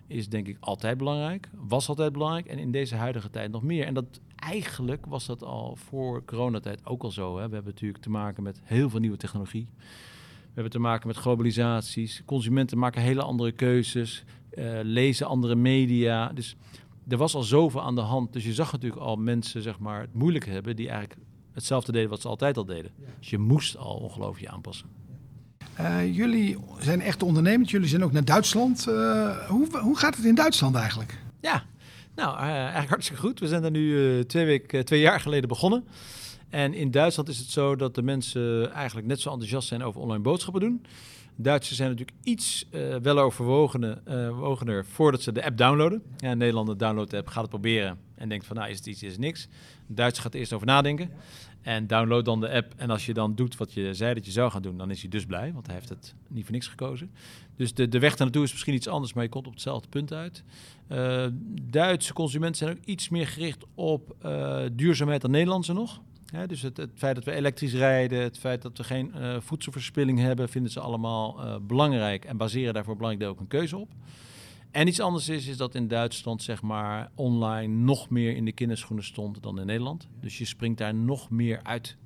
is 0.06 0.28
denk 0.28 0.46
ik 0.46 0.56
altijd 0.60 0.98
belangrijk, 0.98 1.48
was 1.54 1.88
altijd 1.88 2.12
belangrijk 2.12 2.46
en 2.46 2.58
in 2.58 2.70
deze 2.70 2.94
huidige 2.94 3.30
tijd 3.30 3.50
nog 3.50 3.62
meer. 3.62 3.86
En 3.86 3.94
dat 3.94 4.20
eigenlijk 4.36 5.06
was 5.06 5.26
dat 5.26 5.42
al 5.42 5.76
voor 5.76 6.24
coronatijd 6.24 6.86
ook 6.86 7.02
al 7.02 7.10
zo. 7.10 7.38
Hè. 7.38 7.48
We 7.48 7.54
hebben 7.54 7.72
natuurlijk 7.72 8.02
te 8.02 8.10
maken 8.10 8.42
met 8.42 8.60
heel 8.62 8.90
veel 8.90 9.00
nieuwe 9.00 9.16
technologie. 9.16 9.68
We 10.56 10.62
hebben 10.62 10.72
te 10.72 10.88
maken 10.88 11.06
met 11.06 11.16
globalisaties. 11.16 12.22
Consumenten 12.24 12.78
maken 12.78 13.02
hele 13.02 13.22
andere 13.22 13.52
keuzes, 13.52 14.24
uh, 14.58 14.78
lezen 14.82 15.26
andere 15.26 15.54
media. 15.54 16.28
Dus 16.28 16.56
er 17.08 17.16
was 17.16 17.34
al 17.34 17.42
zoveel 17.42 17.82
aan 17.82 17.94
de 17.94 18.00
hand. 18.00 18.32
Dus 18.32 18.44
je 18.44 18.54
zag 18.54 18.72
natuurlijk 18.72 19.02
al 19.02 19.16
mensen 19.16 19.62
zeg 19.62 19.78
maar, 19.78 20.00
het 20.00 20.14
moeilijk 20.14 20.46
hebben 20.46 20.76
die 20.76 20.88
eigenlijk 20.88 21.20
hetzelfde 21.52 21.92
deden 21.92 22.10
wat 22.10 22.20
ze 22.20 22.28
altijd 22.28 22.56
al 22.56 22.64
deden. 22.64 22.90
Dus 23.18 23.30
je 23.30 23.38
moest 23.38 23.76
al 23.76 23.94
ongelooflijk 23.94 24.46
je 24.46 24.50
aanpassen. 24.50 24.86
Uh, 25.80 26.16
jullie 26.16 26.56
zijn 26.78 27.00
echt 27.00 27.22
ondernemers. 27.22 27.70
Jullie 27.70 27.88
zijn 27.88 28.04
ook 28.04 28.12
naar 28.12 28.24
Duitsland. 28.24 28.86
Uh, 28.88 29.48
hoe, 29.48 29.78
hoe 29.78 29.96
gaat 29.96 30.16
het 30.16 30.24
in 30.24 30.34
Duitsland 30.34 30.74
eigenlijk? 30.74 31.18
Ja, 31.40 31.64
nou, 32.14 32.38
eigenlijk 32.38 32.88
hartstikke 32.88 33.22
goed. 33.22 33.40
We 33.40 33.48
zijn 33.48 33.64
er 33.64 33.70
nu 33.70 34.24
twee, 34.24 34.44
week, 34.44 34.82
twee 34.84 35.00
jaar 35.00 35.20
geleden 35.20 35.48
begonnen. 35.48 35.84
En 36.48 36.74
in 36.74 36.90
Duitsland 36.90 37.28
is 37.28 37.38
het 37.38 37.50
zo 37.50 37.76
dat 37.76 37.94
de 37.94 38.02
mensen 38.02 38.72
eigenlijk 38.72 39.06
net 39.06 39.20
zo 39.20 39.30
enthousiast 39.30 39.68
zijn 39.68 39.82
over 39.82 40.00
online 40.00 40.22
boodschappen 40.22 40.60
doen. 40.60 40.84
Duitsers 41.36 41.76
zijn 41.76 41.90
natuurlijk 41.90 42.16
iets 42.22 42.66
uh, 42.70 42.96
weloverwogener 42.96 44.02
uh, 44.08 44.78
voordat 44.82 45.22
ze 45.22 45.32
de 45.32 45.44
app 45.44 45.56
downloaden. 45.56 46.02
Ja, 46.16 46.30
een 46.30 46.38
Nederlander 46.38 46.78
downloadt 46.78 47.10
de 47.10 47.16
app, 47.16 47.28
gaat 47.28 47.40
het 47.40 47.50
proberen 47.50 47.98
en 48.14 48.28
denkt 48.28 48.46
van 48.46 48.56
nou 48.56 48.70
is 48.70 48.76
het 48.76 48.86
iets, 48.86 49.02
is 49.02 49.12
het 49.12 49.20
niks. 49.20 49.48
Een 49.88 49.94
Duitser 49.94 50.22
gaat 50.22 50.34
eerst 50.34 50.52
over 50.52 50.66
nadenken 50.66 51.10
en 51.62 51.86
download 51.86 52.24
dan 52.24 52.40
de 52.40 52.50
app. 52.50 52.74
En 52.76 52.90
als 52.90 53.06
je 53.06 53.14
dan 53.14 53.34
doet 53.34 53.56
wat 53.56 53.72
je 53.72 53.94
zei 53.94 54.14
dat 54.14 54.26
je 54.26 54.30
zou 54.30 54.50
gaan 54.50 54.62
doen, 54.62 54.78
dan 54.78 54.90
is 54.90 55.00
hij 55.00 55.10
dus 55.10 55.26
blij, 55.26 55.52
want 55.52 55.66
hij 55.66 55.74
heeft 55.74 55.88
het 55.88 56.14
niet 56.28 56.44
voor 56.44 56.52
niks 56.52 56.66
gekozen. 56.66 57.10
Dus 57.56 57.74
de, 57.74 57.88
de 57.88 57.98
weg 57.98 58.18
naartoe 58.18 58.44
is 58.44 58.52
misschien 58.52 58.74
iets 58.74 58.88
anders, 58.88 59.12
maar 59.12 59.24
je 59.24 59.28
komt 59.30 59.46
op 59.46 59.52
hetzelfde 59.52 59.88
punt 59.88 60.12
uit. 60.12 60.44
Uh, 60.88 61.26
Duitse 61.62 62.12
consumenten 62.12 62.56
zijn 62.56 62.76
ook 62.76 62.84
iets 62.84 63.08
meer 63.08 63.26
gericht 63.26 63.64
op 63.74 64.16
duurzaamheid 64.72 65.20
dan 65.20 65.30
Nederlandse 65.30 65.72
nog. 65.72 66.00
Dus 66.46 66.62
het, 66.62 66.76
het, 66.76 66.90
feit 66.94 67.14
dat 67.14 67.24
we 67.24 67.32
elektrisch 67.32 67.74
rijden, 67.74 68.22
het 68.22 68.38
feit 68.38 68.62
dat 68.62 68.78
we 68.78 68.84
geen 68.84 69.12
uh, 69.16 69.36
voedselverspilling 69.40 70.18
hebben, 70.18 70.48
vinden 70.48 70.72
ze 70.72 70.80
allemaal 70.80 71.44
uh, 71.44 71.56
belangrijk 71.62 72.24
en 72.24 72.36
baseren 72.36 72.74
daarvoor 72.74 72.96
belangrijk 72.96 73.30
ook 73.30 73.40
een 73.40 73.46
keuze 73.46 73.76
op. 73.76 73.88
En 74.70 74.86
iets 74.86 75.00
anders 75.00 75.28
is, 75.28 75.46
is 75.46 75.56
dat 75.56 75.74
in 75.74 75.88
Duitsland 75.88 76.42
zeg 76.42 76.62
maar 76.62 77.10
online 77.14 77.74
nog 77.74 78.10
meer 78.10 78.36
in 78.36 78.44
de 78.44 78.52
kinderschoenen 78.52 79.04
stond 79.04 79.42
dan 79.42 79.60
in 79.60 79.66
Nederland. 79.66 80.08
Dus 80.20 80.38
je 80.38 80.44
springt 80.44 80.78
daar 80.78 80.94
nog 80.94 81.30
meer 81.30 81.60
uit. 81.62 81.96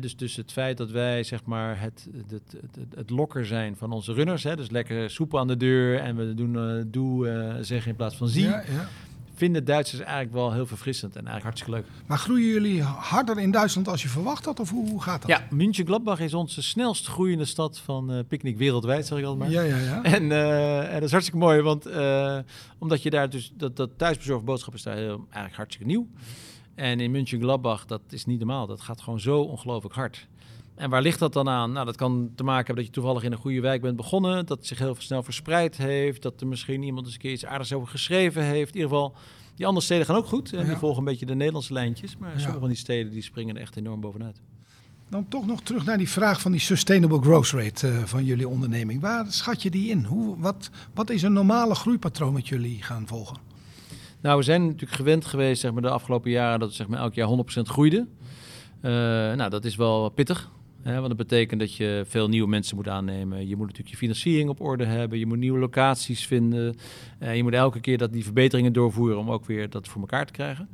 Dus, 0.00 0.16
dus 0.16 0.36
het 0.36 0.52
feit 0.52 0.76
dat 0.76 0.90
wij 0.90 1.22
zeg 1.22 1.44
maar 1.44 1.80
het, 1.80 2.08
het, 2.28 2.56
het, 2.60 2.94
het 2.94 3.10
lokker 3.10 3.46
zijn 3.46 3.76
van 3.76 3.92
onze 3.92 4.12
runners, 4.12 4.42
hè, 4.42 4.56
dus 4.56 4.70
lekker 4.70 5.10
soep 5.10 5.36
aan 5.36 5.46
de 5.46 5.56
deur 5.56 5.98
en 5.98 6.16
we 6.16 6.34
doen 6.34 6.54
uh, 6.54 6.82
doe 6.86 7.58
zeggen 7.60 7.90
in 7.90 7.96
plaats 7.96 8.16
van 8.16 8.28
zie. 8.28 8.42
Ja 8.42 8.88
vinden 9.42 9.64
Duitsers 9.64 10.00
eigenlijk 10.00 10.32
wel 10.32 10.52
heel 10.52 10.66
verfrissend 10.66 11.16
en 11.16 11.26
eigenlijk 11.26 11.44
hartstikke 11.44 11.74
leuk. 11.74 12.06
Maar 12.06 12.18
groeien 12.18 12.48
jullie 12.48 12.82
harder 12.82 13.38
in 13.38 13.50
Duitsland 13.50 13.88
als 13.88 14.02
je 14.02 14.08
verwacht 14.08 14.44
had? 14.44 14.60
Of 14.60 14.70
hoe, 14.70 14.88
hoe 14.88 15.02
gaat 15.02 15.20
dat? 15.20 15.30
Ja, 15.30 15.46
München-Gladbach 15.50 16.20
is 16.20 16.34
onze 16.34 16.62
snelst 16.62 17.06
groeiende 17.06 17.44
stad 17.44 17.78
van 17.78 18.12
uh, 18.12 18.18
picknick 18.28 18.56
wereldwijd, 18.56 19.06
zeg 19.06 19.18
ik 19.18 19.24
altijd 19.24 19.52
maar. 19.52 19.64
Ja, 19.64 19.76
ja, 19.76 19.78
ja. 19.78 20.02
En, 20.02 20.22
uh, 20.22 20.86
en 20.86 20.94
dat 20.94 21.02
is 21.02 21.10
hartstikke 21.10 21.44
mooi, 21.44 21.60
want 21.60 21.86
uh, 21.86 22.38
omdat 22.78 23.02
je 23.02 23.10
daar 23.10 23.30
dus, 23.30 23.52
dat, 23.56 23.76
dat 23.76 23.90
thuisbezorgd 23.96 24.44
boodschap 24.44 24.74
is 24.74 24.82
daar 24.82 24.96
heel, 24.96 25.18
eigenlijk 25.24 25.56
hartstikke 25.56 25.86
nieuw. 25.86 26.06
En 26.74 27.00
in 27.00 27.10
München-Gladbach, 27.10 27.86
dat 27.86 28.02
is 28.08 28.24
niet 28.24 28.38
normaal. 28.38 28.66
Dat 28.66 28.80
gaat 28.80 29.00
gewoon 29.00 29.20
zo 29.20 29.40
ongelooflijk 29.40 29.94
hard. 29.94 30.26
En 30.74 30.90
waar 30.90 31.02
ligt 31.02 31.18
dat 31.18 31.32
dan 31.32 31.48
aan? 31.48 31.72
Nou, 31.72 31.86
dat 31.86 31.96
kan 31.96 32.32
te 32.34 32.42
maken 32.42 32.66
hebben 32.66 32.84
dat 32.84 32.94
je 32.94 33.00
toevallig 33.00 33.22
in 33.22 33.32
een 33.32 33.38
goede 33.38 33.60
wijk 33.60 33.82
bent 33.82 33.96
begonnen, 33.96 34.46
dat 34.46 34.58
het 34.58 34.66
zich 34.66 34.78
heel 34.78 34.94
snel 34.98 35.22
verspreid 35.22 35.76
heeft, 35.76 36.22
dat 36.22 36.40
er 36.40 36.46
misschien 36.46 36.82
iemand 36.82 37.06
eens 37.06 37.14
een 37.14 37.20
keer 37.20 37.32
iets 37.32 37.46
aardigs 37.46 37.72
over 37.72 37.88
geschreven 37.88 38.42
heeft. 38.42 38.74
In 38.74 38.80
ieder 38.80 38.90
geval, 38.90 39.14
die 39.54 39.66
andere 39.66 39.84
steden 39.84 40.06
gaan 40.06 40.16
ook 40.16 40.26
goed 40.26 40.52
en 40.52 40.60
ja. 40.60 40.64
die 40.64 40.76
volgen 40.76 40.98
een 40.98 41.04
beetje 41.04 41.26
de 41.26 41.34
Nederlandse 41.34 41.72
lijntjes, 41.72 42.16
maar 42.16 42.30
ja. 42.30 42.38
sommige 42.38 42.60
van 42.60 42.68
die 42.68 42.78
steden 42.78 43.12
die 43.12 43.22
springen 43.22 43.56
er 43.56 43.60
echt 43.60 43.76
enorm 43.76 44.00
bovenuit. 44.00 44.40
Dan 45.08 45.28
toch 45.28 45.46
nog 45.46 45.60
terug 45.60 45.84
naar 45.84 45.98
die 45.98 46.08
vraag 46.08 46.40
van 46.40 46.52
die 46.52 46.60
sustainable 46.60 47.20
growth 47.20 47.50
rate 47.50 47.88
uh, 47.88 48.02
van 48.04 48.24
jullie 48.24 48.48
onderneming. 48.48 49.00
Waar 49.00 49.26
schat 49.28 49.62
je 49.62 49.70
die 49.70 49.90
in? 49.90 50.04
Hoe, 50.04 50.38
wat, 50.38 50.70
wat 50.94 51.10
is 51.10 51.22
een 51.22 51.32
normale 51.32 51.74
groeipatroon 51.74 52.34
dat 52.34 52.48
jullie 52.48 52.82
gaan 52.82 53.06
volgen? 53.06 53.36
Nou, 54.20 54.36
we 54.38 54.42
zijn 54.42 54.66
natuurlijk 54.66 54.92
gewend 54.92 55.24
geweest 55.24 55.60
zeg 55.60 55.72
maar, 55.72 55.82
de 55.82 55.90
afgelopen 55.90 56.30
jaren 56.30 56.60
dat 56.60 56.68
we 56.68 56.74
zeg 56.74 56.88
maar, 56.88 56.98
elk 56.98 57.14
jaar 57.14 57.28
100% 57.28 57.60
groeiden. 57.62 58.08
Uh, 58.82 58.90
nou, 59.32 59.50
dat 59.50 59.64
is 59.64 59.76
wel 59.76 60.08
pittig. 60.08 60.50
Want 60.84 61.08
dat 61.08 61.16
betekent 61.16 61.60
dat 61.60 61.74
je 61.74 62.04
veel 62.06 62.28
nieuwe 62.28 62.48
mensen 62.48 62.76
moet 62.76 62.88
aannemen. 62.88 63.48
Je 63.48 63.56
moet 63.56 63.66
natuurlijk 63.66 63.90
je 63.90 63.96
financiering 63.96 64.48
op 64.48 64.60
orde 64.60 64.84
hebben. 64.84 65.18
Je 65.18 65.26
moet 65.26 65.38
nieuwe 65.38 65.58
locaties 65.58 66.26
vinden. 66.26 66.76
Uh, 67.20 67.36
je 67.36 67.42
moet 67.42 67.52
elke 67.52 67.80
keer 67.80 67.98
dat 67.98 68.12
die 68.12 68.24
verbeteringen 68.24 68.72
doorvoeren 68.72 69.18
om 69.18 69.30
ook 69.30 69.46
weer 69.46 69.70
dat 69.70 69.88
voor 69.88 70.00
elkaar 70.00 70.26
te 70.26 70.32
krijgen. 70.32 70.68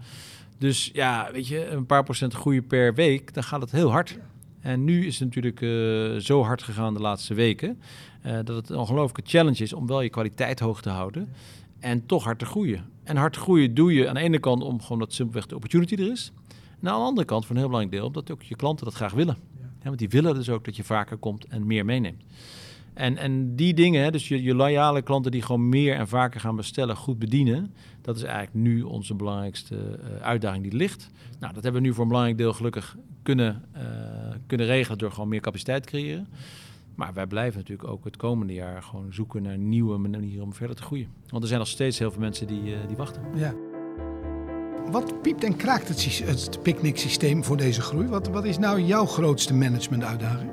Dus 0.58 0.90
ja, 0.92 1.28
weet 1.32 1.48
je, 1.48 1.66
een 1.66 1.86
paar 1.86 2.04
procent 2.04 2.34
groeien 2.34 2.66
per 2.66 2.94
week, 2.94 3.34
dan 3.34 3.42
gaat 3.42 3.60
het 3.60 3.70
heel 3.70 3.90
hard. 3.90 4.18
En 4.60 4.84
nu 4.84 5.06
is 5.06 5.18
het 5.18 5.24
natuurlijk 5.24 5.60
uh, 5.60 6.16
zo 6.16 6.42
hard 6.42 6.62
gegaan 6.62 6.94
de 6.94 7.00
laatste 7.00 7.34
weken. 7.34 7.80
Uh, 8.26 8.32
dat 8.44 8.56
het 8.56 8.68
een 8.68 8.76
ongelooflijke 8.76 9.30
challenge 9.30 9.62
is 9.62 9.72
om 9.72 9.86
wel 9.86 10.00
je 10.00 10.08
kwaliteit 10.08 10.60
hoog 10.60 10.82
te 10.82 10.90
houden. 10.90 11.28
En 11.78 12.06
toch 12.06 12.24
hard 12.24 12.38
te 12.38 12.44
groeien. 12.44 12.84
En 13.04 13.16
hard 13.16 13.36
groeien 13.36 13.74
doe 13.74 13.92
je 13.92 14.08
aan 14.08 14.14
de 14.14 14.20
ene 14.20 14.38
kant 14.38 14.62
om 14.62 14.82
gewoon 14.82 14.98
dat 14.98 15.12
simpelweg 15.12 15.46
de 15.46 15.54
opportunity 15.54 15.94
er 15.94 16.10
is. 16.10 16.32
En 16.80 16.88
aan 16.88 16.98
de 16.98 17.04
andere 17.04 17.26
kant, 17.26 17.46
voor 17.46 17.54
een 17.54 17.60
heel 17.60 17.70
belangrijk 17.70 18.00
deel, 18.00 18.06
omdat 18.08 18.30
ook 18.30 18.42
je 18.42 18.56
klanten 18.56 18.84
dat 18.84 18.94
graag 18.94 19.12
willen. 19.12 19.36
Ja, 19.78 19.84
want 19.84 19.98
die 19.98 20.08
willen 20.08 20.34
dus 20.34 20.50
ook 20.50 20.64
dat 20.64 20.76
je 20.76 20.84
vaker 20.84 21.16
komt 21.16 21.44
en 21.44 21.66
meer 21.66 21.84
meeneemt. 21.84 22.22
En, 22.94 23.16
en 23.16 23.56
die 23.56 23.74
dingen, 23.74 24.12
dus 24.12 24.28
je, 24.28 24.42
je 24.42 24.54
loyale 24.54 25.02
klanten 25.02 25.30
die 25.30 25.42
gewoon 25.42 25.68
meer 25.68 25.94
en 25.94 26.08
vaker 26.08 26.40
gaan 26.40 26.56
bestellen, 26.56 26.96
goed 26.96 27.18
bedienen. 27.18 27.74
Dat 28.00 28.16
is 28.16 28.22
eigenlijk 28.22 28.54
nu 28.54 28.82
onze 28.82 29.14
belangrijkste 29.14 29.74
uh, 29.74 30.20
uitdaging 30.20 30.62
die 30.62 30.76
ligt. 30.76 31.10
Nou, 31.40 31.54
dat 31.54 31.62
hebben 31.62 31.82
we 31.82 31.86
nu 31.86 31.94
voor 31.94 32.02
een 32.02 32.08
belangrijk 32.08 32.38
deel 32.38 32.52
gelukkig 32.52 32.96
kunnen, 33.22 33.64
uh, 33.76 33.82
kunnen 34.46 34.66
regelen 34.66 34.98
door 34.98 35.12
gewoon 35.12 35.28
meer 35.28 35.40
capaciteit 35.40 35.82
te 35.82 35.88
creëren. 35.88 36.28
Maar 36.94 37.14
wij 37.14 37.26
blijven 37.26 37.58
natuurlijk 37.58 37.88
ook 37.88 38.04
het 38.04 38.16
komende 38.16 38.52
jaar 38.52 38.82
gewoon 38.82 39.12
zoeken 39.12 39.42
naar 39.42 39.58
nieuwe 39.58 39.98
manieren 39.98 40.44
om 40.44 40.54
verder 40.54 40.76
te 40.76 40.82
groeien. 40.82 41.08
Want 41.28 41.42
er 41.42 41.48
zijn 41.48 41.60
nog 41.60 41.68
steeds 41.68 41.98
heel 41.98 42.10
veel 42.10 42.20
mensen 42.20 42.46
die, 42.46 42.62
uh, 42.62 42.76
die 42.86 42.96
wachten. 42.96 43.22
Ja. 43.34 43.67
Wat 44.90 45.22
piept 45.22 45.44
en 45.44 45.56
kraakt 45.56 45.88
het, 45.88 46.18
het 46.24 46.62
picknick-systeem 46.62 47.44
voor 47.44 47.56
deze 47.56 47.80
groei? 47.80 48.06
Wat, 48.06 48.28
wat 48.28 48.44
is 48.44 48.58
nou 48.58 48.80
jouw 48.80 49.06
grootste 49.06 49.54
management-uitdaging? 49.54 50.50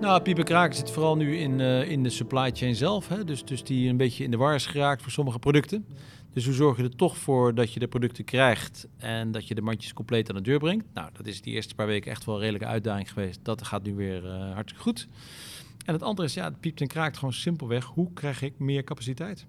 Nou, 0.00 0.22
piepen 0.22 0.44
kraken 0.44 0.76
zit 0.76 0.90
vooral 0.90 1.16
nu 1.16 1.36
in, 1.36 1.58
uh, 1.58 1.90
in 1.90 2.02
de 2.02 2.10
supply 2.10 2.50
chain 2.54 2.74
zelf. 2.74 3.08
Hè? 3.08 3.24
Dus, 3.24 3.44
dus 3.44 3.64
die 3.64 3.88
een 3.88 3.96
beetje 3.96 4.24
in 4.24 4.30
de 4.30 4.36
war 4.36 4.54
is 4.54 4.66
geraakt 4.66 5.02
voor 5.02 5.10
sommige 5.10 5.38
producten. 5.38 5.86
Dus 6.32 6.44
hoe 6.44 6.54
zorg 6.54 6.76
je 6.76 6.82
er 6.82 6.96
toch 6.96 7.18
voor 7.18 7.54
dat 7.54 7.72
je 7.72 7.80
de 7.80 7.88
producten 7.88 8.24
krijgt 8.24 8.86
en 8.96 9.30
dat 9.30 9.48
je 9.48 9.54
de 9.54 9.62
mandjes 9.62 9.92
compleet 9.92 10.28
aan 10.28 10.36
de 10.36 10.42
deur 10.42 10.58
brengt? 10.58 10.84
Nou, 10.94 11.10
dat 11.12 11.26
is 11.26 11.42
die 11.42 11.54
eerste 11.54 11.74
paar 11.74 11.86
weken 11.86 12.10
echt 12.10 12.24
wel 12.24 12.34
een 12.34 12.40
redelijke 12.40 12.68
uitdaging 12.68 13.12
geweest. 13.12 13.40
Dat 13.42 13.62
gaat 13.66 13.82
nu 13.82 13.94
weer 13.94 14.24
uh, 14.24 14.52
hartstikke 14.52 14.82
goed. 14.82 15.08
En 15.84 15.92
het 15.92 16.02
andere 16.02 16.28
is, 16.28 16.34
ja, 16.34 16.44
het 16.44 16.60
piept 16.60 16.80
en 16.80 16.86
kraakt 16.86 17.16
gewoon 17.16 17.32
simpelweg. 17.32 17.84
Hoe 17.84 18.12
krijg 18.12 18.42
ik 18.42 18.58
meer 18.58 18.84
capaciteit? 18.84 19.46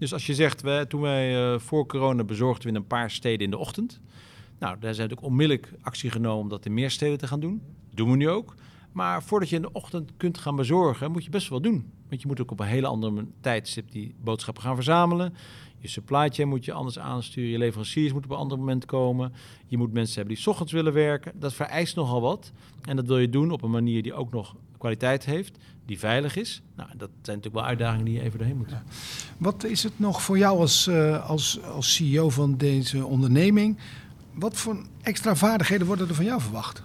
Dus 0.00 0.12
als 0.12 0.26
je 0.26 0.34
zegt, 0.34 0.62
we, 0.62 0.84
toen 0.88 1.00
wij 1.00 1.52
uh, 1.52 1.58
voor 1.58 1.86
corona 1.86 2.24
bezorgden 2.24 2.62
we 2.62 2.68
in 2.68 2.74
een 2.74 2.86
paar 2.86 3.10
steden 3.10 3.44
in 3.44 3.50
de 3.50 3.58
ochtend. 3.58 4.00
Nou, 4.58 4.78
daar 4.80 4.94
zijn 4.94 5.08
natuurlijk 5.08 5.26
onmiddellijk 5.26 5.72
actie 5.80 6.10
genomen 6.10 6.42
om 6.42 6.48
dat 6.48 6.66
in 6.66 6.74
meer 6.74 6.90
steden 6.90 7.18
te 7.18 7.26
gaan 7.26 7.40
doen. 7.40 7.62
doen 7.94 8.10
we 8.10 8.16
nu 8.16 8.28
ook. 8.28 8.54
Maar 8.92 9.22
voordat 9.22 9.48
je 9.48 9.56
in 9.56 9.62
de 9.62 9.72
ochtend 9.72 10.10
kunt 10.16 10.38
gaan 10.38 10.56
bezorgen, 10.56 11.12
moet 11.12 11.24
je 11.24 11.30
best 11.30 11.48
wel 11.48 11.60
doen. 11.60 11.92
Want 12.08 12.22
je 12.22 12.26
moet 12.26 12.40
ook 12.40 12.50
op 12.50 12.60
een 12.60 12.66
hele 12.66 12.86
andere 12.86 13.26
tijdstip 13.40 13.90
die 13.90 14.14
boodschappen 14.20 14.62
gaan 14.62 14.74
verzamelen. 14.74 15.34
Je 15.78 15.88
supply 15.88 16.28
chain 16.28 16.48
moet 16.48 16.64
je 16.64 16.72
anders 16.72 16.98
aansturen. 16.98 17.50
Je 17.50 17.58
leveranciers 17.58 18.12
moeten 18.12 18.30
op 18.30 18.36
een 18.36 18.42
ander 18.42 18.58
moment 18.58 18.84
komen. 18.84 19.32
Je 19.66 19.76
moet 19.76 19.92
mensen 19.92 20.16
hebben 20.16 20.34
die 20.34 20.42
s 20.42 20.46
ochtends 20.46 20.72
willen 20.72 20.92
werken. 20.92 21.32
Dat 21.34 21.54
vereist 21.54 21.96
nogal 21.96 22.20
wat. 22.20 22.52
En 22.82 22.96
dat 22.96 23.06
wil 23.06 23.18
je 23.18 23.28
doen 23.28 23.50
op 23.50 23.62
een 23.62 23.70
manier 23.70 24.02
die 24.02 24.14
ook 24.14 24.32
nog 24.32 24.56
kwaliteit 24.80 25.24
heeft, 25.24 25.58
die 25.86 25.98
veilig 25.98 26.36
is. 26.36 26.62
Nou, 26.76 26.88
dat 26.88 27.10
zijn 27.22 27.36
natuurlijk 27.36 27.54
wel 27.54 27.64
uitdagingen 27.64 28.04
die 28.04 28.14
je 28.14 28.22
even 28.22 28.38
doorheen 28.38 28.56
moet. 28.56 28.70
Ja. 28.70 28.82
Wat 29.38 29.64
is 29.64 29.82
het 29.82 29.98
nog 29.98 30.22
voor 30.22 30.38
jou 30.38 30.58
als, 30.58 30.86
uh, 30.86 31.28
als, 31.28 31.62
als 31.62 31.94
CEO 31.94 32.30
van 32.30 32.56
deze 32.56 33.06
onderneming? 33.06 33.78
Wat 34.34 34.56
voor 34.56 34.82
extra 35.02 35.36
vaardigheden 35.36 35.86
worden 35.86 36.08
er 36.08 36.14
van 36.14 36.24
jou 36.24 36.40
verwacht? 36.40 36.82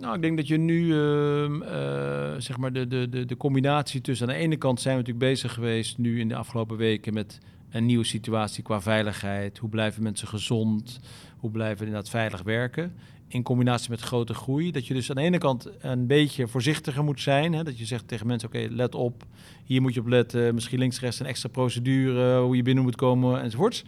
Nou, 0.00 0.14
ik 0.14 0.22
denk 0.22 0.36
dat 0.36 0.46
je 0.46 0.56
nu 0.56 0.84
uh, 0.84 1.42
uh, 1.42 2.34
zeg 2.38 2.56
maar 2.56 2.72
de, 2.72 2.88
de, 2.88 3.08
de, 3.08 3.24
de 3.24 3.36
combinatie 3.36 4.00
tussen 4.00 4.28
aan 4.28 4.34
de 4.34 4.40
ene 4.40 4.56
kant 4.56 4.80
zijn 4.80 4.96
we 4.96 5.00
natuurlijk 5.00 5.32
bezig 5.32 5.54
geweest 5.54 5.98
nu 5.98 6.20
in 6.20 6.28
de 6.28 6.36
afgelopen 6.36 6.76
weken 6.76 7.14
met 7.14 7.38
een 7.70 7.86
nieuwe 7.86 8.04
situatie 8.04 8.62
qua 8.62 8.80
veiligheid. 8.80 9.58
Hoe 9.58 9.68
blijven 9.68 10.02
mensen 10.02 10.28
gezond? 10.28 11.00
Hoe 11.38 11.50
blijven 11.50 11.78
we 11.78 11.84
inderdaad 11.84 12.10
veilig 12.10 12.42
werken? 12.42 12.94
In 13.32 13.42
combinatie 13.42 13.90
met 13.90 14.00
grote 14.00 14.34
groei. 14.34 14.70
Dat 14.70 14.86
je 14.86 14.94
dus 14.94 15.10
aan 15.10 15.16
de 15.16 15.22
ene 15.22 15.38
kant 15.38 15.68
een 15.80 16.06
beetje 16.06 16.48
voorzichtiger 16.48 17.04
moet 17.04 17.20
zijn. 17.20 17.52
Hè? 17.52 17.64
Dat 17.64 17.78
je 17.78 17.84
zegt 17.84 18.08
tegen 18.08 18.26
mensen: 18.26 18.48
oké, 18.48 18.66
let 18.70 18.94
op. 18.94 19.24
Hier 19.64 19.82
moet 19.82 19.94
je 19.94 20.00
op 20.00 20.06
letten. 20.06 20.54
Misschien 20.54 20.78
links, 20.78 21.00
rechts 21.00 21.20
een 21.20 21.26
extra 21.26 21.48
procedure. 21.48 22.40
Hoe 22.40 22.56
je 22.56 22.62
binnen 22.62 22.84
moet 22.84 22.96
komen 22.96 23.42
enzovoorts. 23.42 23.84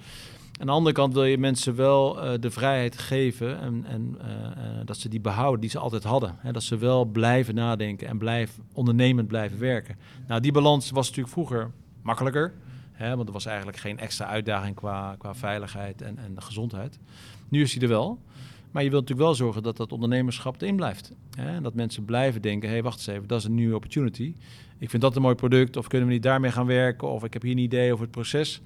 Aan 0.61 0.67
de 0.67 0.73
andere 0.73 0.95
kant 0.95 1.15
wil 1.15 1.25
je 1.25 1.39
mensen 1.39 1.75
wel 1.75 2.25
uh, 2.25 2.33
de 2.41 2.51
vrijheid 2.51 2.99
geven 2.99 3.61
en, 3.61 3.85
en 3.87 4.19
uh, 4.21 4.31
uh, 4.31 4.81
dat 4.85 4.97
ze 4.97 5.09
die 5.09 5.21
behouden 5.21 5.61
die 5.61 5.71
ze 5.71 5.79
altijd 5.79 6.05
hadden. 6.05 6.37
Hè, 6.39 6.53
dat 6.53 6.63
ze 6.63 6.77
wel 6.77 7.05
blijven 7.05 7.55
nadenken 7.55 8.09
en 8.09 8.19
blijven 8.19 8.63
ondernemend 8.73 9.29
blijven 9.29 9.59
werken. 9.59 9.97
Nou, 10.27 10.41
die 10.41 10.53
balans 10.53 10.91
was 10.91 11.07
natuurlijk 11.07 11.35
vroeger 11.35 11.71
makkelijker, 12.03 12.55
hè, 12.93 13.17
want 13.17 13.27
er 13.27 13.33
was 13.33 13.47
eigenlijk 13.47 13.77
geen 13.77 13.99
extra 13.99 14.27
uitdaging 14.27 14.75
qua, 14.75 15.15
qua 15.19 15.35
veiligheid 15.35 16.03
en, 16.03 16.19
en 16.19 16.43
gezondheid. 16.43 16.99
Nu 17.49 17.63
is 17.63 17.73
die 17.73 17.83
er 17.83 17.89
wel. 17.89 18.19
Maar 18.73 18.83
je 18.83 18.91
wilt 18.91 19.01
natuurlijk 19.01 19.29
wel 19.29 19.47
zorgen 19.47 19.63
dat 19.63 19.77
dat 19.77 19.93
ondernemerschap 19.93 20.61
erin 20.61 20.77
blijft. 20.77 21.13
Hè? 21.37 21.47
En 21.47 21.63
dat 21.63 21.75
mensen 21.75 22.05
blijven 22.05 22.43
denken, 22.43 22.69
hé, 22.69 22.75
hey, 22.75 22.83
wacht 22.83 22.97
eens 22.97 23.07
even, 23.07 23.29
dat 23.29 23.39
is 23.39 23.45
een 23.45 23.55
nieuwe 23.55 23.75
opportunity. 23.75 24.35
Ik 24.79 24.91
vind 24.91 25.03
dat 25.03 25.17
een 25.17 25.23
mooi 25.23 25.35
product, 25.35 25.77
of 25.77 25.87
kunnen 25.87 26.09
we 26.09 26.15
niet 26.15 26.23
daarmee 26.23 26.51
gaan 26.51 26.67
werken, 26.67 27.11
of 27.11 27.25
ik 27.25 27.33
heb 27.33 27.43
hier 27.43 27.53
een 27.53 27.59
idee 27.59 27.93
over 27.93 28.05
het 28.05 28.13
proces. 28.13 28.61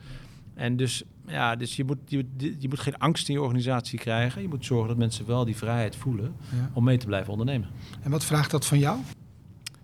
En 0.55 0.77
dus, 0.77 1.03
ja, 1.27 1.57
dus 1.57 1.77
je, 1.77 1.85
moet, 1.85 1.99
je, 2.07 2.27
je 2.59 2.69
moet 2.69 2.81
geen 2.81 2.99
angst 2.99 3.29
in 3.29 3.35
je 3.35 3.41
organisatie 3.43 3.99
krijgen. 3.99 4.43
Je 4.43 4.49
moet 4.49 4.65
zorgen 4.65 4.89
dat 4.89 4.97
mensen 4.97 5.27
wel 5.27 5.45
die 5.45 5.57
vrijheid 5.57 5.97
voelen 5.97 6.35
ja. 6.57 6.71
om 6.73 6.85
mee 6.85 6.97
te 6.97 7.07
blijven 7.07 7.31
ondernemen. 7.33 7.69
En 8.03 8.11
wat 8.11 8.25
vraagt 8.25 8.51
dat 8.51 8.67
van 8.67 8.79
jou? 8.79 8.99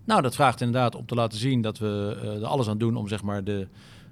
Nou, 0.05 0.23
dat 0.23 0.35
vraagt 0.35 0.61
inderdaad 0.61 0.95
om 0.95 1.07
te 1.07 1.15
laten 1.15 1.39
zien 1.39 1.61
dat 1.61 1.79
we 1.79 2.21
uh, 2.23 2.35
er 2.35 2.45
alles 2.45 2.69
aan 2.69 2.79
doen 2.79 2.97
om 2.97 3.09
zeg 3.09 3.23
maar, 3.23 3.45
de, 3.45 3.69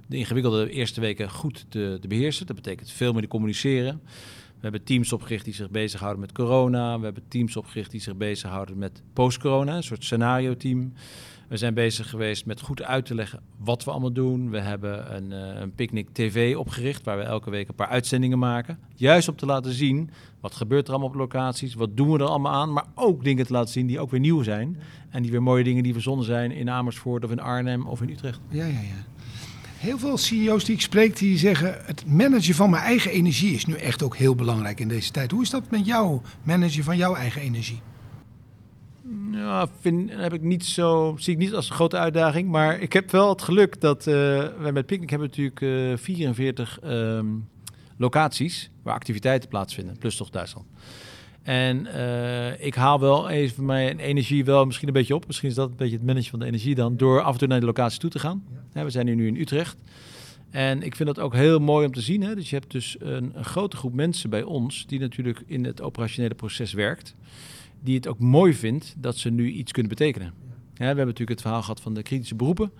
de 0.07 0.16
ingewikkelde 0.16 0.70
eerste 0.70 1.01
weken 1.01 1.31
goed 1.31 1.66
te, 1.68 1.99
te 2.01 2.09
beheersen. 2.09 2.46
Dat 2.46 2.57
betekent 2.57 2.90
veel 2.90 3.12
meer 3.12 3.23
te 3.23 3.29
communiceren. 3.29 4.01
We 4.61 4.66
hebben 4.66 4.85
teams 4.85 5.12
opgericht 5.12 5.44
die 5.44 5.55
zich 5.55 5.70
bezighouden 5.70 6.20
met 6.20 6.33
corona. 6.33 6.99
We 6.99 7.05
hebben 7.05 7.23
teams 7.29 7.57
opgericht 7.57 7.90
die 7.90 8.01
zich 8.01 8.16
bezighouden 8.16 8.79
met 8.79 9.03
post-corona, 9.12 9.77
een 9.77 9.83
soort 9.83 10.05
scenario-team. 10.05 10.92
We 11.49 11.57
zijn 11.57 11.75
bezig 11.75 12.11
geweest 12.11 12.46
met 12.46 12.61
goed 12.61 12.83
uit 12.83 13.07
te 13.07 13.14
leggen 13.14 13.40
wat 13.59 13.85
we 13.85 13.90
allemaal 13.90 14.12
doen. 14.12 14.51
We 14.51 14.61
hebben 14.61 15.16
een, 15.16 15.31
uh, 15.31 15.61
een 15.61 15.75
Picnic 15.75 16.09
TV 16.12 16.57
opgericht, 16.57 17.05
waar 17.05 17.16
we 17.16 17.23
elke 17.23 17.51
week 17.51 17.68
een 17.68 17.75
paar 17.75 17.88
uitzendingen 17.88 18.38
maken. 18.38 18.79
Juist 18.94 19.29
om 19.29 19.37
te 19.37 19.46
laten 19.46 19.73
zien, 19.73 20.11
wat 20.40 20.55
gebeurt 20.55 20.87
er 20.87 20.90
allemaal 20.90 21.09
op 21.09 21.14
locaties, 21.14 21.75
wat 21.75 21.96
doen 21.96 22.12
we 22.12 22.18
er 22.18 22.25
allemaal 22.25 22.53
aan. 22.53 22.73
Maar 22.73 22.87
ook 22.94 23.25
dingen 23.25 23.46
te 23.46 23.53
laten 23.53 23.73
zien 23.73 23.87
die 23.87 24.01
ook 24.01 24.11
weer 24.11 24.20
nieuw 24.20 24.42
zijn. 24.42 24.79
En 25.11 25.23
die 25.23 25.31
weer 25.31 25.42
mooie 25.42 25.64
dingen 25.64 25.83
die 25.83 25.92
verzonnen 25.92 26.25
zijn 26.25 26.51
in 26.51 26.70
Amersfoort 26.70 27.25
of 27.25 27.31
in 27.31 27.40
Arnhem 27.40 27.87
of 27.87 28.03
in 28.03 28.09
Utrecht. 28.09 28.40
Ja, 28.49 28.64
ja, 28.64 28.81
ja. 28.81 29.20
Heel 29.81 29.99
veel 29.99 30.16
CEO's 30.16 30.64
die 30.64 30.75
ik 30.75 30.81
spreek, 30.81 31.16
die 31.16 31.38
zeggen... 31.38 31.77
het 31.85 32.07
managen 32.07 32.55
van 32.55 32.71
mijn 32.71 32.83
eigen 32.83 33.11
energie 33.11 33.55
is 33.55 33.64
nu 33.64 33.75
echt 33.75 34.03
ook 34.03 34.16
heel 34.16 34.35
belangrijk 34.35 34.81
in 34.81 34.88
deze 34.88 35.11
tijd. 35.11 35.31
Hoe 35.31 35.43
is 35.43 35.51
dat 35.51 35.71
met 35.71 35.87
jou, 35.87 36.21
managen 36.43 36.85
van 36.85 36.97
jouw 36.97 37.14
eigen 37.14 37.40
energie? 37.40 37.81
Ja, 39.31 39.69
vind, 39.81 40.11
heb 40.11 40.33
ik 40.33 40.43
niet 40.43 40.64
zo, 40.64 41.14
zie 41.19 41.33
ik 41.33 41.38
niet 41.38 41.55
als 41.55 41.69
een 41.69 41.75
grote 41.75 41.97
uitdaging. 41.97 42.49
Maar 42.49 42.81
ik 42.81 42.93
heb 42.93 43.11
wel 43.11 43.29
het 43.29 43.43
geluk 43.43 43.81
dat 43.81 44.07
uh, 44.07 44.14
wij 44.59 44.73
met 44.73 44.87
Picnic 44.87 45.11
hebben 45.11 45.29
natuurlijk 45.29 45.61
uh, 45.61 45.97
44 45.97 46.79
um, 46.85 47.49
locaties 47.97 48.71
waar 48.83 48.95
activiteiten 48.95 49.49
plaatsvinden, 49.49 49.99
plus 49.99 50.16
toch 50.16 50.31
Duitsland. 50.31 50.66
En 51.42 51.87
uh, 51.87 52.64
ik 52.64 52.74
haal 52.74 53.00
wel 53.00 53.29
even 53.29 53.64
mijn 53.64 53.98
energie 53.98 54.44
wel 54.44 54.64
misschien 54.64 54.88
een 54.88 54.94
beetje 54.94 55.14
op. 55.14 55.26
Misschien 55.26 55.48
is 55.48 55.55
dat 55.55 55.70
een 55.70 55.76
beetje 55.76 55.96
het 55.96 56.07
managen 56.07 56.31
van 56.31 56.38
de 56.38 56.46
energie 56.46 56.74
dan, 56.74 56.96
door 56.96 57.22
af 57.22 57.33
en 57.33 57.38
toe 57.38 57.48
naar 57.48 57.61
de 57.61 57.66
locatie 57.66 58.00
toe 58.00 58.11
te 58.11 58.18
gaan. 58.18 58.44
Ja. 58.74 58.85
We 58.85 58.90
zijn 58.90 59.07
nu, 59.07 59.14
nu 59.14 59.26
in 59.26 59.37
Utrecht. 59.37 59.76
En 60.50 60.83
ik 60.83 60.96
vind 60.96 61.09
dat 61.09 61.24
ook 61.24 61.35
heel 61.35 61.59
mooi 61.59 61.87
om 61.87 61.92
te 61.92 62.00
zien. 62.00 62.22
Hè? 62.22 62.35
Dus 62.35 62.50
je 62.50 62.57
hebt 62.57 62.70
dus 62.70 62.96
een, 62.98 63.33
een 63.35 63.44
grote 63.44 63.76
groep 63.76 63.94
mensen 63.94 64.31
bij 64.31 64.42
ons 64.42 64.87
die 64.87 64.98
natuurlijk 64.98 65.42
in 65.46 65.64
het 65.64 65.83
operationele 65.83 66.35
proces 66.35 66.72
werkt 66.72 67.14
die 67.81 67.94
het 67.94 68.07
ook 68.07 68.18
mooi 68.18 68.55
vindt 68.55 68.94
dat 68.98 69.16
ze 69.16 69.31
nu 69.31 69.50
iets 69.50 69.72
kunnen 69.72 69.90
betekenen. 69.90 70.26
Ja, 70.26 70.33
we 70.74 70.85
hebben 70.85 71.07
natuurlijk 71.07 71.31
het 71.31 71.40
verhaal 71.40 71.62
gehad 71.62 71.81
van 71.81 71.94
de 71.94 72.03
kritische 72.03 72.35
beroepen. 72.35 72.70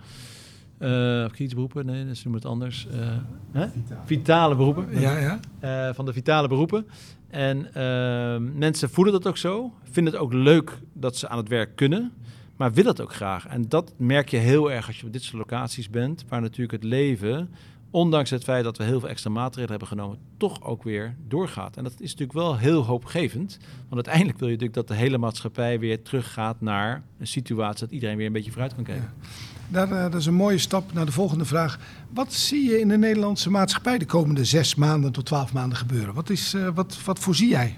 Uh, 0.81 1.25
kritische 1.25 1.55
beroepen, 1.55 1.85
nee, 1.85 2.05
dat 2.05 2.23
noemen 2.23 2.41
het 2.41 2.45
anders. 2.45 2.87
Uh, 2.93 3.11
vitale. 3.51 4.01
vitale. 4.05 4.55
beroepen. 4.55 4.99
Ja, 4.99 5.17
ja. 5.17 5.39
Uh, 5.87 5.93
van 5.93 6.05
de 6.05 6.13
vitale 6.13 6.47
beroepen. 6.47 6.87
En 7.29 7.73
ehm, 7.73 8.57
mensen 8.57 8.89
voelen 8.89 9.13
dat 9.13 9.27
ook 9.27 9.37
zo. 9.37 9.73
Vinden 9.83 10.13
het 10.13 10.21
ook 10.21 10.33
leuk 10.33 10.79
dat 10.93 11.17
ze 11.17 11.27
aan 11.27 11.37
het 11.37 11.47
werk 11.47 11.75
kunnen. 11.75 12.11
Maar 12.55 12.73
willen 12.73 12.91
het 12.91 13.01
ook 13.01 13.13
graag. 13.13 13.47
En 13.47 13.69
dat 13.69 13.93
merk 13.97 14.29
je 14.29 14.37
heel 14.37 14.71
erg 14.71 14.87
als 14.87 14.99
je 14.99 15.05
op 15.05 15.13
dit 15.13 15.23
soort 15.23 15.37
locaties 15.37 15.89
bent. 15.89 16.25
Waar 16.27 16.41
natuurlijk 16.41 16.71
het 16.71 16.83
leven 16.83 17.49
ondanks 17.91 18.29
het 18.29 18.43
feit 18.43 18.63
dat 18.63 18.77
we 18.77 18.83
heel 18.83 18.99
veel 18.99 19.09
extra 19.09 19.29
maatregelen 19.29 19.69
hebben 19.69 19.87
genomen, 19.87 20.17
toch 20.37 20.63
ook 20.63 20.83
weer 20.83 21.15
doorgaat. 21.27 21.77
En 21.77 21.83
dat 21.83 21.93
is 21.93 21.99
natuurlijk 21.99 22.33
wel 22.33 22.57
heel 22.57 22.85
hoopgevend. 22.85 23.57
Want 23.77 23.93
uiteindelijk 23.93 24.37
wil 24.39 24.47
je 24.47 24.53
natuurlijk 24.53 24.87
dat 24.87 24.97
de 24.97 25.03
hele 25.03 25.17
maatschappij 25.17 25.79
weer 25.79 26.03
teruggaat 26.03 26.61
naar 26.61 27.03
een 27.17 27.27
situatie 27.27 27.85
dat 27.85 27.93
iedereen 27.93 28.17
weer 28.17 28.25
een 28.25 28.33
beetje 28.33 28.51
vooruit 28.51 28.75
kan 28.75 28.83
kijken. 28.83 29.13
Ja. 29.21 29.27
Daar, 29.71 29.91
uh, 29.91 30.01
dat 30.01 30.15
is 30.15 30.25
een 30.25 30.33
mooie 30.33 30.57
stap 30.57 30.93
naar 30.93 31.05
de 31.05 31.11
volgende 31.11 31.45
vraag. 31.45 31.79
Wat 32.09 32.33
zie 32.33 32.69
je 32.69 32.79
in 32.79 32.87
de 32.87 32.97
Nederlandse 32.97 33.49
maatschappij 33.49 33.97
de 33.97 34.05
komende 34.05 34.45
zes 34.45 34.75
maanden 34.75 35.11
tot 35.11 35.25
twaalf 35.25 35.53
maanden 35.53 35.77
gebeuren? 35.77 36.13
Wat, 36.13 36.29
is, 36.29 36.53
uh, 36.53 36.67
wat, 36.73 37.03
wat 37.03 37.19
voorzie 37.19 37.49
jij? 37.49 37.77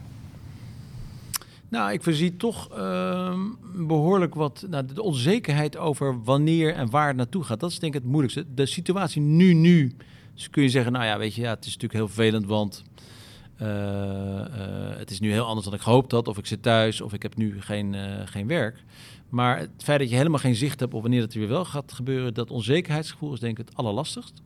Nou, 1.69 1.91
ik 1.91 2.03
voorzie 2.03 2.37
toch 2.37 2.77
uh, 2.77 3.39
behoorlijk 3.75 4.35
wat. 4.35 4.65
Nou, 4.69 4.85
de 4.85 5.01
onzekerheid 5.01 5.77
over 5.77 6.23
wanneer 6.23 6.73
en 6.73 6.89
waar 6.89 7.07
het 7.07 7.15
naartoe 7.15 7.43
gaat. 7.43 7.59
Dat 7.59 7.71
is 7.71 7.79
denk 7.79 7.95
ik 7.95 8.01
het 8.01 8.09
moeilijkste. 8.09 8.45
De 8.53 8.65
situatie 8.65 9.21
nu, 9.21 9.53
nu. 9.53 9.95
Dus 10.33 10.49
kun 10.49 10.63
je 10.63 10.69
zeggen, 10.69 10.91
nou 10.91 11.05
ja, 11.05 11.17
weet 11.17 11.35
je, 11.35 11.41
ja, 11.41 11.49
het 11.49 11.65
is 11.65 11.77
natuurlijk 11.77 11.93
heel 11.93 12.07
vervelend, 12.07 12.45
want 12.45 12.83
uh, 13.61 13.67
het 14.97 15.11
is 15.11 15.19
nu 15.19 15.31
heel 15.31 15.45
anders 15.45 15.65
dan 15.65 15.75
ik 15.75 15.81
gehoopt 15.81 16.11
had. 16.11 16.27
Of 16.27 16.37
ik 16.37 16.45
zit 16.45 16.61
thuis, 16.61 17.01
of 17.01 17.13
ik 17.13 17.21
heb 17.21 17.35
nu 17.35 17.61
geen, 17.61 17.95
geen 18.25 18.47
werk. 18.47 18.83
Maar 19.33 19.59
het 19.59 19.83
feit 19.83 19.99
dat 19.99 20.09
je 20.09 20.15
helemaal 20.15 20.39
geen 20.39 20.55
zicht 20.55 20.79
hebt 20.79 20.93
op 20.93 21.01
wanneer 21.01 21.21
het 21.21 21.33
weer 21.33 21.47
wel 21.47 21.65
gaat 21.65 21.93
gebeuren, 21.93 22.33
dat 22.33 22.51
onzekerheidsgevoel 22.51 23.33
is 23.33 23.39
denk 23.39 23.59
ik 23.59 23.65
het 23.67 23.77
allerlastigst. 23.77 24.41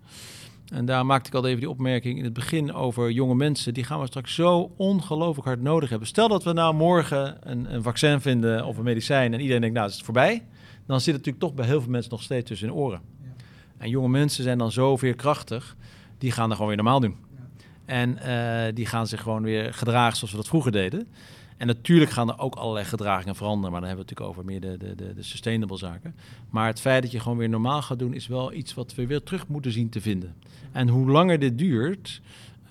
En 0.73 0.85
daar 0.85 1.05
maakte 1.05 1.29
ik 1.29 1.35
al 1.35 1.45
even 1.45 1.59
die 1.59 1.69
opmerking 1.69 2.17
in 2.17 2.23
het 2.23 2.33
begin 2.33 2.73
over 2.73 3.11
jonge 3.11 3.35
mensen. 3.35 3.73
Die 3.73 3.83
gaan 3.83 3.99
we 3.99 4.05
straks 4.05 4.35
zo 4.35 4.71
ongelooflijk 4.77 5.47
hard 5.47 5.61
nodig 5.61 5.89
hebben. 5.89 6.07
Stel 6.07 6.27
dat 6.27 6.43
we 6.43 6.53
nou 6.53 6.73
morgen 6.73 7.37
een, 7.41 7.73
een 7.73 7.83
vaccin 7.83 8.21
vinden 8.21 8.65
of 8.65 8.77
een 8.77 8.83
medicijn 8.83 9.33
en 9.33 9.39
iedereen 9.39 9.61
denkt, 9.61 9.75
nou, 9.75 9.87
is 9.87 9.95
het 9.95 10.05
voorbij. 10.05 10.43
dan 10.85 11.01
zit 11.01 11.15
het 11.15 11.25
natuurlijk 11.25 11.39
toch 11.39 11.53
bij 11.53 11.65
heel 11.65 11.81
veel 11.81 11.91
mensen 11.91 12.11
nog 12.11 12.23
steeds 12.23 12.47
tussen 12.47 12.67
hun 12.67 12.77
oren. 12.77 13.01
En 13.77 13.89
jonge 13.89 14.09
mensen 14.09 14.43
zijn 14.43 14.57
dan 14.57 14.71
zo 14.71 14.97
veerkrachtig, 14.97 15.75
die 16.17 16.31
gaan 16.31 16.49
er 16.49 16.55
gewoon 16.55 16.67
weer 16.67 16.83
normaal 16.83 16.99
doen. 16.99 17.15
En 17.85 18.17
eh, 18.17 18.73
die 18.73 18.85
gaan 18.85 19.07
zich 19.07 19.21
gewoon 19.21 19.43
weer 19.43 19.73
gedragen 19.73 20.17
zoals 20.17 20.31
we 20.31 20.37
dat 20.37 20.47
vroeger 20.47 20.71
deden. 20.71 21.07
En 21.57 21.67
natuurlijk 21.67 22.11
gaan 22.11 22.29
er 22.29 22.39
ook 22.39 22.55
allerlei 22.55 22.85
gedragingen 22.85 23.35
veranderen, 23.35 23.71
maar 23.71 23.79
dan 23.81 23.89
hebben 23.89 24.05
we 24.05 24.11
het 24.11 24.19
natuurlijk 24.19 24.39
over 24.39 24.77
meer 24.77 24.95
de, 24.95 24.95
de, 24.95 25.13
de, 25.13 25.23
sustainable 25.23 25.77
zaken. 25.77 26.15
Maar 26.49 26.67
het 26.67 26.81
feit 26.81 27.01
dat 27.01 27.11
je 27.11 27.19
gewoon 27.19 27.37
weer 27.37 27.49
normaal 27.49 27.81
gaat 27.81 27.99
doen, 27.99 28.13
is 28.13 28.27
wel 28.27 28.53
iets 28.53 28.73
wat 28.73 28.95
we 28.95 29.07
weer 29.07 29.23
terug 29.23 29.47
moeten 29.47 29.71
zien 29.71 29.89
te 29.89 30.01
vinden. 30.01 30.35
En 30.71 30.87
hoe 30.87 31.11
langer 31.11 31.39
dit 31.39 31.57
duurt, 31.57 32.21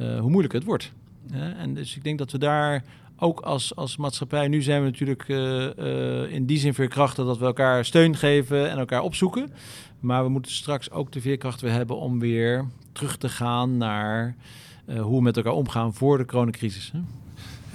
uh, 0.01 0.21
hoe 0.21 0.31
moeilijker 0.31 0.59
het 0.59 0.69
wordt. 0.69 0.93
en 1.33 1.75
dus 1.75 1.97
ik 1.97 2.05
denk 2.05 2.19
dat 2.19 2.33
we 2.33 2.39
daar 2.39 2.85
ook 3.19 3.41
als, 3.41 3.77
als 3.77 3.97
maatschappij, 3.97 4.49
nu 4.49 4.63
zijn 4.63 4.81
we 4.81 4.87
natuurlijk 4.87 5.29
uh, 5.29 5.77
uh, 5.77 6.33
in 6.33 6.47
die 6.47 6.59
zin 6.59 6.75
veerkrachtig 6.75 7.25
dat 7.25 7.39
we 7.39 7.45
elkaar 7.45 7.85
steun 7.85 8.17
geven 8.17 8.71
en 8.71 8.79
elkaar 8.79 9.03
opzoeken. 9.03 9.53
Maar 10.01 10.25
we 10.25 10.29
moeten 10.29 10.53
straks 10.53 10.91
ook 10.91 11.13
de 11.13 11.21
veerkracht 11.21 11.61
weer 11.61 11.73
hebben 11.73 11.97
om 11.97 12.19
weer 12.19 12.65
terug 12.93 13.17
te 13.17 13.29
gaan 13.29 13.77
naar 13.77 14.37
hoe 14.87 15.17
we 15.17 15.23
met 15.23 15.37
elkaar 15.37 15.53
omgaan 15.53 15.95
voor 15.95 16.19
de 16.19 16.25
coronacrisis. 16.25 16.91
Hè? 16.93 16.99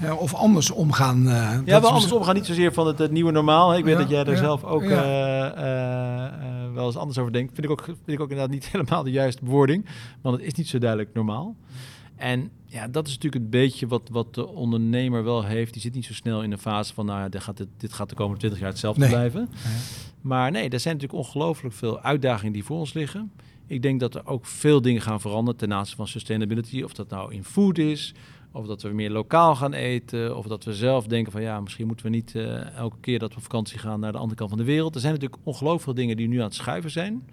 Ja, 0.02 0.16
of 0.16 0.34
anders 0.34 0.72
omgaan. 0.72 1.26
Uh, 1.26 1.58
ja, 1.66 1.82
wel 1.82 1.90
anders 1.90 2.12
omgaan. 2.12 2.36
Niet 2.36 2.46
zozeer 2.46 2.74
van 2.74 2.88
het, 2.88 2.98
het 2.98 3.12
nieuwe 3.12 3.32
normaal. 3.32 3.76
Ik 3.76 3.84
weet 3.84 3.94
ja, 3.94 4.00
dat 4.00 4.10
jij 4.10 4.24
er 4.24 4.32
ja, 4.32 4.38
zelf 4.38 4.64
ook 4.64 4.84
uh, 4.84 4.94
wel 6.74 6.86
eens 6.86 6.98
anders 6.98 7.18
over 7.18 7.32
denkt. 7.32 7.54
Vind 7.54 7.66
ik, 7.66 7.72
ook, 7.72 7.84
vind 7.84 7.98
ik 8.06 8.20
ook 8.20 8.30
inderdaad 8.30 8.54
niet 8.54 8.68
helemaal 8.72 9.04
de 9.04 9.12
juiste 9.12 9.44
bewoording. 9.44 9.86
Want 10.22 10.38
het 10.38 10.46
is 10.46 10.54
niet 10.54 10.68
zo 10.68 10.78
duidelijk 10.78 11.14
normaal. 11.14 11.56
En 12.16 12.52
ja, 12.66 12.88
dat 12.88 13.08
is 13.08 13.14
natuurlijk 13.14 13.44
een 13.44 13.50
beetje 13.50 13.88
wat, 13.88 14.10
wat 14.12 14.34
de 14.36 14.48
ondernemer 14.48 15.24
wel 15.24 15.44
heeft. 15.44 15.74
Die 15.74 15.82
zit 15.82 15.94
niet 15.94 16.06
zo 16.06 16.14
snel 16.14 16.44
in 16.44 16.52
een 16.52 16.58
fase 16.58 16.94
van, 16.94 17.06
nou, 17.06 17.30
dit 17.30 17.42
gaat, 17.42 17.58
dit, 17.58 17.68
dit 17.78 17.94
gaat 17.94 18.10
de 18.10 18.16
komende 18.16 18.40
20 18.40 18.60
jaar 18.60 18.70
hetzelfde 18.70 19.02
nee. 19.02 19.10
blijven. 19.10 19.50
Maar 20.22 20.52
nee, 20.52 20.70
er 20.70 20.80
zijn 20.80 20.94
natuurlijk 20.94 21.24
ongelooflijk 21.24 21.76
veel 21.76 22.02
uitdagingen 22.02 22.54
die 22.54 22.64
voor 22.64 22.78
ons 22.78 22.94
liggen. 22.94 23.32
Ik 23.68 23.82
denk 23.82 24.00
dat 24.00 24.16
er 24.16 24.26
ook 24.26 24.46
veel 24.46 24.82
dingen 24.82 25.02
gaan 25.02 25.22
veranderen 25.22 25.60
ten 25.60 25.74
aanzien 25.74 25.96
van 25.96 26.08
sustainability. 26.08 26.82
Of 26.82 26.94
dat 26.94 27.10
nou 27.10 27.34
in 27.34 27.44
food 27.44 27.78
is, 27.78 28.14
of 28.52 28.66
dat 28.66 28.82
we 28.82 28.90
meer 28.90 29.10
lokaal 29.10 29.56
gaan 29.56 29.74
eten, 29.74 30.38
of 30.38 30.48
dat 30.48 30.64
we 30.64 30.74
zelf 30.74 31.08
denken 31.08 31.32
van 31.32 31.42
ja, 31.42 31.60
misschien 31.60 31.88
moeten 31.88 32.06
we 32.06 32.12
niet 32.12 32.34
uh, 32.36 32.76
elke 32.76 32.98
keer 33.02 33.20
dat 33.20 33.30
we 33.30 33.36
op 33.36 33.44
vakantie 33.44 33.80
gaan 33.80 34.00
naar 34.00 34.12
de 34.12 34.18
andere 34.18 34.36
kant 34.36 34.50
van 34.50 34.60
de 34.60 34.66
wereld. 34.66 34.96
Er 34.96 35.02
zijn 35.02 35.14
natuurlijk 35.14 35.42
ongelooflijk 35.44 35.84
veel 35.84 35.94
dingen 35.94 36.18
die 36.18 36.28
nu 36.28 36.38
aan 36.38 36.44
het 36.44 36.56
schuiven 36.56 36.92
zijn. 36.92 37.24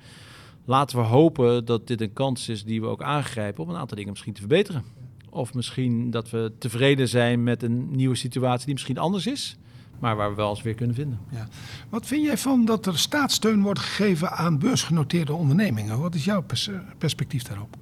Laten 0.64 0.98
we 0.98 1.04
hopen 1.04 1.64
dat 1.64 1.86
dit 1.86 2.00
een 2.00 2.12
kans 2.12 2.48
is 2.48 2.64
die 2.64 2.80
we 2.80 2.86
ook 2.86 3.02
aangrijpen 3.02 3.64
om 3.64 3.70
een 3.70 3.76
aantal 3.76 3.96
dingen 3.96 4.10
misschien 4.10 4.32
te 4.32 4.40
verbeteren. 4.40 4.84
Of 5.30 5.54
misschien 5.54 6.10
dat 6.10 6.30
we 6.30 6.52
tevreden 6.58 7.08
zijn 7.08 7.42
met 7.42 7.62
een 7.62 7.90
nieuwe 7.90 8.14
situatie 8.14 8.64
die 8.64 8.74
misschien 8.74 8.98
anders 8.98 9.26
is, 9.26 9.56
maar 9.98 10.16
waar 10.16 10.30
we 10.30 10.36
wel 10.36 10.50
eens 10.50 10.62
weer 10.62 10.74
kunnen 10.74 10.94
vinden. 10.94 11.18
Ja. 11.30 11.48
Wat 11.88 12.06
vind 12.06 12.24
jij 12.24 12.38
van 12.38 12.64
dat 12.64 12.86
er 12.86 12.98
staatssteun 12.98 13.62
wordt 13.62 13.78
gegeven 13.78 14.30
aan 14.30 14.58
beursgenoteerde 14.58 15.32
ondernemingen? 15.32 16.00
Wat 16.00 16.14
is 16.14 16.24
jouw 16.24 16.42
pers 16.42 16.70
perspectief 16.98 17.42
daarop? 17.42 17.76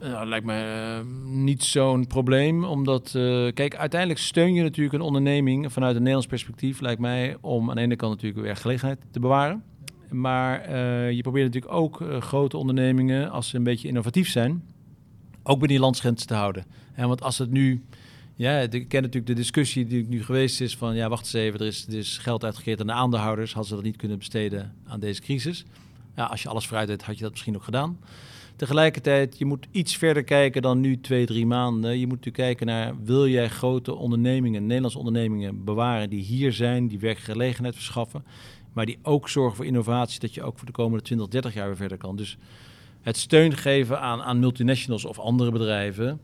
Nou, 0.00 0.26
lijkt 0.26 0.46
me 0.46 1.02
uh, 1.04 1.32
niet 1.32 1.64
zo'n 1.64 2.06
probleem, 2.06 2.64
omdat, 2.64 3.12
uh, 3.16 3.52
kijk, 3.52 3.76
uiteindelijk 3.76 4.20
steun 4.20 4.54
je 4.54 4.62
natuurlijk 4.62 4.94
een 4.94 5.00
onderneming 5.00 5.72
vanuit 5.72 5.92
een 5.92 5.98
Nederlands 5.98 6.26
perspectief, 6.26 6.80
lijkt 6.80 7.00
mij, 7.00 7.36
om 7.40 7.70
aan 7.70 7.76
de 7.76 7.82
ene 7.82 7.96
kant 7.96 8.14
natuurlijk 8.14 8.42
werkgelegenheid 8.42 8.98
te 9.10 9.20
bewaren. 9.20 9.64
Maar 10.10 10.70
uh, 10.70 11.10
je 11.10 11.20
probeert 11.22 11.46
natuurlijk 11.46 11.72
ook 11.72 12.02
grote 12.18 12.56
ondernemingen, 12.56 13.30
als 13.30 13.48
ze 13.48 13.56
een 13.56 13.62
beetje 13.62 13.88
innovatief 13.88 14.28
zijn, 14.28 14.62
ook 15.42 15.58
binnen 15.58 15.68
die 15.68 15.78
landsgrenzen 15.78 16.26
te 16.26 16.34
houden. 16.34 16.64
En 16.94 17.08
want 17.08 17.22
als 17.22 17.38
het 17.38 17.50
nu, 17.50 17.84
ja, 18.34 18.58
ik 18.58 18.88
ken 18.88 19.02
natuurlijk 19.02 19.26
de 19.26 19.34
discussie 19.34 19.86
die 19.86 20.06
nu 20.08 20.24
geweest 20.24 20.60
is 20.60 20.76
van, 20.76 20.94
ja, 20.94 21.08
wacht 21.08 21.24
eens 21.24 21.32
even, 21.32 21.60
er 21.60 21.66
is, 21.66 21.86
er 21.86 22.22
geld 22.22 22.44
uitgekeerd 22.44 22.80
aan 22.80 22.86
de 22.86 22.92
aandeelhouders, 22.92 23.52
hadden 23.52 23.68
ze 23.68 23.74
dat 23.74 23.84
niet 23.84 23.96
kunnen 23.96 24.18
besteden 24.18 24.74
aan 24.86 25.00
deze 25.00 25.20
crisis. 25.20 25.64
Ja, 26.16 26.24
als 26.24 26.42
je 26.42 26.48
alles 26.48 26.66
vooruit 26.66 26.88
deed, 26.88 27.02
had 27.02 27.16
je 27.16 27.22
dat 27.22 27.30
misschien 27.30 27.56
ook 27.56 27.64
gedaan. 27.64 27.98
Tegelijkertijd, 28.60 29.38
je 29.38 29.44
moet 29.44 29.66
iets 29.70 29.96
verder 29.96 30.24
kijken 30.24 30.62
dan 30.62 30.80
nu 30.80 31.00
twee, 31.00 31.26
drie 31.26 31.46
maanden. 31.46 31.90
Je 31.90 32.06
moet 32.06 32.16
natuurlijk 32.16 32.44
kijken 32.44 32.66
naar, 32.66 32.94
wil 33.04 33.26
jij 33.26 33.48
grote 33.48 33.94
ondernemingen, 33.94 34.62
Nederlandse 34.66 34.98
ondernemingen 34.98 35.64
bewaren 35.64 36.10
die 36.10 36.22
hier 36.22 36.52
zijn, 36.52 36.88
die 36.88 36.98
werkgelegenheid 36.98 37.74
verschaffen, 37.74 38.24
maar 38.72 38.86
die 38.86 38.98
ook 39.02 39.28
zorgen 39.28 39.56
voor 39.56 39.66
innovatie, 39.66 40.20
dat 40.20 40.34
je 40.34 40.42
ook 40.42 40.58
voor 40.58 40.66
de 40.66 40.72
komende 40.72 41.04
20, 41.04 41.28
30 41.28 41.54
jaar 41.54 41.66
weer 41.66 41.76
verder 41.76 41.98
kan. 41.98 42.16
Dus 42.16 42.38
het 43.00 43.16
steun 43.16 43.56
geven 43.56 44.00
aan, 44.00 44.22
aan 44.22 44.38
multinationals 44.38 45.04
of 45.04 45.18
andere 45.18 45.50
bedrijven 45.50 46.20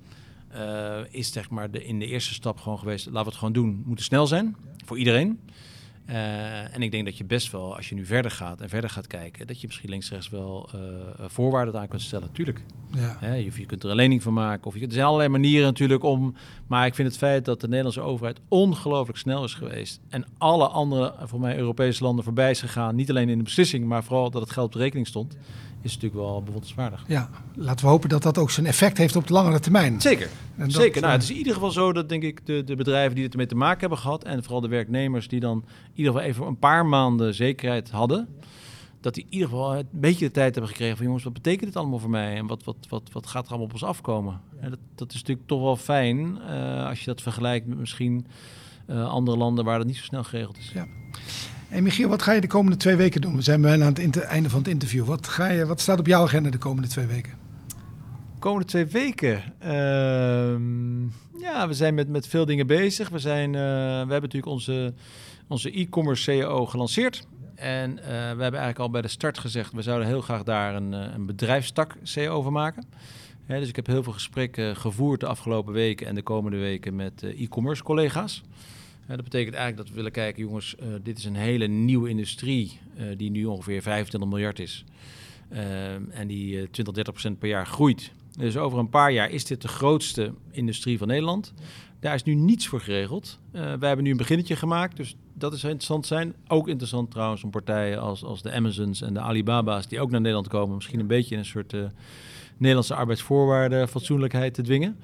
uh, 0.55 0.99
is 1.11 1.33
zeg 1.33 1.51
maar 1.51 1.71
de, 1.71 1.85
in 1.85 1.99
de 1.99 2.07
eerste 2.07 2.35
stap 2.35 2.59
gewoon 2.59 2.79
geweest, 2.79 3.07
laten 3.07 3.23
we 3.23 3.29
het 3.29 3.39
gewoon 3.39 3.53
doen. 3.55 3.83
Moet 3.87 4.03
snel 4.03 4.27
zijn, 4.27 4.57
voor 4.85 4.99
iedereen. 4.99 5.39
Uh, 6.11 6.75
en 6.75 6.83
ik 6.83 6.91
denk 6.91 7.05
dat 7.05 7.19
je 7.19 7.25
best 7.25 7.53
wel, 7.53 7.77
als 7.77 7.89
je 7.89 7.95
nu 7.95 8.05
verder 8.05 8.31
gaat 8.31 8.61
en 8.61 8.69
verder 8.69 8.91
gaat 8.91 9.07
kijken, 9.07 9.47
dat 9.47 9.61
je 9.61 9.67
misschien 9.67 9.91
links-rechts 9.91 10.29
wel 10.29 10.69
uh, 10.75 10.81
voorwaarden 11.27 11.81
aan 11.81 11.89
kunt 11.89 12.03
stellen. 12.03 12.33
Tuurlijk. 12.33 12.61
Ja. 12.95 13.17
Hè, 13.21 13.35
je, 13.35 13.51
je, 13.55 13.67
kunt 13.67 13.83
er 13.83 13.91
een 13.91 13.97
lening 13.97 14.23
van 14.23 14.33
maken. 14.33 14.67
Of 14.67 14.75
je 14.75 14.87
er 14.87 14.93
zijn 14.93 15.05
allerlei 15.05 15.29
manieren 15.29 15.67
natuurlijk 15.67 16.03
om. 16.03 16.35
Maar 16.67 16.87
ik 16.87 16.95
vind 16.95 17.09
het 17.09 17.17
feit 17.17 17.45
dat 17.45 17.61
de 17.61 17.67
Nederlandse 17.67 18.01
overheid 18.01 18.41
ongelooflijk 18.49 19.19
snel 19.19 19.45
is 19.45 19.55
geweest. 19.55 20.01
En 20.09 20.25
alle 20.39 20.67
andere, 20.67 21.15
voor 21.23 21.41
mij, 21.41 21.57
Europese 21.57 22.03
landen 22.03 22.25
voorbij 22.25 22.51
is 22.51 22.61
gegaan. 22.61 22.95
Niet 22.95 23.11
alleen 23.11 23.29
in 23.29 23.39
de 23.39 23.45
beslissing, 23.45 23.85
maar 23.85 24.05
vooral 24.05 24.31
dat 24.31 24.43
het 24.43 24.51
geld 24.51 24.67
op 24.67 24.73
de 24.73 24.79
rekening 24.79 25.07
stond. 25.07 25.37
Is 25.87 25.95
natuurlijk 25.95 26.23
wel 26.23 26.39
bewonderenswaardig. 26.39 27.05
Ja, 27.07 27.31
laten 27.55 27.85
we 27.85 27.91
hopen 27.91 28.09
dat 28.09 28.23
dat 28.23 28.39
ook 28.39 28.51
zijn 28.51 28.67
effect 28.67 28.99
heeft 28.99 29.17
op 29.17 29.27
de 29.27 29.33
langere 29.33 29.61
termijn. 29.61 30.01
Zeker. 30.01 30.29
Dat, 30.55 30.73
Zeker. 30.73 31.01
Nou, 31.01 31.13
het 31.13 31.23
is 31.23 31.31
in 31.31 31.37
ieder 31.37 31.53
geval 31.53 31.71
zo 31.71 31.93
dat 31.93 32.09
denk 32.09 32.23
ik 32.23 32.47
de, 32.47 32.65
de 32.65 32.77
bedrijven 32.77 33.15
die 33.15 33.29
ermee 33.29 33.47
te 33.47 33.55
maken 33.55 33.81
hebben 33.81 33.99
gehad. 33.99 34.25
En 34.25 34.43
vooral 34.43 34.61
de 34.61 34.69
werknemers 34.69 35.29
die 35.29 35.41
dan 35.41 35.65
in 35.67 35.91
ieder 35.95 36.13
geval 36.13 36.29
even 36.29 36.47
een 36.47 36.59
paar 36.59 36.87
maanden 36.87 37.35
zekerheid 37.35 37.91
hadden. 37.91 38.29
Dat 39.01 39.15
die 39.15 39.25
in 39.25 39.33
ieder 39.33 39.49
geval 39.49 39.77
een 39.77 39.89
beetje 39.91 40.27
de 40.27 40.33
tijd 40.33 40.55
hebben 40.55 40.71
gekregen 40.71 40.97
van 40.97 41.07
jongens, 41.07 41.25
wat 41.25 41.33
betekent 41.33 41.65
dit 41.65 41.77
allemaal 41.77 41.99
voor 41.99 42.11
mij? 42.11 42.37
En 42.37 42.47
wat, 42.47 42.65
wat, 42.65 42.77
wat, 42.89 43.03
wat 43.13 43.27
gaat 43.27 43.45
er 43.45 43.49
allemaal 43.49 43.67
op 43.67 43.73
ons 43.73 43.85
afkomen? 43.85 44.41
En 44.61 44.71
dat, 44.71 44.79
dat 44.95 45.13
is 45.13 45.19
natuurlijk 45.19 45.47
toch 45.47 45.61
wel 45.61 45.77
fijn 45.77 46.39
uh, 46.49 46.87
als 46.89 46.99
je 46.99 47.07
dat 47.07 47.23
vergelijkt 47.23 47.67
met 47.67 47.79
misschien 47.79 48.27
uh, 48.91 49.09
andere 49.09 49.37
landen 49.37 49.65
waar 49.65 49.79
dat 49.79 49.87
niet 49.87 49.97
zo 49.97 50.05
snel 50.05 50.25
geregeld 50.25 50.59
is. 50.59 50.71
Ja. 50.75 50.87
Hey 51.69 51.83
Michiel, 51.83 52.09
wat 52.09 52.23
ga 52.23 52.33
je 52.33 52.41
de 52.41 52.47
komende 52.47 52.77
twee 52.77 52.97
weken 52.97 53.21
doen? 53.21 53.37
We 53.37 53.43
zijn 53.43 53.61
bijna 53.61 53.87
aan 53.87 53.95
het 53.95 54.21
einde 54.21 54.51
van 54.51 54.59
het 54.59 54.69
interview. 54.69 55.05
Wat, 55.05 55.29
ga 55.29 55.47
je, 55.47 55.67
wat 55.67 55.81
staat 55.81 55.99
op 55.99 56.07
jouw 56.07 56.23
agenda 56.23 56.51
de 56.51 56.59
komende 56.59 56.89
twee 56.89 57.07
weken? 57.07 57.33
komende 58.39 58.67
twee 58.67 58.87
weken. 58.87 59.43
Uh, 59.65 59.71
ja, 61.41 61.69
we 61.69 61.75
zijn 61.75 61.95
met, 61.95 62.09
met 62.09 62.27
veel 62.27 62.45
dingen 62.45 62.67
bezig. 62.67 63.09
We, 63.09 63.19
zijn, 63.19 63.49
uh, 63.49 63.61
we 63.61 64.13
hebben 64.13 64.21
natuurlijk 64.21 64.47
onze, 64.47 64.95
onze 65.49 65.71
e-commerce 65.71 66.23
CEO 66.23 66.67
gelanceerd. 66.67 67.27
En 67.55 67.91
uh, 67.91 68.05
we 68.07 68.13
hebben 68.13 68.41
eigenlijk 68.41 68.79
al 68.79 68.91
bij 68.91 69.03
de 69.03 69.09
start 69.09 69.39
gezegd, 69.39 69.73
we 69.73 69.83
zouden 69.83 70.07
heel 70.07 70.21
graag 70.21 70.43
daar 70.43 70.75
een, 70.75 70.93
een 70.93 71.27
bedrijfstak 71.27 71.97
CEO 72.03 72.43
van 72.43 72.53
maken. 72.53 72.85
Dus 73.47 73.69
ik 73.69 73.77
heb 73.77 73.87
heel 73.87 74.03
veel 74.03 74.13
gesprekken 74.13 74.77
gevoerd 74.77 75.21
de 75.21 75.27
afgelopen 75.27 75.73
weken 75.73 76.07
en 76.07 76.15
de 76.15 76.23
komende 76.23 76.59
weken 76.59 76.97
met 76.97 77.23
e-commerce 77.23 77.83
collega's. 77.83 78.43
Dat 79.07 79.25
betekent 79.25 79.55
eigenlijk 79.55 79.77
dat 79.77 79.89
we 79.89 79.95
willen 79.95 80.13
kijken, 80.13 80.43
jongens, 80.43 80.75
dit 81.03 81.19
is 81.19 81.25
een 81.25 81.37
hele 81.37 81.67
nieuwe 81.67 82.09
industrie 82.09 82.81
die 83.17 83.31
nu 83.31 83.45
ongeveer 83.45 83.83
25 83.83 84.31
miljard 84.31 84.59
is. 84.59 84.85
en 86.11 86.27
die 86.27 86.71
20, 86.71 86.95
30 86.95 87.13
procent 87.13 87.39
per 87.39 87.49
jaar 87.49 87.67
groeit. 87.67 88.13
Dus 88.39 88.57
over 88.57 88.79
een 88.79 88.89
paar 88.89 89.13
jaar 89.13 89.31
is 89.31 89.45
dit 89.45 89.63
de 89.63 89.69
grootste 89.69 90.35
industrie 90.51 90.99
van 90.99 91.09
Nederland. 91.09 91.53
Daar 92.01 92.15
is 92.15 92.23
nu 92.23 92.35
niets 92.35 92.67
voor 92.67 92.81
geregeld. 92.81 93.39
Wij 93.51 93.89
hebben 93.89 94.03
nu 94.03 94.11
een 94.11 94.17
beginnetje 94.17 94.57
gemaakt, 94.57 94.97
dus 94.97 95.17
dat 95.35 95.53
is 95.53 95.65
interessant 95.65 96.07
zijn. 96.07 96.35
Ook 96.49 96.69
interessant 96.69 97.11
trouwens 97.11 97.45
om 97.45 97.51
partijen 97.51 98.01
als, 98.01 98.25
als 98.25 98.43
de 98.43 98.53
Amazons 98.53 99.03
en 99.03 99.15
de 99.15 99.21
Alibaba's 99.21 99.89
die 99.89 100.01
ook 100.01 100.11
naar 100.11 100.21
Nederland 100.21 100.49
komen, 100.49 100.75
misschien 100.75 101.01
een 101.01 101.07
beetje 101.07 101.37
een 101.37 101.45
soort 101.45 101.75
Nederlandse 102.57 102.95
arbeidsvoorwaarden, 102.95 103.89
fatsoenlijkheid 103.89 104.55
te 104.55 104.63
dwingen. 104.63 104.97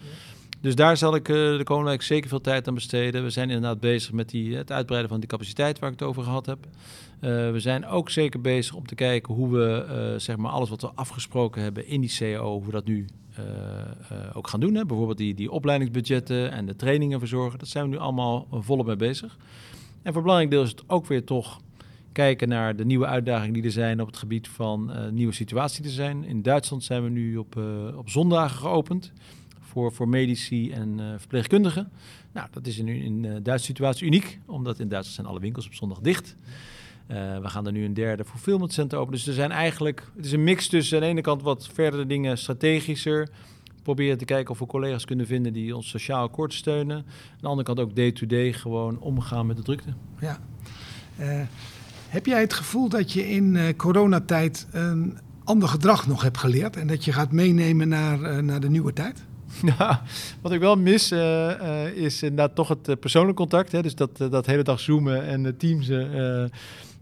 Dus 0.63 0.75
daar 0.75 0.97
zal 0.97 1.15
ik 1.15 1.29
uh, 1.29 1.37
de 1.57 1.65
komende 1.65 1.91
week 1.91 2.03
zeker 2.03 2.29
veel 2.29 2.41
tijd 2.41 2.69
aan 2.69 2.75
besteden. 2.75 3.23
We 3.23 3.31
zijn 3.31 3.51
inderdaad 3.51 3.81
bezig 3.81 4.13
met 4.13 4.29
die, 4.29 4.57
het 4.57 4.73
uitbreiden 4.73 5.11
van 5.11 5.21
die 5.21 5.29
capaciteit 5.29 5.79
waar 5.79 5.93
ik 5.93 5.99
het 5.99 6.09
over 6.09 6.23
gehad 6.23 6.47
heb. 6.47 6.59
Uh, 6.67 7.51
we 7.51 7.61
zijn 7.61 7.87
ook 7.87 8.11
zeker 8.11 8.41
bezig 8.41 8.75
om 8.75 8.87
te 8.87 8.95
kijken 8.95 9.35
hoe 9.35 9.51
we 9.51 9.87
uh, 9.89 10.19
zeg 10.19 10.37
maar 10.37 10.51
alles 10.51 10.69
wat 10.69 10.81
we 10.81 10.91
afgesproken 10.95 11.63
hebben 11.63 11.87
in 11.87 12.01
die 12.01 12.17
CO, 12.19 12.53
hoe 12.53 12.65
we 12.65 12.71
dat 12.71 12.85
nu 12.85 13.07
ook 14.33 14.49
gaan 14.49 14.61
doen. 14.61 14.75
Hè. 14.75 14.87
Bijvoorbeeld 14.87 15.19
die, 15.19 15.35
die 15.35 15.51
opleidingsbudgetten 15.51 16.53
en 16.53 16.67
de 16.67 16.77
trainingen 16.77 17.19
verzorgen. 17.19 17.59
Dat 17.59 17.69
zijn 17.69 17.85
we 17.85 17.91
nu 17.91 17.99
allemaal 17.99 18.47
volop 18.51 18.87
mee 18.87 18.97
bezig. 18.97 19.37
En 20.03 20.13
voor 20.13 20.23
belangrijk 20.23 20.51
deel 20.51 20.63
is 20.63 20.71
het 20.71 20.83
ook 20.87 21.07
weer 21.07 21.25
toch 21.25 21.61
kijken 22.13 22.49
naar 22.49 22.77
de 22.77 22.85
nieuwe 22.85 23.07
uitdagingen 23.07 23.53
die 23.53 23.63
er 23.63 23.71
zijn 23.71 24.01
op 24.01 24.07
het 24.07 24.17
gebied 24.17 24.49
van 24.49 24.93
nieuwe 25.11 25.33
situaties 25.33 25.95
zijn. 25.95 26.25
In 26.25 26.43
Duitsland 26.43 26.85
zijn 26.85 27.03
we 27.03 27.09
nu 27.09 27.37
op, 27.37 27.57
op 27.97 28.09
zondagen 28.09 28.59
geopend 28.59 29.13
voor, 29.73 29.93
voor 29.93 30.09
medici 30.09 30.71
en 30.71 30.99
uh, 30.99 31.15
verpleegkundigen. 31.17 31.91
Nou, 32.33 32.49
dat 32.51 32.67
is 32.67 32.79
in, 32.79 32.89
in 32.89 33.23
de 33.23 33.43
Duitse 33.43 33.67
situatie 33.67 34.07
uniek, 34.07 34.39
omdat 34.47 34.79
in 34.79 34.89
Duitsland 34.89 35.17
zijn 35.17 35.27
alle 35.27 35.41
winkels 35.41 35.67
op 35.67 35.75
zondag 35.75 36.01
dicht. 36.01 36.37
Uh, 37.09 37.39
we 37.39 37.49
gaan 37.49 37.67
er 37.67 37.73
nu 37.73 37.85
een 37.85 37.95
derde 37.95 38.25
fulfillment 38.25 38.73
center 38.73 38.99
open. 38.99 39.13
Dus 39.13 39.27
er 39.27 39.35
zijn 39.35 39.51
eigenlijk, 39.51 40.11
het 40.17 40.25
is 40.25 40.33
een 40.33 40.45
mix 40.45 40.69
tussen 40.69 40.97
aan 40.97 41.03
de 41.03 41.09
ene 41.09 41.21
kant 41.21 41.43
wat 41.43 41.69
verdere 41.73 42.07
dingen 42.07 42.39
strategischer. 42.39 43.29
Proberen 43.83 44.19
te 44.19 44.25
kijken 44.25 44.51
of 44.51 44.59
we 44.59 44.67
collega's 44.67 45.05
kunnen 45.05 45.27
vinden 45.27 45.53
die 45.53 45.77
ons 45.77 45.89
sociaal 45.89 46.29
kort 46.29 46.55
steunen. 46.55 46.97
Aan 46.97 47.05
de 47.41 47.47
andere 47.47 47.67
kant 47.67 47.81
ook 47.81 47.97
day-to-day 47.97 48.43
-day 48.43 48.53
gewoon 48.53 49.01
omgaan 49.01 49.47
met 49.47 49.57
de 49.57 49.63
drukte. 49.63 49.95
Ja. 50.21 50.39
Heb 52.09 52.27
jij 52.27 52.41
het 52.41 52.53
gevoel 52.53 52.89
dat 52.89 53.13
je 53.13 53.29
in 53.29 53.55
uh, 53.55 53.69
coronatijd 53.77 54.67
een 54.71 55.19
ander 55.45 55.69
gedrag 55.69 56.07
nog 56.07 56.23
hebt 56.23 56.39
geleerd 56.39 56.77
en 56.77 56.87
dat 56.87 57.05
je 57.05 57.13
gaat 57.13 57.33
meenemen 57.33 57.89
naar, 57.89 58.45
naar 58.45 58.61
de 58.61 58.71
nieuwe 58.71 58.93
tijd? 58.93 59.25
Nou, 59.79 59.97
wat 60.41 60.53
ik 60.53 60.61
wel 60.61 60.77
mis 60.77 61.13
uh, 61.13 61.19
uh, 61.19 61.87
is 61.87 62.23
inderdaad 62.23 62.55
toch 62.55 62.69
het 62.69 63.01
persoonlijk 63.01 63.37
contact. 63.37 63.73
Hè? 63.73 63.83
Dus 63.83 63.95
dat, 63.95 64.17
dat 64.17 64.47
hele 64.47 64.63
dag 64.63 64.81
zoomen 64.81 65.25
en 65.25 65.57
teams, 65.57 65.87
ja, 65.87 66.49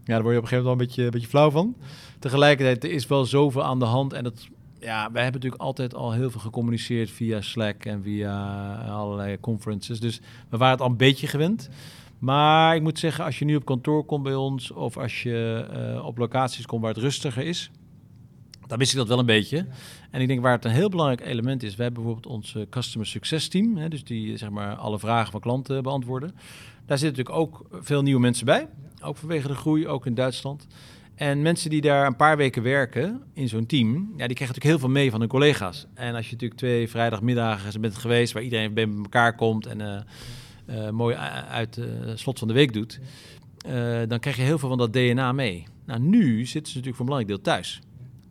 daar 0.05 0.21
word 0.21 0.33
je 0.33 0.37
op 0.37 0.43
een 0.43 0.49
gegeven 0.49 0.63
moment 0.63 0.63
wel 0.63 0.71
een 0.71 0.77
beetje, 0.77 1.03
een 1.03 1.09
beetje 1.09 1.27
flauw 1.27 1.49
van. 1.49 1.75
Tegelijkertijd, 2.19 2.83
er 2.83 2.91
is 2.91 3.07
wel 3.07 3.25
zoveel 3.25 3.63
aan 3.63 3.79
de 3.79 3.85
hand 3.85 4.13
en 4.13 4.23
dat 4.23 4.47
ja, 4.79 5.11
wij 5.11 5.23
hebben 5.23 5.41
natuurlijk 5.41 5.61
altijd 5.61 5.95
al 5.95 6.11
heel 6.11 6.31
veel 6.31 6.39
gecommuniceerd 6.39 7.11
via 7.11 7.41
Slack 7.41 7.85
en 7.85 8.03
via 8.03 8.73
allerlei 8.75 9.39
conferences. 9.39 9.99
Dus 9.99 10.21
we 10.49 10.57
waren 10.57 10.73
het 10.73 10.81
al 10.81 10.89
een 10.89 10.97
beetje 10.97 11.27
gewend. 11.27 11.69
Maar 12.19 12.75
ik 12.75 12.81
moet 12.81 12.99
zeggen, 12.99 13.25
als 13.25 13.39
je 13.39 13.45
nu 13.45 13.55
op 13.55 13.65
kantoor 13.65 14.05
komt 14.05 14.23
bij 14.23 14.35
ons 14.35 14.71
of 14.71 14.97
als 14.97 15.23
je 15.23 15.65
op 16.03 16.17
locaties 16.17 16.65
komt 16.65 16.81
waar 16.81 16.93
het 16.93 17.03
rustiger 17.03 17.45
is, 17.45 17.71
dan 18.71 18.79
mis 18.79 18.91
ik 18.91 18.97
dat 18.97 19.07
wel 19.07 19.19
een 19.19 19.25
beetje. 19.25 19.65
En 20.11 20.21
ik 20.21 20.27
denk 20.27 20.41
waar 20.41 20.51
het 20.51 20.65
een 20.65 20.71
heel 20.71 20.89
belangrijk 20.89 21.29
element 21.29 21.63
is, 21.63 21.75
we 21.75 21.83
hebben 21.83 22.03
bijvoorbeeld 22.03 22.33
ons 22.33 22.55
customer 22.69 23.07
success 23.07 23.47
team, 23.47 23.77
hè, 23.77 23.89
dus 23.89 24.03
die 24.03 24.37
zeg 24.37 24.49
maar 24.49 24.75
alle 24.75 24.99
vragen 24.99 25.31
van 25.31 25.39
klanten 25.39 25.83
beantwoorden. 25.83 26.31
Daar 26.85 26.97
zitten 26.97 27.23
natuurlijk 27.23 27.35
ook 27.35 27.65
veel 27.81 28.01
nieuwe 28.01 28.21
mensen 28.21 28.45
bij, 28.45 28.67
ook 29.01 29.17
vanwege 29.17 29.47
de 29.47 29.55
groei, 29.55 29.87
ook 29.87 30.05
in 30.05 30.13
Duitsland. 30.13 30.67
En 31.15 31.41
mensen 31.41 31.69
die 31.69 31.81
daar 31.81 32.05
een 32.05 32.15
paar 32.15 32.37
weken 32.37 32.63
werken 32.63 33.21
in 33.33 33.47
zo'n 33.47 33.65
team, 33.65 33.93
ja, 33.93 34.27
die 34.27 34.35
krijgen 34.35 34.47
natuurlijk 34.47 34.63
heel 34.63 34.79
veel 34.79 34.89
mee 34.89 35.11
van 35.11 35.19
hun 35.19 35.29
collega's. 35.29 35.85
En 35.93 36.15
als 36.15 36.25
je 36.25 36.31
natuurlijk 36.31 36.59
twee 36.59 36.89
vrijdagmiddagen 36.89 37.81
bent 37.81 37.95
geweest 37.95 38.33
waar 38.33 38.43
iedereen 38.43 38.73
bij 38.73 38.87
elkaar 39.03 39.35
komt 39.35 39.65
en 39.65 40.05
uh, 40.69 40.89
mooi 40.89 41.15
uit 41.49 41.75
het 41.75 42.19
slot 42.19 42.39
van 42.39 42.47
de 42.47 42.53
week 42.53 42.73
doet, 42.73 42.99
dan 44.07 44.19
krijg 44.19 44.35
je 44.35 44.41
heel 44.41 44.59
veel 44.59 44.69
van 44.69 44.77
dat 44.77 44.93
DNA 44.93 45.31
mee. 45.31 45.67
Nou, 45.85 45.99
nu 45.99 46.45
zitten 46.45 46.71
ze 46.71 46.77
natuurlijk 46.77 46.95
voor 46.95 47.05
een 47.05 47.11
belangrijk 47.11 47.27
deel 47.27 47.53
thuis. 47.53 47.81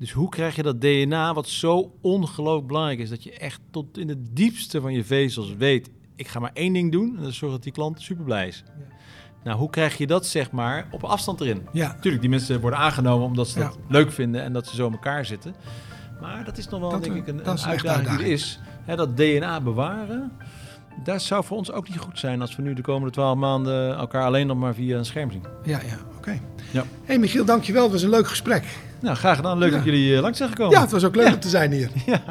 Dus 0.00 0.12
hoe 0.12 0.28
krijg 0.28 0.56
je 0.56 0.62
dat 0.62 0.80
DNA, 0.80 1.34
wat 1.34 1.48
zo 1.48 1.92
ongelooflijk 2.00 2.66
belangrijk 2.66 2.98
is, 2.98 3.08
dat 3.08 3.22
je 3.22 3.32
echt 3.32 3.60
tot 3.70 3.98
in 3.98 4.08
het 4.08 4.36
diepste 4.36 4.80
van 4.80 4.92
je 4.92 5.04
vezels 5.04 5.54
weet, 5.54 5.90
ik 6.16 6.28
ga 6.28 6.38
maar 6.38 6.50
één 6.54 6.72
ding 6.72 6.92
doen 6.92 7.16
en 7.16 7.22
dat 7.22 7.32
zorgt 7.32 7.54
dat 7.54 7.62
die 7.62 7.72
klant 7.72 8.00
super 8.02 8.24
blij 8.24 8.48
is. 8.48 8.64
Ja. 8.66 8.96
Nou, 9.44 9.58
hoe 9.58 9.70
krijg 9.70 9.98
je 9.98 10.06
dat 10.06 10.26
zeg 10.26 10.50
maar 10.50 10.88
op 10.90 11.04
afstand 11.04 11.40
erin? 11.40 11.66
Ja. 11.72 11.86
Natuurlijk, 11.88 12.20
die 12.20 12.30
mensen 12.30 12.60
worden 12.60 12.78
aangenomen 12.78 13.26
omdat 13.26 13.48
ze 13.48 13.58
dat 13.58 13.78
leuk 13.88 14.12
vinden 14.12 14.42
en 14.42 14.52
dat 14.52 14.66
ze 14.66 14.74
zo 14.74 14.86
in 14.86 14.92
elkaar 14.92 15.24
zitten. 15.24 15.54
Maar 16.20 16.44
dat 16.44 16.58
is 16.58 16.68
nog 16.68 16.80
wel, 16.80 17.00
denk 17.00 17.14
ik, 17.14 17.26
een, 17.26 17.48
een 17.48 17.60
uitdaging 17.60 18.08
die 18.08 18.18
er 18.18 18.32
is. 18.32 18.60
dat 18.86 19.16
DNA 19.16 19.60
bewaren, 19.60 20.32
dat 21.04 21.22
zou 21.22 21.44
voor 21.44 21.56
ons 21.56 21.72
ook 21.72 21.88
niet 21.88 21.98
goed 21.98 22.18
zijn 22.18 22.40
als 22.40 22.56
we 22.56 22.62
nu 22.62 22.74
de 22.74 22.82
komende 22.82 23.10
twaalf 23.10 23.38
maanden 23.38 23.96
elkaar 23.96 24.24
alleen 24.24 24.46
nog 24.46 24.56
maar 24.56 24.74
via 24.74 24.98
een 24.98 25.04
scherm 25.04 25.30
zien. 25.30 25.44
Ja, 25.64 25.80
ja, 25.86 25.96
oké. 26.16 26.40
Ja. 26.70 26.84
hey 27.04 27.18
Michiel, 27.18 27.44
dankjewel. 27.44 27.82
Het 27.82 27.92
was 27.92 28.02
een 28.02 28.10
leuk 28.10 28.28
gesprek. 28.28 28.64
Nou, 29.00 29.16
graag 29.16 29.36
gedaan. 29.36 29.58
Leuk 29.58 29.72
dat 29.72 29.84
jullie 29.84 30.12
uh, 30.12 30.20
langs 30.20 30.38
zijn 30.38 30.50
gekomen. 30.50 30.74
Ja, 30.74 30.80
het 30.80 30.90
was 30.90 31.04
ook 31.04 31.16
leuk 31.16 31.34
om 31.34 31.40
te 31.40 31.48
zijn 31.48 31.72
hier. 31.72 31.90
Ja. 32.06 32.22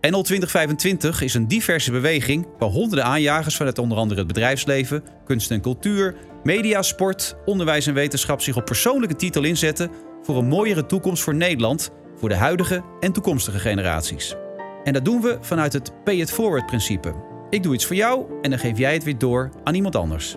NL 0.00 0.22
2025 0.22 1.22
is 1.22 1.34
een 1.34 1.48
diverse 1.48 1.90
beweging 1.90 2.46
waar 2.58 2.68
honderden 2.68 3.04
aanjagers 3.04 3.56
vanuit 3.56 3.78
onder 3.78 3.98
andere 3.98 4.18
het 4.18 4.28
bedrijfsleven, 4.28 5.04
kunst 5.24 5.50
en 5.50 5.60
cultuur, 5.60 6.16
media, 6.42 6.82
sport, 6.82 7.36
onderwijs 7.44 7.86
en 7.86 7.94
wetenschap 7.94 8.40
zich 8.40 8.56
op 8.56 8.64
persoonlijke 8.64 9.16
titel 9.16 9.42
inzetten 9.42 9.90
voor 10.22 10.36
een 10.36 10.48
mooiere 10.48 10.86
toekomst 10.86 11.22
voor 11.22 11.34
Nederland, 11.34 11.90
voor 12.16 12.28
de 12.28 12.34
huidige 12.34 12.82
en 13.00 13.12
toekomstige 13.12 13.58
generaties. 13.58 14.34
En 14.84 14.92
dat 14.92 15.04
doen 15.04 15.20
we 15.20 15.38
vanuit 15.40 15.72
het 15.72 15.92
pay 16.04 16.14
it 16.14 16.30
forward 16.30 16.66
principe. 16.66 17.33
Ik 17.54 17.62
doe 17.62 17.74
iets 17.74 17.86
voor 17.86 17.96
jou 17.96 18.24
en 18.42 18.50
dan 18.50 18.58
geef 18.58 18.78
jij 18.78 18.92
het 18.92 19.04
weer 19.04 19.18
door 19.18 19.50
aan 19.64 19.74
iemand 19.74 19.96
anders. 19.96 20.36